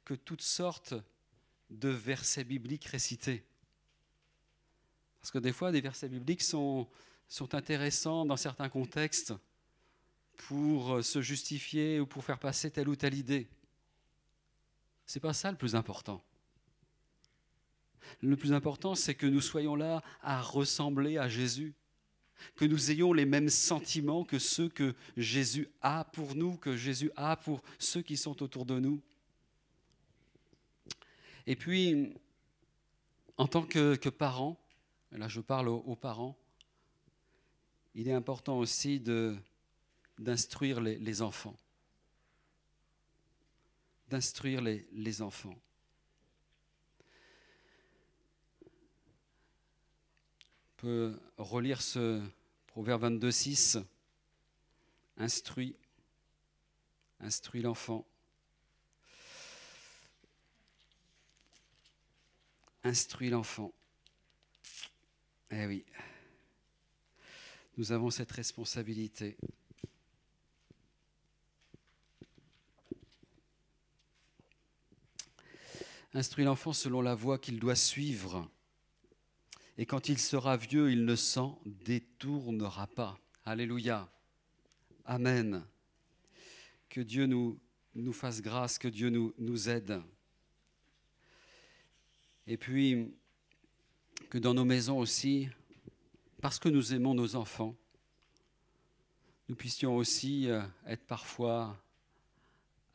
que 0.05 0.13
toutes 0.13 0.41
sortes 0.41 0.95
de 1.69 1.89
versets 1.89 2.43
bibliques 2.43 2.85
récités. 2.85 3.43
Parce 5.23 5.31
que 5.31 5.39
des 5.39 5.53
fois, 5.53 5.71
des 5.71 5.79
versets 5.79 6.09
bibliques 6.09 6.43
sont, 6.43 6.85
sont 7.29 7.55
intéressants 7.55 8.25
dans 8.25 8.35
certains 8.35 8.67
contextes 8.67 9.33
pour 10.35 11.01
se 11.01 11.21
justifier 11.21 12.01
ou 12.01 12.05
pour 12.05 12.25
faire 12.25 12.37
passer 12.37 12.69
telle 12.69 12.89
ou 12.89 12.97
telle 12.97 13.13
idée. 13.13 13.47
C'est 15.05 15.21
pas 15.21 15.31
ça 15.31 15.49
le 15.49 15.55
plus 15.55 15.75
important. 15.75 16.21
Le 18.19 18.35
plus 18.35 18.51
important, 18.51 18.95
c'est 18.95 19.15
que 19.15 19.25
nous 19.25 19.39
soyons 19.39 19.77
là 19.77 20.03
à 20.21 20.41
ressembler 20.41 21.17
à 21.17 21.29
Jésus, 21.29 21.73
que 22.57 22.65
nous 22.65 22.91
ayons 22.91 23.13
les 23.13 23.25
mêmes 23.25 23.47
sentiments 23.47 24.25
que 24.25 24.39
ceux 24.39 24.67
que 24.67 24.93
Jésus 25.15 25.69
a 25.81 26.03
pour 26.03 26.35
nous, 26.35 26.57
que 26.57 26.75
Jésus 26.75 27.11
a 27.15 27.37
pour 27.37 27.63
ceux 27.79 28.01
qui 28.01 28.17
sont 28.17 28.43
autour 28.43 28.65
de 28.65 28.77
nous. 28.77 29.01
Et 31.47 31.55
puis, 31.55 32.13
en 33.37 33.47
tant 33.47 33.63
que, 33.63 33.95
que 33.95 34.09
parent, 34.09 34.59
là 35.17 35.27
je 35.27 35.41
parle 35.41 35.67
aux, 35.69 35.95
parents, 35.95 36.37
il 37.95 38.07
est 38.07 38.13
important 38.13 38.57
aussi 38.57 38.99
d'instruire 40.19 40.81
les, 40.81 41.21
enfants. 41.21 41.55
D'instruire 44.09 44.61
les, 44.61 44.87
les 44.91 45.21
enfants. 45.21 45.55
On 50.65 50.75
peut 50.77 51.19
relire 51.37 51.81
ce 51.81 52.21
proverbe 52.67 53.03
22, 53.03 53.31
6. 53.31 53.77
Instruis, 55.17 55.75
instruis 57.19 57.61
l'enfant. 57.61 58.05
Instruis 62.83 63.29
l'enfant. 63.29 63.71
Eh 65.55 65.67
oui, 65.67 65.85
nous 67.77 67.91
avons 67.91 68.09
cette 68.09 68.31
responsabilité. 68.31 69.37
Instruis 76.15 76.43
l'enfant 76.43 76.73
selon 76.73 77.01
la 77.01 77.13
voie 77.13 77.37
qu'il 77.37 77.59
doit 77.59 77.75
suivre. 77.75 78.49
Et 79.77 79.85
quand 79.85 80.09
il 80.09 80.17
sera 80.17 80.57
vieux, 80.57 80.91
il 80.91 81.05
ne 81.05 81.15
s'en 81.15 81.61
détournera 81.65 82.87
pas. 82.87 83.19
Alléluia. 83.45 84.11
Amen. 85.05 85.63
Que 86.89 87.01
Dieu 87.01 87.27
nous, 87.27 87.59
nous 87.93 88.13
fasse 88.13 88.41
grâce, 88.41 88.79
que 88.79 88.87
Dieu 88.87 89.11
nous, 89.11 89.35
nous 89.37 89.69
aide. 89.69 90.01
Et 92.47 92.57
puis, 92.57 93.13
que 94.33 94.39
dans 94.39 94.55
nos 94.55 94.65
maisons 94.65 94.97
aussi, 94.97 95.47
parce 96.41 96.57
que 96.57 96.67
nous 96.67 96.95
aimons 96.95 97.13
nos 97.13 97.35
enfants, 97.35 97.75
nous 99.47 99.55
puissions 99.55 99.95
aussi 99.95 100.49
euh, 100.49 100.63
être 100.87 101.05
parfois 101.05 101.79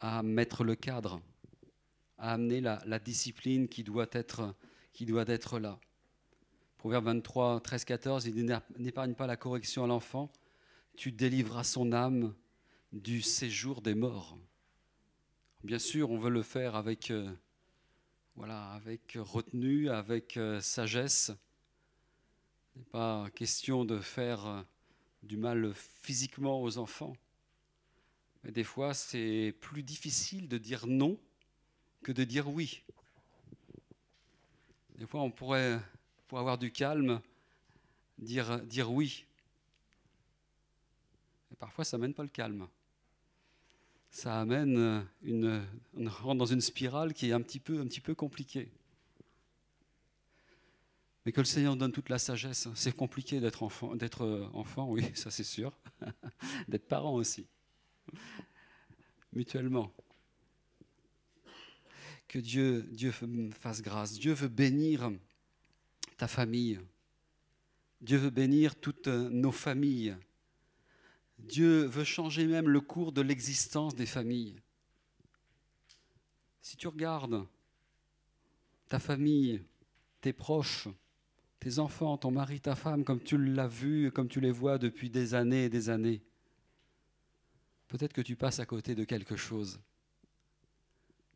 à 0.01 0.24
mettre 0.24 0.64
le 0.64 0.74
cadre, 0.74 1.20
à 2.18 2.32
amener 2.32 2.61
la, 2.61 2.99
discipline 2.99 3.68
qui 3.68 3.84
doit, 3.84 4.09
être, 4.11 4.53
qui 4.93 5.07
doit 5.07 5.28
être 5.28 5.61
là. 5.61 5.78
Proverbe 6.76 7.05
23, 7.05 7.61
13, 7.61 7.84
14, 7.84 8.26
il 8.26 8.61
N'épargne 8.76 9.14
pas 9.14 9.28
la 9.28 9.36
correction 9.36 9.84
à 9.84 9.86
l'enfant, 9.86 10.32
tu 10.97 11.12
délivreras 11.12 11.62
son 11.62 11.93
âme 11.93 12.34
du 12.93 13.22
séjour 13.22 13.80
des 13.80 13.95
morts. 13.95 14.36
Bien 15.62 15.78
sûr, 15.78 16.11
on 16.11 16.18
veut 16.18 16.30
le 16.30 16.43
faire 16.43 16.74
avec 16.74 17.12
euh, 17.12 17.32
voilà, 18.39 18.70
avec 18.74 19.18
retenue, 19.18 19.91
avec 19.91 20.36
euh, 20.36 20.61
sagesse. 20.61 21.32
Il 22.76 22.78
n'est 22.78 22.84
pas 22.84 23.28
question 23.34 23.84
de 23.84 23.99
faire 23.99 24.47
euh, 24.47 24.62
du 25.24 25.36
mal 25.36 25.74
physiquement 25.74 26.62
aux 26.62 26.78
enfants. 26.78 27.16
Mais 28.45 28.53
des 28.53 28.62
fois, 28.62 28.95
c'est 28.95 29.53
plus 29.61 29.82
difficile 29.82 30.47
de 30.47 30.57
dire 30.57 30.86
non 30.86 31.18
que 32.05 32.12
de 32.12 32.22
dire 32.22 32.49
oui. 32.49 32.84
Des 34.95 35.07
fois, 35.07 35.22
on 35.22 35.32
pourrait, 35.32 35.80
pour 36.28 36.39
avoir 36.39 36.59
du 36.59 36.70
calme, 36.70 37.20
dire, 38.18 38.61
dire 38.61 38.93
oui. 38.93 39.26
Et 41.51 41.57
parfois, 41.57 41.84
ça 41.84 41.97
ne 41.97 42.03
mène 42.03 42.14
pas 42.14 42.22
le 42.22 42.28
calme 42.28 42.68
ça 44.11 44.40
amène 44.40 44.76
euh, 44.78 45.00
une, 45.22 45.64
on 45.94 46.09
rentre 46.09 46.38
dans 46.38 46.46
une 46.46 46.61
spirale 46.61 47.12
qui 47.12 47.28
est 47.28 47.32
un 47.32 47.40
petit 47.40 47.61
peu, 47.61 47.80
un 47.80 47.86
petit 47.86 48.00
peu 48.00 48.14
compliquée. 48.14 48.70
Mais 51.24 51.32
que 51.32 51.40
le 51.40 51.46
Seigneur 51.46 51.76
donne 51.76 51.92
toute 51.92 52.09
la 52.09 52.18
sagesse. 52.18 52.68
C'est 52.74 52.96
compliqué 52.96 53.40
d'être 53.40 53.62
enfant, 53.62 53.94
d'être 53.96 54.22
euh, 54.24 54.48
enfant, 54.54 54.88
oui, 54.88 55.04
ça 55.14 55.30
c'est 55.30 55.44
sûr. 55.44 55.78
d'être 56.68 56.88
parent 56.88 57.14
aussi, 57.14 57.46
mutuellement. 59.32 59.92
Que 62.26 62.38
Dieu, 62.38 62.82
Dieu 62.90 63.11
fasse 63.59 63.80
grâce. 63.80 64.12
Dieu 64.12 64.34
veut 64.34 64.48
bénir 64.48 65.11
ta 66.18 66.28
famille. 66.28 66.78
Dieu 68.02 68.18
veut 68.18 68.30
bénir 68.30 68.76
toutes 68.76 69.09
nos 69.09 69.50
familles. 69.50 70.14
Dieu 71.39 71.84
veut 71.84 72.05
changer 72.05 72.47
même 72.47 72.68
le 72.68 72.80
cours 72.80 73.12
de 73.12 73.20
l'existence 73.20 73.95
des 73.95 74.07
familles. 74.07 74.61
Si 76.61 76.76
tu 76.76 76.89
regardes 76.89 77.47
ta 78.89 78.99
famille, 78.99 79.62
tes 80.20 80.32
proches, 80.32 80.89
tes 81.61 81.78
enfants, 81.78 82.18
ton 82.18 82.30
mari, 82.30 82.61
ta 82.61 82.74
femme, 82.74 83.05
comme 83.05 83.22
tu 83.22 83.39
l'as 83.39 83.66
vu, 83.66 84.11
comme 84.12 84.28
tu 84.28 84.41
les 84.41 84.51
vois 84.51 84.78
depuis 84.78 85.11
des 85.11 85.34
années 85.34 85.64
et 85.64 85.68
des 85.68 85.89
années, 85.91 86.22
peut-être 87.89 88.12
que 88.12 88.20
tu 88.20 88.36
passes 88.36 88.61
à 88.61 88.66
côté 88.66 88.95
de 88.95 89.05
quelque 89.05 89.36
chose. 89.36 89.80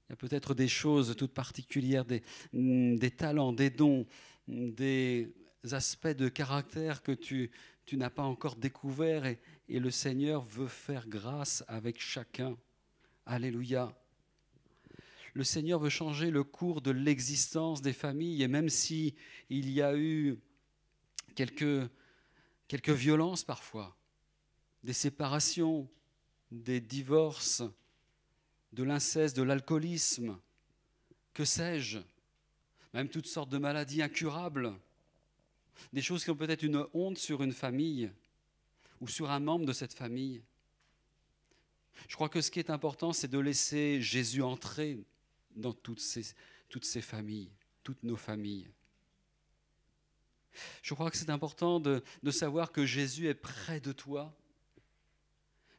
Il 0.09 0.12
y 0.12 0.12
a 0.12 0.16
peut-être 0.16 0.55
des 0.55 0.68
choses 0.68 1.16
toutes 1.16 1.32
particulières, 1.32 2.05
des, 2.05 2.22
des 2.53 3.11
talents, 3.11 3.53
des 3.53 3.70
dons, 3.70 4.07
des 4.46 5.32
aspects 5.70 6.09
de 6.09 6.28
caractère 6.28 7.03
que 7.03 7.12
tu, 7.12 7.50
tu 7.86 7.96
n'as 7.96 8.11
pas 8.11 8.22
encore 8.22 8.57
découvert 8.57 9.26
et, 9.26 9.40
et 9.68 9.78
le 9.78 9.90
Seigneur 9.90 10.42
veut 10.42 10.68
faire 10.68 11.08
grâce 11.08 11.64
avec 11.68 12.00
chacun. 12.00 12.56
Alléluia. 13.26 13.96
Le 15.34 15.44
Seigneur 15.44 15.80
veut 15.80 15.88
changer 15.88 16.30
le 16.30 16.44
cours 16.44 16.82
de 16.82 16.90
l'existence 16.90 17.80
des 17.80 17.92
familles 17.92 18.42
et 18.42 18.48
même 18.48 18.68
si 18.68 19.14
il 19.48 19.70
y 19.70 19.80
a 19.80 19.96
eu 19.96 20.38
quelques, 21.34 21.88
quelques 22.68 22.90
violences 22.90 23.44
parfois, 23.44 23.96
des 24.84 24.92
séparations, 24.92 25.88
des 26.50 26.80
divorces, 26.80 27.62
de 28.72 28.82
l'inceste, 28.82 29.36
de 29.36 29.42
l'alcoolisme, 29.42 30.38
que 31.32 31.44
sais-je, 31.44 31.98
même 32.92 33.08
toutes 33.08 33.26
sortes 33.26 33.50
de 33.50 33.58
maladies 33.58 34.02
incurables, 34.02 34.74
des 35.92 36.02
choses 36.02 36.24
qui 36.24 36.30
ont 36.30 36.36
peut-être 36.36 36.62
une 36.62 36.86
honte 36.92 37.18
sur 37.18 37.42
une 37.42 37.52
famille, 37.52 38.10
ou 39.03 39.09
sur 39.09 39.32
un 39.32 39.40
membre 39.40 39.66
de 39.66 39.72
cette 39.72 39.92
famille. 39.92 40.40
Je 42.09 42.14
crois 42.14 42.28
que 42.28 42.40
ce 42.40 42.53
qui 42.53 42.61
est 42.61 42.70
important, 42.70 43.12
c'est 43.12 43.26
de 43.26 43.38
laisser 43.38 44.00
Jésus 44.00 44.42
entrer 44.42 44.96
dans 45.57 45.72
toutes 45.72 45.98
ces, 45.98 46.22
toutes 46.68 46.84
ces 46.84 47.03
familles, 47.03 47.50
toutes 47.82 48.05
nos 48.05 48.16
familles. 48.16 48.70
Je 50.82 50.94
crois 50.94 51.11
que 51.11 51.16
c'est 51.16 51.30
important 51.30 51.80
de, 51.80 52.05
de 52.22 52.30
savoir 52.30 52.70
que 52.70 52.86
Jésus 52.86 53.26
est 53.26 53.34
près 53.34 53.80
de 53.80 53.90
toi. 53.90 54.32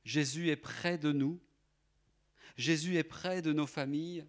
Jésus 0.03 0.49
est 0.49 0.57
près 0.57 0.97
de 0.97 1.13
nous. 1.13 1.39
Jésus 2.57 2.97
est 2.97 3.03
près 3.03 3.41
de 3.41 3.53
nos 3.53 3.67
familles. 3.67 4.27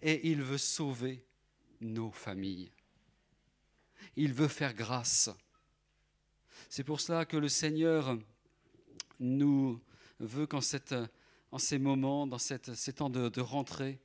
Et 0.00 0.30
il 0.30 0.42
veut 0.42 0.58
sauver 0.58 1.22
nos 1.82 2.10
familles. 2.10 2.70
Il 4.16 4.32
veut 4.32 4.48
faire 4.48 4.72
grâce. 4.72 5.28
C'est 6.76 6.82
pour 6.82 7.00
cela 7.00 7.24
que 7.24 7.36
le 7.36 7.48
Seigneur 7.48 8.18
nous 9.20 9.80
veut 10.18 10.48
qu'en 10.48 10.58
en 11.52 11.58
ces 11.58 11.78
moments, 11.78 12.26
dans 12.26 12.38
cette, 12.38 12.74
ces 12.74 12.94
temps 12.94 13.10
de, 13.10 13.40
rentrée, 13.40 14.00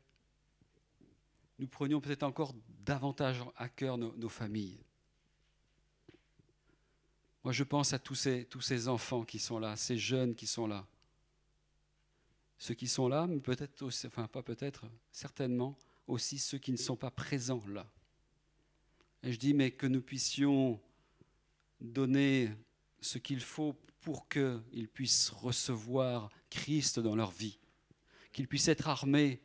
nous 1.57 1.67
prenions 1.67 1.99
peut-être 1.99 2.21
encore 2.21 2.53
davantage 2.85 3.43
à 3.55 3.69
cœur 3.69 3.97
nos, 3.97 4.29
familles. 4.29 4.77
Moi, 7.43 7.53
je 7.53 7.63
pense 7.63 7.91
à 7.93 7.97
tous 7.97 8.13
ces, 8.13 8.45
tous 8.45 8.61
ces 8.61 8.87
enfants 8.87 9.23
qui 9.23 9.39
sont 9.39 9.57
là, 9.57 9.75
ces 9.75 9.97
jeunes 9.97 10.35
qui 10.35 10.45
sont 10.45 10.67
là. 10.67 10.85
Ceux 12.59 12.75
qui 12.75 12.87
sont 12.87 13.07
là, 13.07 13.25
mais 13.25 13.39
peut-être 13.39 13.81
aussi, 13.81 14.05
enfin 14.05 14.27
pas 14.27 14.43
peut-être, 14.43 14.85
certainement 15.11 15.75
aussi 16.05 16.37
ceux 16.37 16.59
qui 16.59 16.71
ne 16.71 16.77
sont 16.77 16.95
pas 16.95 17.09
présents 17.09 17.63
là. 17.67 17.87
Et 19.23 19.31
je 19.31 19.39
dis, 19.39 19.55
mais 19.55 19.71
que 19.71 19.87
nous 19.87 20.03
puissions 20.03 20.79
donner 21.79 22.49
ce 23.01 23.17
qu'il 23.17 23.39
faut 23.39 23.73
pour 24.01 24.27
qu'ils 24.29 24.87
puissent 24.93 25.29
recevoir 25.29 26.29
Christ 26.49 26.99
dans 26.99 27.15
leur 27.15 27.31
vie, 27.31 27.59
qu'ils 28.31 28.47
puissent 28.47 28.67
être 28.67 28.87
armés 28.87 29.41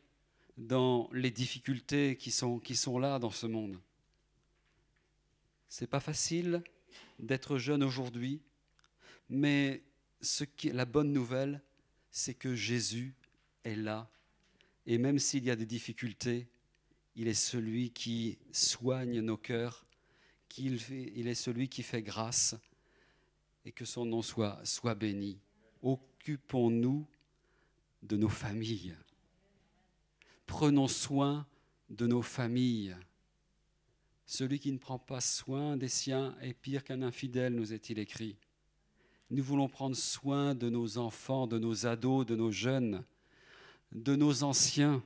dans 0.57 1.09
les 1.11 1.31
difficultés 1.31 2.15
qui 2.17 2.31
sont, 2.31 2.59
qui 2.59 2.75
sont 2.75 2.97
là 2.97 3.19
dans 3.19 3.31
ce 3.31 3.45
monde. 3.45 3.79
C'est 5.67 5.87
pas 5.87 5.99
facile 5.99 6.63
d'être 7.19 7.57
jeune 7.57 7.83
aujourd'hui, 7.83 8.41
mais 9.29 9.83
ce 10.21 10.43
qui, 10.43 10.69
la 10.69 10.85
bonne 10.85 11.11
nouvelle, 11.11 11.61
c'est 12.11 12.33
que 12.33 12.55
Jésus 12.55 13.13
est 13.63 13.75
là. 13.75 14.09
Et 14.85 14.97
même 14.97 15.19
s'il 15.19 15.43
y 15.43 15.51
a 15.51 15.55
des 15.55 15.65
difficultés, 15.65 16.47
il 17.15 17.27
est 17.27 17.33
celui 17.33 17.91
qui 17.91 18.37
soigne 18.51 19.19
nos 19.19 19.37
cœurs, 19.37 19.85
qu'il 20.49 20.79
il 21.15 21.27
est 21.27 21.35
celui 21.35 21.69
qui 21.69 21.83
fait 21.83 22.01
grâce, 22.01 22.55
et 23.65 23.71
que 23.71 23.85
son 23.85 24.05
nom 24.05 24.21
soit, 24.21 24.59
soit 24.63 24.95
béni. 24.95 25.39
Occupons-nous 25.81 27.07
de 28.03 28.17
nos 28.17 28.29
familles. 28.29 28.95
Prenons 30.45 30.87
soin 30.87 31.47
de 31.89 32.05
nos 32.05 32.21
familles. 32.21 32.95
Celui 34.27 34.59
qui 34.59 34.71
ne 34.71 34.77
prend 34.77 34.99
pas 34.99 35.21
soin 35.21 35.77
des 35.77 35.87
siens 35.87 36.35
est 36.41 36.53
pire 36.53 36.83
qu'un 36.83 37.01
infidèle, 37.01 37.55
nous 37.55 37.73
est-il 37.73 37.99
écrit. 37.99 38.37
Nous 39.31 39.43
voulons 39.43 39.67
prendre 39.67 39.95
soin 39.95 40.53
de 40.53 40.69
nos 40.69 40.97
enfants, 40.97 41.47
de 41.47 41.57
nos 41.57 41.87
ados, 41.87 42.25
de 42.25 42.35
nos 42.35 42.51
jeunes, 42.51 43.03
de 43.91 44.15
nos 44.15 44.43
anciens, 44.43 45.03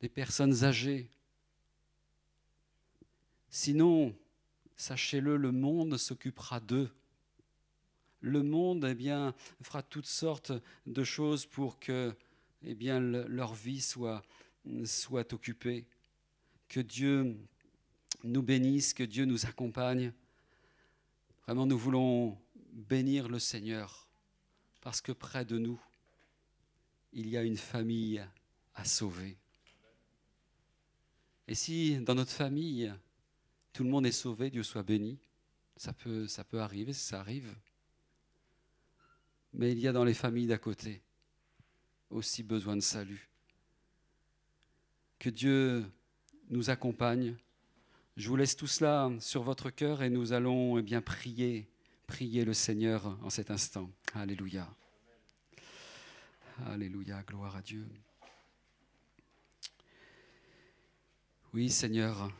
des 0.00 0.08
personnes 0.08 0.64
âgées. 0.64 1.08
Sinon, 3.48 4.14
sachez-le, 4.76 5.36
le 5.36 5.52
monde 5.52 5.96
s'occupera 5.96 6.60
d'eux. 6.60 6.90
Le 8.20 8.42
monde 8.42 8.86
eh 8.88 8.94
bien, 8.94 9.34
fera 9.62 9.82
toutes 9.82 10.06
sortes 10.06 10.52
de 10.86 11.04
choses 11.04 11.46
pour 11.46 11.78
que 11.78 12.14
eh 12.62 12.74
bien, 12.74 13.00
leur 13.00 13.54
vie 13.54 13.80
soit, 13.80 14.22
soit 14.84 15.32
occupée. 15.32 15.86
Que 16.68 16.80
Dieu 16.80 17.36
nous 18.24 18.42
bénisse, 18.42 18.92
que 18.92 19.04
Dieu 19.04 19.24
nous 19.24 19.46
accompagne. 19.46 20.12
Vraiment, 21.44 21.66
nous 21.66 21.78
voulons 21.78 22.38
bénir 22.72 23.28
le 23.28 23.38
Seigneur 23.38 24.08
parce 24.80 25.00
que 25.00 25.12
près 25.12 25.44
de 25.44 25.58
nous, 25.58 25.80
il 27.12 27.28
y 27.28 27.36
a 27.36 27.42
une 27.42 27.56
famille 27.56 28.24
à 28.74 28.84
sauver. 28.84 29.36
Et 31.48 31.54
si 31.54 31.96
dans 31.98 32.14
notre 32.14 32.32
famille, 32.32 32.92
tout 33.76 33.84
le 33.84 33.90
monde 33.90 34.06
est 34.06 34.12
sauvé, 34.12 34.48
Dieu 34.48 34.62
soit 34.62 34.82
béni, 34.82 35.18
ça 35.76 35.92
peut, 35.92 36.26
ça 36.26 36.44
peut 36.44 36.60
arriver, 36.60 36.94
ça 36.94 37.20
arrive. 37.20 37.54
Mais 39.52 39.72
il 39.72 39.78
y 39.78 39.86
a 39.86 39.92
dans 39.92 40.02
les 40.02 40.14
familles 40.14 40.46
d'à 40.46 40.56
côté 40.56 41.02
aussi 42.08 42.42
besoin 42.42 42.74
de 42.74 42.80
salut. 42.80 43.28
Que 45.18 45.28
Dieu 45.28 45.84
nous 46.48 46.70
accompagne. 46.70 47.36
Je 48.16 48.30
vous 48.30 48.36
laisse 48.36 48.56
tout 48.56 48.66
cela 48.66 49.12
sur 49.20 49.42
votre 49.42 49.68
cœur 49.68 50.02
et 50.02 50.08
nous 50.08 50.32
allons 50.32 50.78
eh 50.78 50.82
bien 50.82 51.02
prier, 51.02 51.68
prier 52.06 52.46
le 52.46 52.54
Seigneur 52.54 53.18
en 53.22 53.28
cet 53.28 53.50
instant. 53.50 53.90
Alléluia. 54.14 54.66
Alléluia, 56.64 57.22
gloire 57.24 57.56
à 57.56 57.60
Dieu. 57.60 57.86
Oui, 61.52 61.68
Seigneur, 61.68 62.32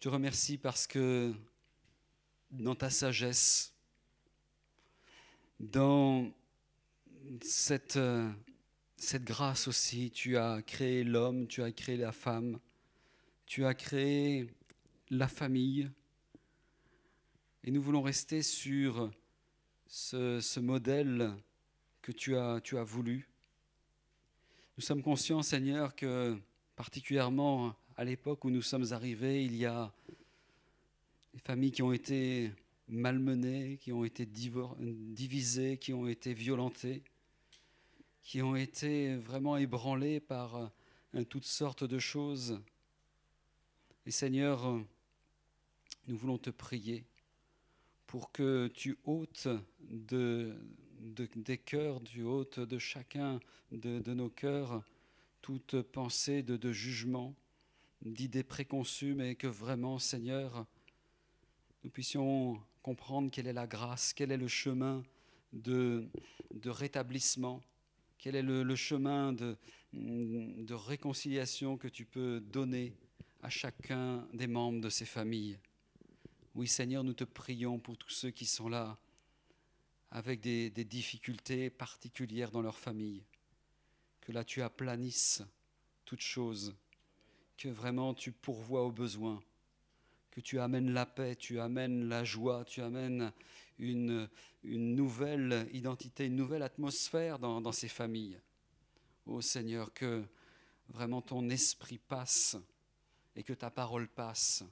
je 0.00 0.08
te 0.08 0.14
remercie 0.14 0.56
parce 0.56 0.86
que 0.86 1.34
dans 2.50 2.74
ta 2.74 2.88
sagesse, 2.88 3.74
dans 5.58 6.32
cette, 7.42 7.98
euh, 7.98 8.32
cette 8.96 9.24
grâce 9.24 9.68
aussi, 9.68 10.10
tu 10.10 10.38
as 10.38 10.62
créé 10.62 11.04
l'homme, 11.04 11.46
tu 11.46 11.62
as 11.62 11.70
créé 11.70 11.98
la 11.98 12.12
femme, 12.12 12.58
tu 13.44 13.66
as 13.66 13.74
créé 13.74 14.46
la 15.10 15.28
famille. 15.28 15.90
Et 17.62 17.70
nous 17.70 17.82
voulons 17.82 18.00
rester 18.00 18.42
sur 18.42 19.10
ce, 19.86 20.60
modèle 20.60 21.30
que 22.00 22.12
tu 22.12 22.38
as, 22.38 22.62
tu 22.62 22.78
as 22.78 22.84
voulu. 22.84 23.28
Nous 24.78 24.82
sommes 24.82 25.02
conscients, 25.02 25.42
Seigneur, 25.42 25.94
que 25.94 26.38
particulièrement 26.74 27.76
à 28.00 28.04
l'époque 28.04 28.46
où 28.46 28.50
nous 28.50 28.62
sommes 28.62 28.94
arrivés, 28.94 29.44
il 29.44 29.54
y 29.54 29.66
a 29.66 29.92
des 31.34 31.40
familles 31.40 31.70
qui 31.70 31.82
ont 31.82 31.92
été 31.92 32.50
malmenées, 32.88 33.76
qui 33.76 33.92
ont 33.92 34.06
été 34.06 34.24
divisées, 34.24 35.76
qui 35.76 35.92
ont 35.92 36.08
été 36.08 36.32
violentées, 36.32 37.02
qui 38.22 38.40
ont 38.40 38.56
été 38.56 39.16
vraiment 39.16 39.58
ébranlées 39.58 40.18
par 40.18 40.72
euh, 41.14 41.24
toutes 41.24 41.44
sortes 41.44 41.84
de 41.84 41.98
choses. 41.98 42.62
Et 44.06 44.10
Seigneur, 44.10 44.80
nous 46.08 46.16
voulons 46.16 46.38
te 46.38 46.48
prier 46.48 47.04
pour 48.06 48.32
que 48.32 48.68
tu 48.68 48.96
ôtes 49.04 49.48
de, 49.90 50.56
des 51.36 51.58
cœurs, 51.58 52.02
tu 52.04 52.22
ôtes 52.22 52.60
de 52.60 52.78
chacun 52.78 53.40
de, 53.72 54.14
nos 54.14 54.30
cœurs 54.30 54.82
toute 55.42 55.82
pensée 55.82 56.42
de, 56.42 56.56
de 56.56 56.72
jugement, 56.72 57.34
d'idées 58.02 58.42
préconçues, 58.42 59.14
mais 59.14 59.34
que 59.34 59.46
vraiment, 59.46 59.98
Seigneur, 59.98 60.66
nous 61.84 61.90
puissions 61.90 62.60
comprendre 62.82 63.30
quelle 63.30 63.46
est 63.46 63.52
la 63.52 63.66
grâce, 63.66 64.12
quel 64.12 64.32
est 64.32 64.36
le 64.36 64.48
chemin 64.48 65.02
de, 65.52 66.08
de 66.54 66.70
rétablissement, 66.70 67.62
quel 68.18 68.34
est 68.34 68.42
le, 68.42 68.62
le 68.62 68.76
chemin 68.76 69.32
de, 69.32 69.56
de 69.92 70.74
réconciliation 70.74 71.76
que 71.76 71.88
tu 71.88 72.04
peux 72.04 72.40
donner 72.40 72.94
à 73.42 73.50
chacun 73.50 74.26
des 74.32 74.46
membres 74.46 74.80
de 74.80 74.90
ces 74.90 75.06
familles. 75.06 75.58
Oui 76.54 76.68
Seigneur, 76.68 77.04
nous 77.04 77.14
te 77.14 77.24
prions 77.24 77.78
pour 77.78 77.96
tous 77.96 78.10
ceux 78.10 78.30
qui 78.30 78.46
sont 78.46 78.68
là 78.68 78.98
avec 80.10 80.40
des, 80.40 80.70
difficultés 80.70 81.70
particulières 81.70 82.50
dans 82.50 82.62
leur 82.62 82.78
famille. 82.78 83.22
Que 84.20 84.32
là 84.32 84.44
tu 84.44 84.62
aplanisses 84.62 85.42
toutes 86.04 86.20
choses, 86.20 86.74
que 87.60 87.68
vraiment 87.68 88.14
tu 88.14 88.32
pourvois 88.32 88.84
aux 88.84 88.90
besoins, 88.90 89.42
que 90.30 90.40
tu 90.40 90.58
amènes 90.58 90.92
la 90.92 91.04
paix, 91.04 91.36
tu 91.36 91.60
amènes 91.60 92.08
la 92.08 92.24
joie, 92.24 92.64
tu 92.64 92.80
amènes 92.80 93.32
une, 93.78 94.30
une 94.64 94.94
nouvelle 94.96 95.68
identité, 95.72 96.24
une 96.24 96.36
nouvelle 96.36 96.62
atmosphère 96.62 97.38
dans, 97.38 97.60
dans 97.60 97.72
ces 97.72 97.88
familles. 97.88 98.40
Ô 99.26 99.42
Seigneur, 99.42 99.92
que 99.92 100.24
vraiment 100.88 101.20
ton 101.20 101.50
esprit 101.50 101.98
passe 101.98 102.56
et 103.36 103.42
que 103.42 103.52
ta 103.52 103.70
parole 103.70 104.08
passe 104.08 104.64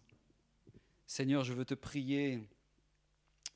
Seigneur, 1.06 1.42
je 1.42 1.54
veux 1.54 1.64
te 1.64 1.74
prier 1.74 2.38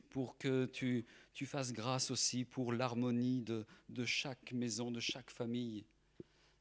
pour 0.09 0.39
que 0.39 0.64
tu, 0.64 1.05
tu 1.33 1.45
fasses 1.45 1.72
grâce 1.74 2.11
aussi 2.11 2.47
pour 2.47 2.72
l'harmonie 2.72 3.43
de, 3.43 3.66
de 3.91 4.05
chaque 4.07 4.53
maison, 4.53 4.91
de 4.91 5.01
chaque 5.01 5.30
famille. 5.30 5.85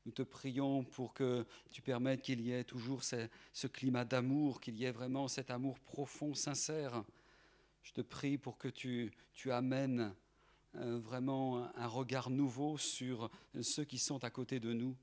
Nous 0.06 0.12
te 0.12 0.24
prions 0.24 0.84
pour 0.84 1.14
que 1.14 1.46
tu 1.70 1.82
permettes 1.82 2.24
qu'il 2.24 2.42
y 2.42 2.52
ait 2.52 2.64
toujours 2.64 3.04
ce, 3.04 3.28
ce 3.54 3.68
climat 3.68 4.04
d'amour, 4.04 4.60
qu'il 4.60 4.76
y 4.76 4.86
ait 4.86 4.92
vraiment 4.92 5.28
cet 5.28 5.52
amour 5.52 5.80
profond, 5.80 6.34
sincère. 6.34 7.04
Je 7.84 7.94
te 7.94 8.02
prie 8.02 8.38
pour 8.38 8.58
que 8.58 8.68
tu, 8.68 9.12
tu 9.34 9.52
amènes 9.52 10.14
euh, 10.76 11.00
vraiment 11.00 11.70
un 11.76 11.88
regard 11.88 12.30
nouveau 12.30 12.78
sur 12.78 13.30
ceux 13.62 13.84
qui 13.84 14.00
sont 14.00 14.24
à 14.24 14.30
côté 14.30 14.60
de 14.60 14.74
nous. 14.74 14.96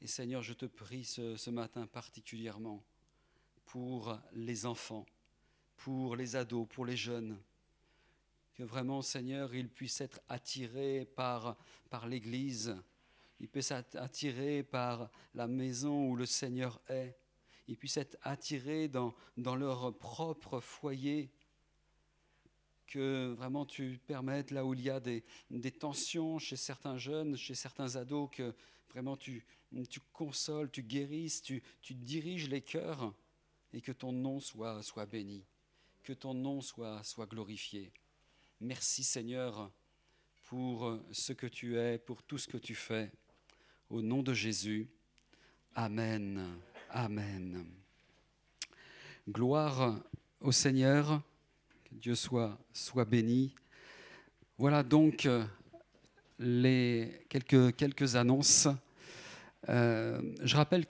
Et 0.00 0.06
Seigneur, 0.06 0.42
je 0.42 0.52
te 0.52 0.66
prie 0.66 1.04
ce, 1.04 1.36
ce 1.36 1.50
matin 1.50 1.86
particulièrement 1.86 2.84
pour 3.66 4.18
les 4.32 4.64
enfants, 4.64 5.06
pour 5.76 6.14
les 6.14 6.36
ados, 6.36 6.68
pour 6.68 6.86
les 6.86 6.96
jeunes. 6.96 7.36
Que 8.54 8.62
vraiment, 8.62 9.02
Seigneur, 9.02 9.54
ils 9.54 9.68
puissent 9.68 10.00
être 10.00 10.20
attirés 10.28 11.04
par, 11.16 11.56
par 11.90 12.06
l'Église, 12.06 12.76
ils 13.40 13.48
puissent 13.48 13.70
être 13.70 13.96
attirés 13.96 14.62
par 14.62 15.10
la 15.34 15.46
maison 15.46 16.08
où 16.08 16.16
le 16.16 16.26
Seigneur 16.26 16.80
est, 16.88 17.16
ils 17.68 17.76
puissent 17.76 17.98
être 17.98 18.16
attirés 18.22 18.88
dans, 18.88 19.14
dans 19.36 19.54
leur 19.54 19.96
propre 19.96 20.60
foyer. 20.60 21.30
Que 22.86 23.34
vraiment 23.34 23.66
tu 23.66 24.00
permettes, 24.06 24.50
là 24.50 24.64
où 24.64 24.72
il 24.72 24.80
y 24.80 24.88
a 24.88 24.98
des, 24.98 25.22
des 25.50 25.70
tensions 25.70 26.38
chez 26.38 26.56
certains 26.56 26.96
jeunes, 26.96 27.36
chez 27.36 27.54
certains 27.54 27.96
ados, 27.96 28.30
que 28.32 28.54
vraiment 28.88 29.16
tu, 29.16 29.44
tu 29.90 30.00
consoles, 30.12 30.70
tu 30.70 30.82
guérisses, 30.82 31.42
tu, 31.42 31.62
tu 31.82 31.94
diriges 31.94 32.48
les 32.48 32.62
cœurs 32.62 33.14
et 33.74 33.82
que 33.82 33.92
ton 33.92 34.12
nom 34.12 34.40
soit, 34.40 34.82
soit 34.82 35.04
béni, 35.04 35.44
que 36.02 36.14
ton 36.14 36.32
nom 36.32 36.62
soit, 36.62 37.02
soit 37.04 37.26
glorifié. 37.26 37.92
Merci 38.60 39.04
Seigneur 39.04 39.70
pour 40.44 40.98
ce 41.12 41.34
que 41.34 41.46
tu 41.46 41.76
es, 41.76 41.98
pour 41.98 42.22
tout 42.22 42.38
ce 42.38 42.48
que 42.48 42.56
tu 42.56 42.74
fais. 42.74 43.12
Au 43.90 44.02
nom 44.02 44.22
de 44.22 44.34
Jésus. 44.34 44.86
Amen. 45.74 46.44
Amen. 46.90 47.64
Gloire 49.26 49.98
au 50.42 50.52
Seigneur. 50.52 51.22
Que 51.84 51.94
Dieu 51.94 52.14
soit, 52.14 52.58
soit 52.74 53.06
béni. 53.06 53.54
Voilà 54.58 54.82
donc 54.82 55.24
euh, 55.24 55.42
les 56.38 57.24
quelques, 57.30 57.74
quelques 57.76 58.14
annonces. 58.14 58.68
Euh, 59.70 60.20
je 60.42 60.54
rappelle 60.54 60.84